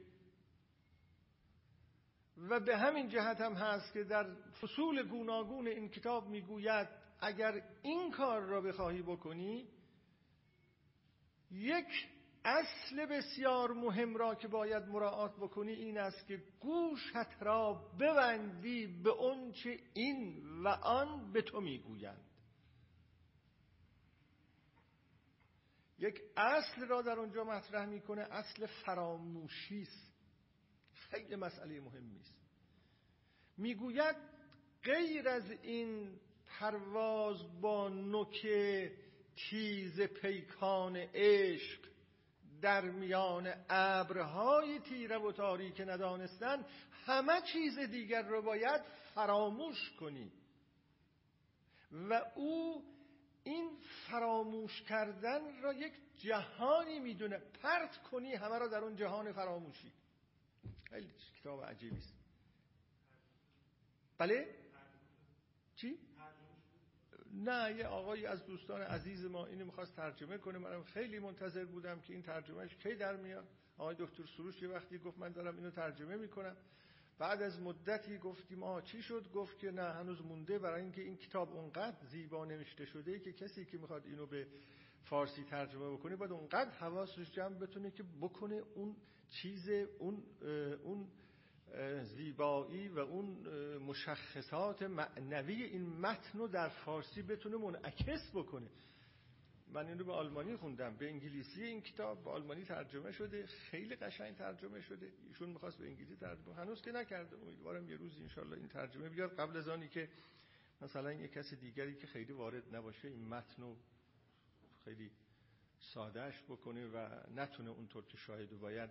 و 2.37 2.59
به 2.59 2.77
همین 2.77 3.09
جهت 3.09 3.41
هم 3.41 3.53
هست 3.53 3.93
که 3.93 4.03
در 4.03 4.35
فصول 4.61 5.07
گوناگون 5.07 5.67
این 5.67 5.89
کتاب 5.89 6.27
می‌گوید 6.27 6.87
اگر 7.19 7.61
این 7.81 8.11
کار 8.11 8.41
را 8.41 8.61
بخواهی 8.61 9.01
بکنی 9.01 9.67
یک 11.51 11.87
اصل 12.45 13.05
بسیار 13.05 13.73
مهم 13.73 14.15
را 14.15 14.35
که 14.35 14.47
باید 14.47 14.83
مراعات 14.83 15.35
بکنی 15.35 15.71
این 15.71 15.97
است 15.97 16.27
که 16.27 16.43
گوشت 16.59 17.15
را 17.39 17.91
ببندی 17.99 18.87
به 19.03 19.09
اونچه 19.09 19.79
این 19.93 20.43
و 20.63 20.67
آن 20.67 21.31
به 21.31 21.41
تو 21.41 21.61
می‌گویند. 21.61 22.34
یک 25.99 26.21
اصل 26.37 26.87
را 26.87 27.01
در 27.01 27.19
اونجا 27.19 27.43
مطرح 27.43 27.85
می‌کنه 27.85 28.21
اصل 28.21 28.65
فراموشی 28.65 29.81
است. 29.81 30.15
خیلی 30.93 31.35
مسئله 31.35 31.81
مهمی 31.81 32.19
است 32.19 32.35
می‌گوید 33.57 34.15
غیر 34.83 35.29
از 35.29 35.51
این 35.51 36.19
پرواز 36.47 37.61
با 37.61 37.89
نوک 37.89 38.47
تیز 39.35 40.01
پیکان 40.01 40.95
عشق 40.95 41.79
در 42.61 42.81
میان 42.81 43.53
ابرهای 43.69 44.79
تیره 44.79 45.17
و 45.17 45.31
تاریک 45.31 45.81
ندانستن 45.81 46.65
همه 47.05 47.41
چیز 47.41 47.79
دیگر 47.79 48.21
رو 48.21 48.41
باید 48.41 48.81
فراموش 49.15 49.91
کنی. 49.99 50.31
و 52.09 52.21
او 52.35 52.83
این 53.45 53.77
فراموش 54.09 54.81
کردن 54.81 55.61
را 55.61 55.73
یک 55.73 55.93
جهانی 56.17 56.99
می‌دونه. 56.99 57.37
پرت 57.37 57.97
کنی 57.97 58.33
همه 58.33 58.57
را 58.57 58.67
در 58.67 58.77
اون 58.77 58.95
جهان 58.95 59.31
فراموشی. 59.31 59.91
خیلی 60.83 61.09
کتاب 61.39 61.63
عجیبی 61.63 61.97
است. 61.97 62.13
بله؟ 64.17 64.55
چی؟ 65.75 65.99
نه 67.33 67.75
یه 67.77 67.87
آقایی 67.87 68.25
از 68.25 68.45
دوستان 68.45 68.81
عزیز 68.81 69.25
ما 69.25 69.45
اینو 69.45 69.65
می‌خواست 69.65 69.95
ترجمه 69.95 70.37
کنه. 70.37 70.57
منم 70.57 70.83
خیلی 70.83 71.19
منتظر 71.19 71.65
بودم 71.65 72.01
که 72.01 72.13
این 72.13 72.21
ترجمهش 72.21 72.75
کی 72.75 72.95
در 72.95 73.15
میاد. 73.15 73.47
آقای 73.77 73.95
دکتر 73.99 74.23
سروش 74.37 74.61
یه 74.61 74.67
وقتی 74.69 74.97
گفت 74.97 75.17
من 75.17 75.31
دارم 75.31 75.55
اینو 75.55 75.71
ترجمه 75.71 76.15
می‌کنم. 76.15 76.57
بعد 77.19 77.41
از 77.41 77.61
مدتی 77.61 78.17
گفتیم 78.17 78.63
آ 78.63 78.81
چی 78.81 79.01
شد؟ 79.01 79.31
گفت 79.31 79.59
که 79.59 79.71
نه 79.71 79.81
هنوز 79.83 80.21
مونده 80.21 80.59
برای 80.59 80.81
اینکه 80.81 81.01
این 81.01 81.17
کتاب 81.17 81.53
اونقدر 81.53 81.97
زیبا 82.11 82.45
نوشته 82.45 82.85
شده 82.85 83.19
که 83.19 83.33
کسی 83.33 83.65
که 83.65 83.77
می‌خواد 83.77 84.05
اینو 84.05 84.25
به 84.25 84.47
فارسی 85.03 85.43
ترجمه 85.43 85.89
بکنه 85.91 86.15
باید 86.15 86.31
اونقدر 86.31 86.69
حواسش 86.69 87.31
جمع 87.31 87.59
بتونه 87.59 87.91
که 87.91 88.03
بکنه 88.21 88.61
اون 88.75 88.95
چیز 89.29 89.69
اون 89.99 90.23
اون 90.83 91.07
زیبایی 92.03 92.87
و 92.87 92.99
اون 92.99 93.47
مشخصات 93.77 94.83
معنوی 94.83 95.63
این 95.63 95.99
متن 95.99 96.39
رو 96.39 96.47
در 96.47 96.69
فارسی 96.69 97.21
بتونه 97.21 97.57
منعکس 97.57 98.31
بکنه. 98.33 98.67
من 99.75 99.87
این 99.87 99.99
رو 99.99 100.05
به 100.05 100.13
آلمانی 100.13 100.55
خوندم 100.55 100.95
به 100.95 101.09
انگلیسی 101.09 101.63
این 101.63 101.81
کتاب 101.81 102.23
به 102.23 102.29
آلمانی 102.29 102.63
ترجمه 102.63 103.11
شده 103.11 103.45
خیلی 103.45 103.95
قشنگ 103.95 104.35
ترجمه 104.35 104.81
شده 104.81 105.11
ایشون 105.27 105.49
می‌خواست 105.49 105.77
به 105.77 105.85
انگلیسی 105.87 106.15
ترجمه 106.15 106.55
هنوز 106.55 106.81
که 106.81 106.91
نکرده 106.91 107.37
امیدوارم 107.37 107.89
یه 107.89 107.95
روز 107.95 108.17
انشالله 108.17 108.57
این 108.57 108.67
ترجمه 108.67 109.09
بیاد. 109.09 109.39
قبل 109.39 109.57
از 109.57 109.67
آنی 109.67 109.87
که 109.87 110.09
مثلا 110.81 111.13
یه 111.13 111.27
کس 111.27 111.53
دیگری 111.53 111.95
که 111.95 112.07
خیلی 112.07 112.33
وارد 112.33 112.75
نباشه 112.75 113.07
این 113.07 113.27
متن 113.27 113.61
رو 113.61 113.77
خیلی 114.85 115.11
سادهش 115.79 116.43
بکنه 116.49 116.87
و 116.87 117.07
نتونه 117.35 117.69
اونطور 117.69 118.05
که 118.05 118.17
شاید 118.17 118.59
باید 118.59 118.89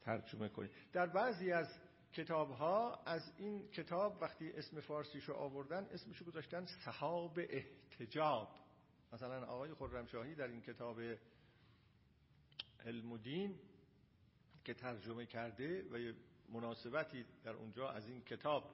ترجمه 0.00 0.48
کنید 0.48 0.70
در 0.92 1.06
بعضی 1.06 1.52
از 1.52 1.68
کتاب 2.12 2.50
ها 2.50 3.02
از 3.06 3.32
این 3.38 3.68
کتاب 3.68 4.18
وقتی 4.22 4.52
اسم 4.52 4.80
فارسیشو 4.80 5.32
آوردن 5.32 5.84
اسمشو 5.84 6.24
گذاشتن 6.24 6.66
صحاب 6.84 7.38
احتجاب. 7.38 8.61
مثلا 9.12 9.46
آقای 9.46 9.74
خرمشاهی 9.74 10.34
در 10.34 10.46
این 10.46 10.60
کتاب 10.60 11.00
علم 12.84 13.12
و 13.12 13.18
دین 13.18 13.58
که 14.64 14.74
ترجمه 14.74 15.26
کرده 15.26 15.82
و 15.82 16.12
مناسبتی 16.52 17.24
در 17.44 17.52
اونجا 17.52 17.90
از 17.90 18.08
این 18.08 18.20
کتاب 18.20 18.70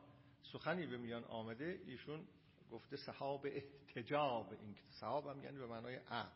سخنی 0.53 0.86
به 0.86 0.97
میان 0.99 1.24
آمده 1.24 1.80
ایشون 1.86 2.26
گفته 2.70 2.97
صحاب 2.97 3.47
احتجاب. 3.47 4.53
این 4.61 4.76
صحاب 4.91 5.26
هم 5.26 5.45
یعنی 5.45 5.59
به 5.59 5.66
معنای 5.66 5.99
ابر. 6.09 6.32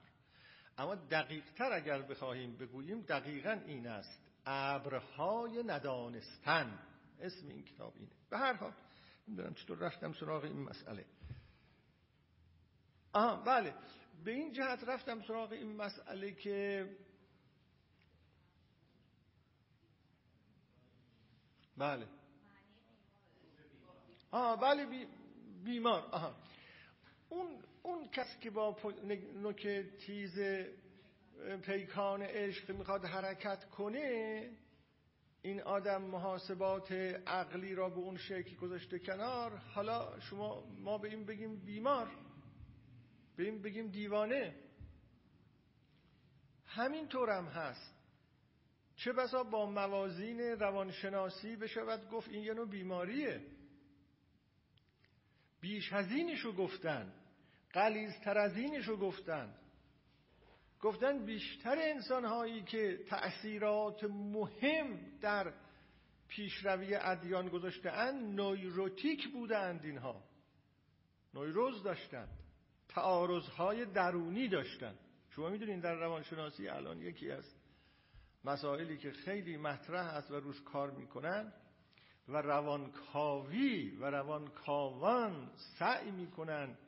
اما 0.78 0.94
دقیق 0.94 1.44
تر 1.52 1.72
اگر 1.72 2.02
بخواهیم 2.02 2.56
بگوییم 2.56 3.00
دقیقا 3.00 3.60
این 3.66 3.86
است. 3.86 4.20
ابرهای 4.46 5.62
ندانستن. 5.62 6.78
اسم 7.20 7.48
این 7.48 7.64
کتاب 7.64 7.94
اینه. 7.96 8.10
به 8.30 8.38
هر 8.38 8.52
حال 8.52 8.72
نمی‌دونم 9.28 9.54
چطور 9.54 9.78
رفتم 9.78 10.12
سراغ 10.12 10.44
این 10.44 10.58
مسئله. 10.58 11.04
آها 13.12 13.36
بله. 13.36 13.74
به 14.24 14.30
این 14.30 14.52
جهت 14.52 14.84
رفتم 14.84 15.22
سراغ 15.22 15.52
این 15.52 15.76
مسئله 15.76 16.32
که 16.32 16.88
بله. 21.76 22.06
آه 24.30 24.60
بله 24.60 24.86
بی 24.86 25.06
بیمار. 25.64 26.02
آها. 26.10 26.34
اون 27.28 27.62
اون 27.82 28.08
کسی 28.08 28.38
که 28.40 28.50
با 28.50 28.76
نوک 29.34 29.66
تیز 30.06 30.38
پیکان 31.62 32.22
عشق 32.22 32.70
می‌خواد 32.70 33.04
حرکت 33.04 33.64
کنه 33.64 34.50
این 35.42 35.62
آدم 35.62 36.02
محاسبات 36.02 36.92
عقلی 37.26 37.74
را 37.74 37.88
به 37.88 37.96
اون 37.96 38.16
شکل 38.16 38.56
گذاشته 38.56 38.98
کنار. 38.98 39.56
حالا 39.56 40.20
شما 40.20 40.64
ما 40.80 40.98
به 40.98 41.08
این 41.08 41.24
بگیم 41.24 41.56
بیمار. 41.56 42.10
این 43.38 43.62
بگیم 43.62 43.88
دیوانه. 43.88 44.54
همین 46.66 47.08
طورم 47.08 47.46
هست. 47.46 47.94
چه 48.96 49.12
بسا 49.12 49.44
با 49.44 49.66
موازین 49.66 50.40
روانشناسی 50.40 51.56
بشود 51.56 52.10
گفت 52.10 52.28
این 52.28 52.44
یه 52.44 52.54
نوع 52.54 52.68
بیماریه. 52.68 53.40
بیش 55.60 55.92
از 55.92 56.12
اینشو 56.12 56.52
گفتن. 56.52 57.12
قلیزتر 57.72 58.38
از 58.38 58.56
اینشو 58.56 58.96
گفتن. 58.96 59.54
گفتن 60.80 61.24
بیشتر 61.24 61.78
انسان 61.78 62.24
هایی 62.24 62.62
که 62.62 63.04
تأثیرات 63.08 64.04
مهم 64.04 65.18
در 65.20 65.52
پیشروی 66.28 66.94
ادیان 66.94 67.48
گذاشته 67.48 67.90
اند 67.90 68.40
نویروتیک 68.40 69.32
بودند 69.32 69.84
اینها. 69.84 70.24
نویروز 71.34 71.82
داشتند. 71.82 72.41
تعارضهای 72.94 73.84
درونی 73.84 74.48
داشتند 74.48 74.98
شما 75.30 75.48
می‌دونید 75.48 75.80
در 75.80 75.94
روانشناسی 75.94 76.68
الان 76.68 77.02
یکی 77.02 77.30
از 77.30 77.54
مسائلی 78.44 78.98
که 78.98 79.10
خیلی 79.10 79.56
مطرح 79.56 80.06
است 80.06 80.30
و 80.30 80.34
روش 80.34 80.60
کار 80.60 80.90
می‌کنن 80.90 81.52
و 82.28 82.36
روانکاوی 82.36 83.96
و 84.00 84.04
روانکاوان 84.04 85.50
سعی 85.78 86.10
می‌کنن 86.10 86.78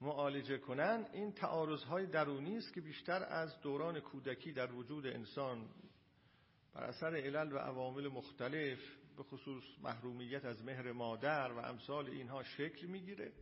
معالجه 0.00 0.58
کنن 0.58 1.06
این 1.12 1.32
تعارضهای 1.32 2.06
درونی 2.06 2.56
است 2.56 2.74
که 2.74 2.80
بیشتر 2.80 3.24
از 3.24 3.60
دوران 3.60 4.00
کودکی 4.00 4.52
در 4.52 4.72
وجود 4.72 5.06
انسان 5.06 5.68
بر 6.74 6.84
اثر 6.84 7.16
علل 7.16 7.52
و 7.52 7.58
عوامل 7.58 8.08
مختلف 8.08 8.78
به 9.16 9.22
خصوص 9.22 9.64
محرومیت 9.82 10.44
از 10.44 10.64
مهر 10.64 10.92
مادر 10.92 11.52
و 11.52 11.58
امثال 11.58 12.06
اینها 12.06 12.42
شکل 12.42 12.86
می‌گیره. 12.86 13.32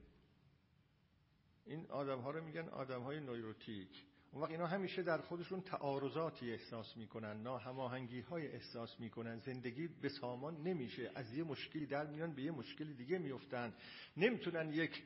این 1.68 1.86
آدم 1.90 2.18
ها 2.18 2.30
رو 2.30 2.44
میگن 2.44 2.68
آدم 2.68 3.02
های 3.02 3.20
نویروتیک. 3.20 4.04
اون 4.32 4.42
وقت 4.42 4.50
اینا 4.50 4.66
همیشه 4.66 5.02
در 5.02 5.18
خودشون 5.18 5.60
تعارضاتی 5.60 6.52
احساس 6.52 6.96
می‌کنن 6.96 7.42
ناهماهنگی 7.42 8.20
های 8.20 8.46
احساس 8.46 9.00
می‌کنن. 9.00 9.38
زندگی 9.38 9.88
به 10.02 10.08
سامان 10.08 10.62
نمیشه. 10.62 11.10
از 11.14 11.34
یه 11.34 11.44
مشکلی 11.44 11.86
در 11.86 12.06
میان 12.06 12.34
به 12.34 12.42
یه 12.42 12.50
مشکل 12.50 12.92
دیگه 12.92 13.18
میفتن 13.18 13.74
نمی‌تونن 14.16 14.72
یک 14.72 15.02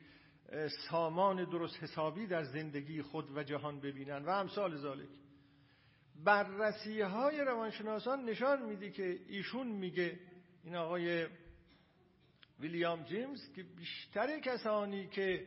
سامان 0.89 1.49
درست 1.49 1.83
حسابی 1.83 2.27
در 2.27 2.43
زندگی 2.43 3.01
خود 3.01 3.37
و 3.37 3.43
جهان 3.43 3.79
ببینن. 3.79 4.25
و 4.25 4.29
امثال 4.29 4.75
ذالک 4.75 5.09
بررسی 6.23 7.01
های 7.01 7.41
روانشناسان 7.41 8.25
نشان 8.25 8.65
میده 8.65 8.91
که 8.91 9.19
ایشون 9.27 9.67
میگه 9.67 10.19
این 10.63 10.75
آقای 10.75 11.27
ویلیام 12.59 13.03
جیمز 13.03 13.53
که 13.55 13.63
بیشتر 13.63 14.39
کسانی 14.39 15.07
که 15.07 15.45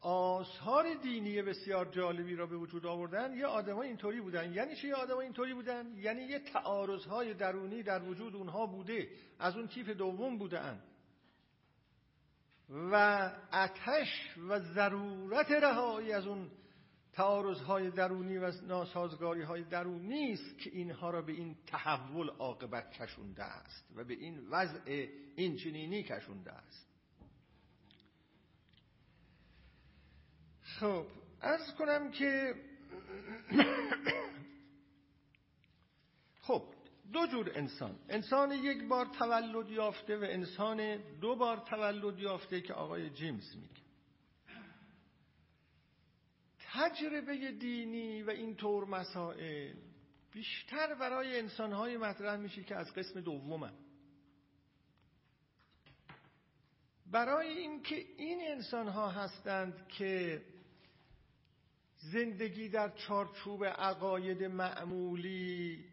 آثار 0.00 0.94
دینی 0.94 1.42
بسیار 1.42 1.84
جالبی 1.84 2.36
را 2.36 2.46
به 2.46 2.56
وجود 2.56 2.86
آوردن 2.86 3.34
یه 3.34 3.46
آدم 3.46 3.78
اینطوری 3.78 4.20
بودن. 4.20 4.52
یعنی 4.52 4.76
چه 4.76 4.88
یه 4.88 4.94
آدم 4.94 5.18
اینطوری 5.18 5.54
بودن؟ 5.54 5.96
یعنی 5.96 6.22
یه 6.22 6.38
تعارض 6.38 7.06
درونی 7.38 7.82
در 7.82 8.02
وجود 8.02 8.36
اونها 8.36 8.66
بوده 8.66 9.08
از 9.38 9.56
اون 9.56 9.66
تیپ 9.66 9.88
دوم 9.88 10.38
بودن. 10.38 10.82
و 12.68 12.94
اتش 13.52 14.36
و 14.48 14.60
ضرورت 14.60 15.50
رهایی 15.50 16.12
از 16.12 16.26
اون 16.26 16.50
تعارض 17.12 17.58
درونی 17.94 18.38
و 18.38 18.52
ناسازگاری 18.66 19.42
های 19.42 19.64
درونی 19.64 20.32
است 20.32 20.58
که 20.58 20.70
اینها 20.70 21.10
را 21.10 21.22
به 21.22 21.32
این 21.32 21.56
تحول 21.66 22.28
عاقبت 22.28 22.90
کشونده 22.90 23.44
است 23.44 23.84
و 23.96 24.04
به 24.04 24.14
این 24.14 24.48
وضع 24.50 25.06
اینچنینی 25.36 26.02
کشونده 26.02 26.52
است. 26.52 26.85
خب 30.80 31.06
ارز 31.42 31.74
کنم 31.74 32.10
که 32.10 32.54
خب 36.46 36.62
دو 37.12 37.26
جور 37.26 37.52
انسان. 37.54 37.98
انسان 38.08 38.52
یک 38.52 38.88
بار 38.88 39.06
تولد 39.06 39.70
یافته 39.70 40.16
و 40.16 40.22
انسان 40.22 40.96
دو 41.20 41.36
بار 41.36 41.56
تولد 41.56 42.18
یافته 42.18 42.60
که 42.60 42.74
آقای 42.74 43.10
جیمز 43.10 43.56
میگه. 43.56 43.82
تجربه 46.72 47.52
دینی 47.52 48.22
و 48.22 48.30
این 48.30 48.56
طور 48.56 48.84
مسائل 48.84 49.74
بیشتر 50.32 50.94
برای 50.94 51.38
انسانهای 51.38 51.96
مطرح 51.96 52.36
میشه 52.36 52.64
که 52.64 52.76
از 52.76 52.94
قسم 52.94 53.20
دومن. 53.20 53.72
برای 57.10 57.48
اینکه 57.48 57.96
این 58.16 58.40
انسان 58.48 58.88
ها 58.88 59.10
هستند 59.10 59.88
که 59.88 60.42
زندگی 61.96 62.68
در 62.68 62.88
چارچوب 62.88 63.64
عقاید 63.64 64.44
معمولی 64.44 65.84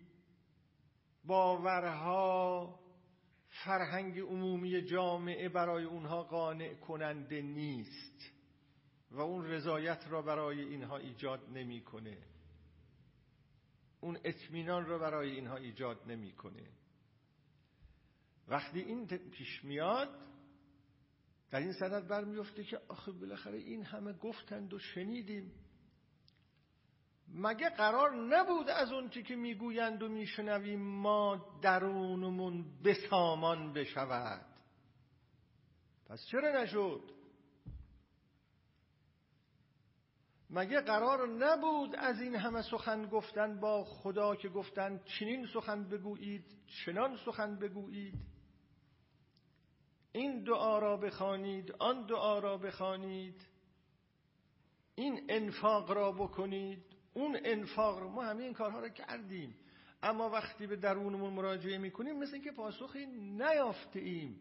باورها 1.26 2.80
فرهنگ 3.50 4.20
عمومی 4.20 4.82
جامعه 4.82 5.50
برای 5.50 5.84
اونها 5.84 6.24
قانع 6.24 6.74
کننده 6.74 7.42
نیست 7.42 8.32
و 9.12 9.20
اون 9.20 9.46
رضایت 9.46 10.06
را 10.10 10.22
برای 10.22 10.62
اینها 10.62 10.98
ایجاد 10.98 11.50
نمی‌کنه. 11.50 12.18
اون 14.02 14.20
اطمینان 14.24 14.86
را 14.86 14.98
برای 14.98 15.32
اینها 15.32 15.56
ایجاد 15.56 16.12
نمی‌کنه. 16.12 16.70
وقتی 18.48 18.80
این 18.80 19.08
پیش 19.08 19.64
میاد 19.64 20.10
در 21.52 21.60
این 21.60 21.74
صدد 21.74 22.08
برمیفته 22.08 22.64
که 22.64 22.82
آخه 22.88 23.12
بالاخره 23.12 23.58
این 23.58 23.84
همه 23.84 24.14
گفتند 24.14 24.74
و 24.74 24.80
شنیدیم. 24.80 25.52
مگه 27.34 27.70
قرار 27.70 28.16
نبود 28.16 28.70
از 28.70 28.92
اون 28.92 29.10
چی 29.10 29.24
که 29.24 29.36
می‌گویند 29.36 30.04
و 30.04 30.10
میشنویم 30.10 30.82
ما 30.82 31.46
درونمون 31.62 32.66
بسامان 32.84 33.74
بشود؟ 33.74 34.46
پس 36.10 36.26
چرا 36.26 36.62
نشد؟ 36.64 37.02
مگه 40.50 40.82
قرار 40.82 41.28
نبود 41.28 41.96
از 41.96 42.22
این 42.22 42.36
همه 42.36 42.62
سخن 42.62 43.06
گفتن 43.06 43.60
با 43.60 43.84
خدا 43.84 44.36
که 44.36 44.50
گفتن 44.50 45.02
چنین 45.20 45.48
سخن 45.54 45.90
بگویید 45.90 46.46
چنان 46.86 47.18
سخن 47.26 47.60
بگویید؟ 47.60 48.26
این 50.12 50.44
دعا 50.44 50.80
را 50.80 50.98
بخوانید 50.98 51.72
آن 51.80 52.06
دعا 52.06 52.40
را 52.40 52.58
بخوانید 52.58 53.48
این 54.96 55.26
انفاق 55.30 55.92
را 55.92 56.12
بکنید 56.12 56.93
اون 57.14 57.40
انفاق 57.44 58.00
رو 58.00 58.10
ما 58.10 58.24
همه 58.24 58.44
این 58.44 58.54
کارها 58.54 58.80
رو 58.80 58.90
کردیم. 58.90 59.56
اما 60.04 60.30
وقتی 60.30 60.68
به 60.68 60.76
درونمون 60.76 61.34
مراجعه 61.34 61.78
می‌کنیم 61.78 62.20
مثل 62.20 62.34
اینکه 62.34 62.52
پاسخی 62.52 63.06
نیافته 63.06 64.00
ایم 64.00 64.40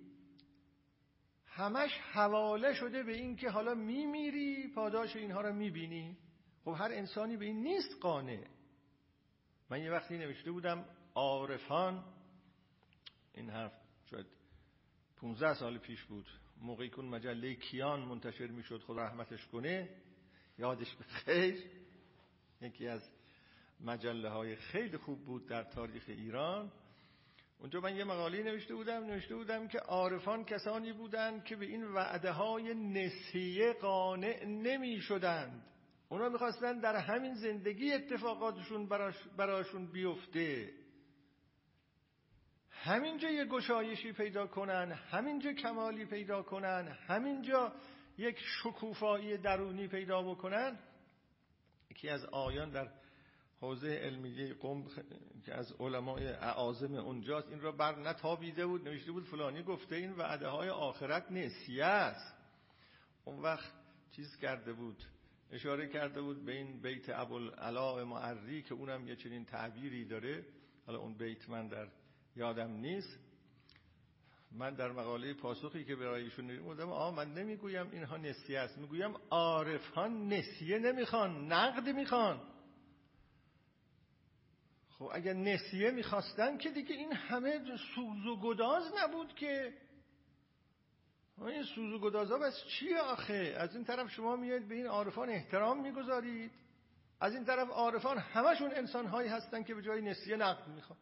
همش 1.46 1.90
حواله 2.12 2.74
شده 2.74 3.02
به 3.02 3.12
این 3.12 3.36
که 3.36 3.50
حالا 3.50 3.74
میمیری 3.74 4.68
پاداش 4.74 5.16
اینها 5.16 5.40
رو 5.40 5.54
می‌بینی. 5.54 6.16
خب 6.64 6.74
هر 6.78 6.92
انسانی 6.92 7.36
به 7.36 7.44
این 7.44 7.62
نیست 7.62 7.96
قانع. 8.00 8.46
من 9.70 9.82
یه 9.82 9.90
وقتی 9.90 10.18
نوشته 10.18 10.50
بودم 10.50 10.84
عارفان 11.14 12.04
این 13.34 13.50
حرف 13.50 13.72
شاید 14.10 14.26
15 15.16 15.54
سال 15.54 15.78
پیش 15.78 16.02
بود. 16.02 16.26
موقعی 16.60 16.90
که 16.90 17.02
مجله 17.02 17.54
کیان 17.54 18.00
منتشر 18.00 18.46
می‌شد 18.46 18.82
خدا 18.82 18.96
رحمتش 18.96 19.46
کنه 19.46 19.88
یادش 20.58 20.94
به 20.94 21.04
خیر 21.04 21.81
یکی 22.62 22.88
از 22.88 23.10
مجله 23.80 24.28
های 24.28 24.56
خیلی 24.56 24.96
خوب 24.96 25.24
بود 25.24 25.48
در 25.48 25.62
تاریخ 25.62 26.04
ایران. 26.08 26.72
اونجا 27.58 27.80
من 27.80 27.96
یه 27.96 28.04
مقاله 28.04 28.42
نوشته 28.42 28.74
بودم 28.74 29.04
نوشته 29.04 29.36
بودم 29.36 29.68
که 29.68 29.78
عارفان 29.78 30.44
کسانی 30.44 30.92
بودند 30.92 31.44
که 31.44 31.56
به 31.56 31.66
این 31.66 31.84
وعده 31.84 32.30
های 32.30 32.74
نسیه 32.74 33.72
قانع 33.72 34.44
نمی 34.44 35.00
شدند 35.00 35.66
اونا 36.08 36.28
می‌خواستن 36.28 36.80
در 36.80 36.96
همین 36.96 37.34
زندگی 37.34 37.92
اتفاقاتشون 37.92 38.88
براشون 39.36 39.92
بیفته. 39.92 40.70
همینجا 42.70 43.30
یه 43.30 43.44
گشایشی 43.44 44.12
پیدا 44.12 44.46
کنن 44.46 44.92
همینجا 44.92 45.52
کمالی 45.52 46.04
پیدا 46.04 46.42
کنن 46.42 46.96
همینجا 47.06 47.72
یک 48.18 48.38
شکوفایی 48.38 49.36
درونی 49.36 49.88
پیدا 49.88 50.22
بکنن. 50.22 50.78
یکی 51.92 52.08
از 52.08 52.24
آیان 52.24 52.70
در 52.70 52.88
حوزه 53.60 53.88
علمیه 53.88 54.54
قم 54.54 54.84
که 55.44 55.54
از 55.54 55.72
علمای 55.80 56.26
اعاظم 56.26 56.94
اونجاست 56.94 57.48
این 57.48 57.60
را 57.60 57.72
بر 57.72 57.98
نتابیده 57.98 58.66
بود 58.66 58.88
نوشته 58.88 59.12
بود 59.12 59.24
فلانی 59.24 59.62
گفته 59.62 59.96
این 59.96 60.12
وعده 60.12 60.48
های 60.48 60.68
آخرت 60.68 61.30
نسیه 61.30 61.84
است 61.84 62.34
اون 63.24 63.38
وقت 63.38 63.72
چیز 64.10 64.36
کرده 64.36 64.72
بود 64.72 65.04
اشاره 65.50 65.88
کرده 65.88 66.22
بود 66.22 66.44
به 66.44 66.52
این 66.52 66.80
بیت 66.80 67.08
ابوالعلا 67.08 68.04
معری 68.04 68.62
که 68.62 68.74
اونم 68.74 69.08
یه 69.08 69.16
چنین 69.16 69.44
تعبیری 69.44 70.04
داره. 70.04 70.44
حالا 70.86 70.98
اون 70.98 71.14
بیت 71.14 71.48
من 71.48 71.68
در 71.68 71.88
یادم 72.36 72.70
نیست. 72.70 73.18
من 74.54 74.74
در 74.74 74.92
مقاله 74.92 75.34
پاسخی 75.34 75.84
که 75.84 75.96
برای 75.96 76.24
ایشون 76.24 76.46
نمیدم 76.46 76.90
آ 76.90 77.10
من 77.10 77.34
نمی‌گویم 77.34 77.90
اینها 77.90 78.16
نسیه 78.16 78.58
است. 78.58 78.78
می‌گویم 78.78 79.14
عارفان 79.30 80.28
نسیه 80.32 80.78
نمی‌خوان 80.78 81.52
نقد 81.52 81.88
می‌خوان. 81.88 82.40
خب 84.88 85.10
اگر 85.12 85.32
نسیه 85.32 85.90
می‌خواستن 85.90 86.58
که 86.58 86.70
دیگه 86.70 86.94
این 86.94 87.12
همه 87.12 87.76
سوز 87.94 88.26
و 88.26 88.40
گداز 88.40 88.92
نبود 88.98 89.34
که. 89.34 89.74
این 91.38 91.62
سوز 91.62 91.92
و 91.92 91.98
گدازا 91.98 92.38
بس 92.38 92.64
چیه 92.64 92.98
آخه؟ 92.98 93.54
از 93.58 93.74
این 93.74 93.84
طرف 93.84 94.10
شما 94.10 94.36
میاد 94.36 94.62
به 94.62 94.74
این 94.74 94.86
عارفان 94.86 95.28
احترام 95.28 95.82
می‌گذارید. 95.82 96.52
از 97.20 97.34
این 97.34 97.44
طرف 97.44 97.68
عارفان 97.68 98.18
همشون 98.18 98.70
انسان 98.74 99.06
هایی 99.06 99.28
هستن 99.28 99.62
که 99.62 99.74
به 99.74 99.82
جای 99.82 100.02
نسیه 100.02 100.36
نقد 100.36 100.68
می‌خوان. 100.68 100.98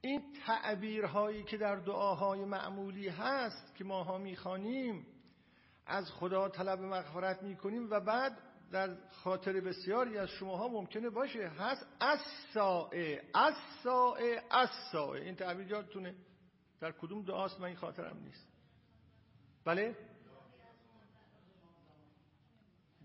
این 0.00 0.22
تعبیرهایی 0.46 1.42
که 1.42 1.56
در 1.56 1.76
دعاهای 1.76 2.44
معمولی 2.44 3.08
هست 3.08 3.74
که 3.74 3.84
ماها 3.84 4.18
می‌خوانیم 4.18 5.06
از 5.86 6.10
خدا 6.10 6.48
طلب 6.48 6.80
مغفرت 6.80 7.42
می‌کنیم 7.42 7.90
و 7.90 8.00
بعد 8.00 8.38
در 8.70 8.96
خاطر 9.10 9.60
بسیاری 9.60 10.18
از 10.18 10.28
شماها 10.28 10.68
ممکنه 10.68 11.10
باشه. 11.10 11.48
هست 11.48 11.86
اسائه 12.00 13.22
اسائه 13.34 14.42
اسائه 14.50 15.22
این 15.22 15.34
تعبیر 15.36 15.66
یادتونه؟ 15.66 16.14
در 16.80 16.92
کدوم 16.92 17.22
دعاست؟ 17.22 17.60
من 17.60 17.66
این 17.66 17.76
خاطرم 17.76 18.16
نیست. 18.24 18.46
بله؟ 19.64 19.96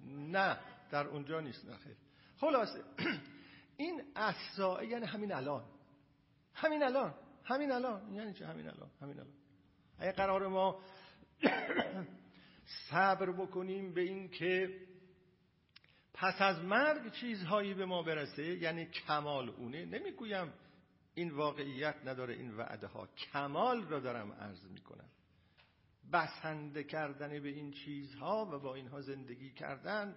نه 0.08 0.60
در 0.92 1.08
اونجا 1.08 1.40
نیست. 1.40 1.66
نخیر 1.66 1.96
خلاصه 2.38 2.84
این 3.78 4.04
اسائه 4.16 4.88
یعنی 4.88 5.06
همین 5.06 5.34
الان. 5.34 5.75
همین 6.56 6.84
الان 6.84 7.14
همین 7.44 7.72
الان. 7.72 8.14
یعنی 8.14 8.34
چه 8.34 8.48
همین 8.48 8.68
الان؟ 8.68 8.90
همین 9.02 9.20
الان. 9.20 9.34
اگه 10.00 10.12
قرار 10.12 10.48
ما 10.48 10.82
صبر 12.90 13.32
بکنیم 13.32 13.94
به 13.94 14.02
این 14.02 14.30
که 14.30 14.82
پس 16.14 16.42
از 16.42 16.60
مرگ 16.60 17.12
چیزهایی 17.12 17.74
به 17.74 17.86
ما 17.86 18.04
برسه 18.04 18.44
یعنی 18.44 18.86
کمال 18.86 19.50
اونه. 19.50 19.86
نمی‌گویم 19.86 20.54
این 21.16 21.32
واقعیت 21.32 21.96
نداره 22.06 22.34
این 22.34 22.58
وعده 22.58 22.88
ها 22.88 23.08
کمال 23.08 23.88
را 23.88 24.00
دارم 24.00 24.32
عرض 24.32 24.66
می‌کنم. 24.66 25.10
بسنده 26.14 26.84
کردن 26.84 27.40
به 27.40 27.50
این 27.50 27.72
چیزها 27.72 28.46
و 28.46 28.60
با 28.60 28.76
اینها 28.76 29.02
زندگی 29.02 29.52
کردن 29.52 30.16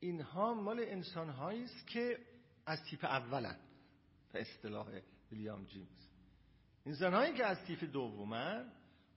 اینها 0.00 0.54
مال 0.54 0.80
انسان 0.80 1.30
است 1.30 1.86
که 1.86 2.18
از 2.66 2.84
تیپ 2.84 3.04
اولن. 3.04 3.56
به 4.34 4.40
اصطلاح 4.40 5.00
ویلیام 5.32 5.64
جیمز. 5.64 6.08
این 6.84 6.94
زنهایی 6.94 7.34
که 7.34 7.46
از 7.46 7.64
تیپ 7.64 7.84
دومن 7.84 8.72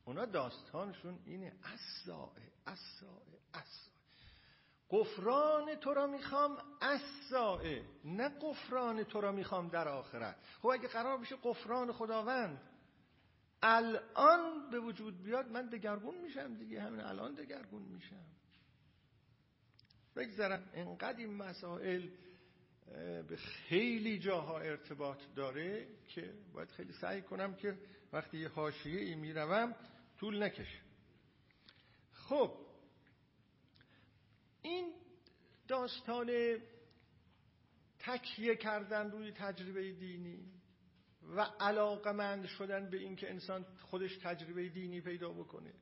اونا 0.05 0.26
داستانشون 0.26 1.20
اینه. 1.26 1.53
اسائه 1.63 2.51
اسائه 2.68 3.39
اسائه 3.53 3.88
قفران 4.89 5.76
تو 5.76 5.93
را 5.93 6.07
می‌خوام 6.07 6.57
اسائه 6.82 7.86
نه 8.05 8.30
قفران 8.41 9.03
تو 9.03 9.22
را 9.22 9.32
می‌خوام 9.32 9.68
در 9.68 9.88
آخرت. 9.88 10.36
خب 10.61 10.68
اگه 10.68 10.88
قرار 10.88 11.18
بشه 11.18 11.36
قفران 11.43 11.91
خداوند 11.91 12.61
الان 13.61 14.70
به 14.70 14.80
وجود 14.80 15.24
بیاد 15.24 15.51
من 15.51 15.70
دگرگون 15.70 16.18
میشم 16.18 16.53
دیگه 16.53 16.82
همین 16.82 17.01
الان 17.01 17.34
دگرگون 17.34 17.82
میشم. 17.82 18.26
بگذارم 20.15 20.70
انقدر 20.74 21.18
این 21.18 21.34
مسائل 21.34 22.09
به 23.27 23.38
خیلی 23.38 24.19
جاها 24.19 24.59
ارتباط 24.59 25.19
داره 25.35 25.88
که 26.07 26.33
باید 26.53 26.71
خیلی 26.71 26.93
سعی 26.93 27.21
کنم 27.21 27.55
که 27.55 27.77
وقتی 28.13 28.38
یه 28.38 28.49
حاشیه 28.49 29.01
ای 29.01 29.15
می‌روم 29.15 29.75
طول 30.19 30.43
نکشه. 30.43 30.81
خب 32.13 32.57
این 34.61 34.93
داستان 35.67 36.57
تکیه 37.99 38.55
کردن 38.55 39.11
روی 39.11 39.31
تجربه 39.31 39.91
دینی 39.91 40.51
و 41.21 41.41
علاقمند 41.41 42.45
شدن 42.45 42.89
به 42.89 42.97
اینکه 42.97 43.29
انسان 43.29 43.65
خودش 43.81 44.17
تجربه 44.17 44.69
دینی 44.69 45.01
پیدا 45.01 45.29
بکنه 45.29 45.73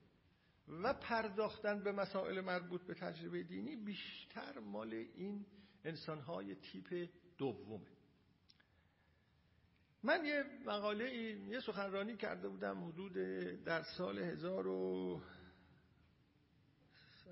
و 0.67 0.93
پرداختن 0.93 1.83
به 1.83 1.91
مسائل 1.91 2.41
مربوط 2.41 2.81
به 2.81 2.93
تجربه 2.93 3.43
دینی 3.43 3.75
بیشتر 3.75 4.59
مال 4.59 4.93
این 4.93 5.45
انسانهای 5.85 6.55
تیپ 6.55 7.09
دومه. 7.37 7.95
من 10.03 10.25
یه 10.25 10.43
مقاله 10.65 11.13
یه 11.13 11.59
سخنرانی 11.59 12.17
کرده 12.17 12.49
بودم 12.49 12.87
حدود 12.87 13.13
در 13.63 13.83
سال 13.83 14.17
هزار 14.17 14.67
و 14.67 15.21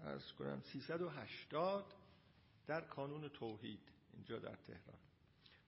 ارز 0.03 0.31
کنم 0.31 0.61
380 0.61 1.93
در 2.67 2.81
کانون 2.81 3.29
توحید 3.29 3.79
اینجا 4.13 4.39
در 4.39 4.55
تهران. 4.55 4.99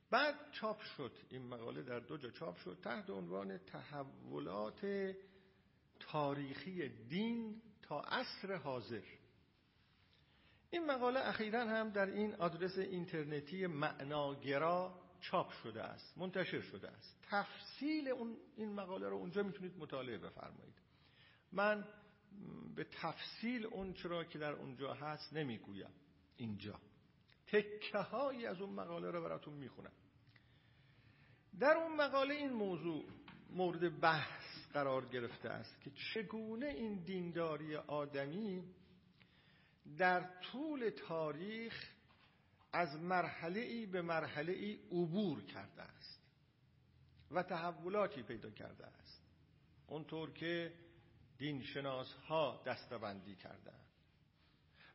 بعد 0.10 0.36
چاپ 0.52 0.82
شد 0.82 1.12
این 1.30 1.48
مقاله 1.48 1.82
در 1.82 2.00
دو 2.00 2.18
جا 2.18 2.30
چاپ 2.30 2.58
شد 2.58 2.80
تحت 2.84 3.10
عنوان 3.10 3.58
تحولات 3.58 5.16
تاریخی 6.00 6.90
دین 6.90 7.62
تا 7.82 8.02
عصر 8.02 8.56
حاضر. 8.56 9.04
این 10.70 10.86
مقاله 10.86 11.20
اخیرا 11.20 11.66
هم 11.66 11.90
در 11.90 12.06
این 12.06 12.36
آدرس 12.36 12.78
اینترنتی 12.78 13.68
معناگرا 13.68 15.00
چاپ 15.22 15.52
شده 15.52 15.84
است 15.84 16.18
منتشر 16.18 16.62
شده 16.62 16.90
است. 16.90 17.20
تفصیل 17.30 18.08
اون 18.08 18.38
این 18.56 18.74
مقاله 18.74 19.10
رو 19.10 19.16
اونجا 19.16 19.44
می‌تونید 19.44 19.78
مطالعه 19.78 20.18
بفرمایید. 20.18 20.76
من 21.52 21.88
به 22.76 22.84
تفصیل 22.84 23.66
اون 23.66 23.94
چرا 23.94 24.24
که 24.24 24.40
در 24.40 24.52
اونجا 24.54 24.94
هست 24.94 25.34
نمی‌گویم. 25.34 25.90
اینجا. 26.38 26.80
تکه 27.48 27.98
هایی 27.98 28.46
از 28.46 28.62
اون 28.62 28.74
مقاله 28.74 29.12
رو 29.12 29.24
براتون 29.24 29.54
می‌خونم. 29.54 29.92
در 31.60 31.78
اون 31.78 31.96
مقاله 31.96 32.34
این 32.34 32.54
موضوع 32.54 33.06
مورد 33.50 34.00
بحث 34.00 34.72
قرار 34.74 35.06
گرفته 35.06 35.50
است 35.50 35.82
که 35.82 35.92
چگونه 36.14 36.66
این 36.66 37.04
دینداری 37.04 37.76
آدمی 37.76 38.64
در 39.98 40.40
طول 40.42 40.90
تاریخ 40.90 41.90
از 42.74 42.96
مرحله 42.96 43.60
ای 43.60 43.86
به 43.86 44.02
مرحله 44.02 44.54
ای 44.54 44.80
عبور 44.92 45.46
کرده 45.46 45.82
است 45.82 46.22
و 47.32 47.44
تحولاتی 47.44 48.24
پیدا 48.24 48.50
کرده 48.50 48.86
است. 48.86 49.22
اونطور 49.88 50.34
که 50.34 50.74
دینشناس 51.38 52.14
ها 52.14 52.64
دستبندی 52.66 53.36
کردند. 53.36 53.86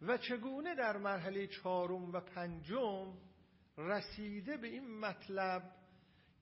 و 0.03 0.19
چگونه 0.19 0.75
در 0.75 0.97
مرحله 0.97 1.47
چهارم 1.47 2.13
و 2.13 2.21
پنجم 2.21 3.19
رسیده 3.79 4.57
به 4.57 4.69
این 4.69 5.01
مطلب 5.01 5.77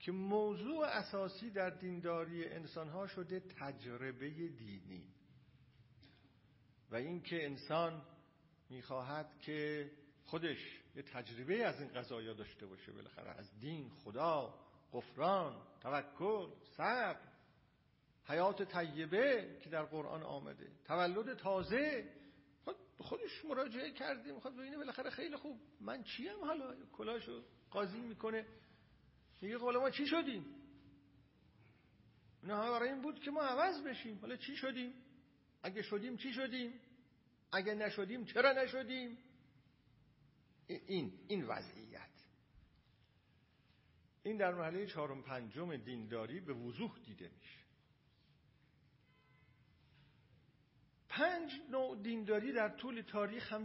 که 0.01 0.13
موضوع 0.13 0.87
اساسی 0.87 1.51
در 1.51 1.71
دینداری 1.71 2.49
انسان 2.49 2.89
ها 2.89 3.07
شده 3.07 3.41
تجربه 3.41 4.31
دینی 4.49 5.15
و 6.91 6.97
اینکه 6.97 7.47
انسان 7.47 8.03
می‌خواهد 8.71 9.39
که 9.41 9.91
خودش 10.25 10.81
یه 10.97 11.03
تجربه 11.03 11.67
از 11.67 11.81
این 11.81 11.89
قضایا 11.93 12.35
داشته 12.35 12.67
باشه 12.67 12.93
بالاخره. 12.93 13.31
از 13.31 13.61
دین 13.61 13.91
خدا 13.91 14.55
غفران 14.93 15.63
توکل 15.81 16.51
صبر 16.77 17.21
حیات 18.25 18.63
طیبه 18.63 19.59
که 19.63 19.71
در 19.71 19.83
قرآن 19.83 20.23
آمده. 20.23 20.71
تولد 20.85 21.37
تازه. 21.37 22.15
خودش 23.01 23.45
مراجعه 23.45 23.91
کردیم. 23.93 24.35
می‌خواد 24.35 24.57
ببینه 24.57 24.77
بالاخره 24.77 25.11
خیلی 25.11 25.37
خوب. 25.37 25.61
من 25.81 26.03
چیم 26.03 26.45
حالا؟ 26.45 26.75
کلاشو 26.93 27.43
قاضی 27.71 28.01
می‌کنه. 28.01 28.47
میگه 29.41 29.59
قول 29.59 29.77
ما 29.77 29.91
چی 29.91 30.07
شدیم؟ 30.07 30.47
نه 32.43 32.71
برای 32.71 32.89
این 32.89 33.03
بود 33.03 33.21
که 33.21 33.31
ما 33.31 33.43
عوض 33.43 33.83
بشیم. 33.83 34.19
حالا 34.19 34.37
چی 34.37 34.57
شدیم؟ 34.57 34.93
اگه 35.63 35.83
شدیم 35.83 36.17
چی 36.17 36.33
شدیم؟ 36.33 36.81
اگه 37.53 37.75
نشدیم 37.75 38.25
چرا 38.25 38.53
نشدیم؟ 38.53 39.19
این 40.67 41.13
این 41.29 41.45
وضعیت. 41.45 42.09
این 44.23 44.37
در 44.37 44.55
مرحله 44.55 44.87
چهارم 44.87 45.23
پنجم 45.23 45.77
دینداری 45.77 46.41
به 46.41 46.53
وضوح 46.53 46.99
دیده 47.05 47.29
میشه. 47.29 47.59
پنج 51.09 51.53
نوع 51.71 52.03
دینداری 52.03 52.53
در 52.53 52.69
طول 52.69 53.01
تاریخ 53.01 53.53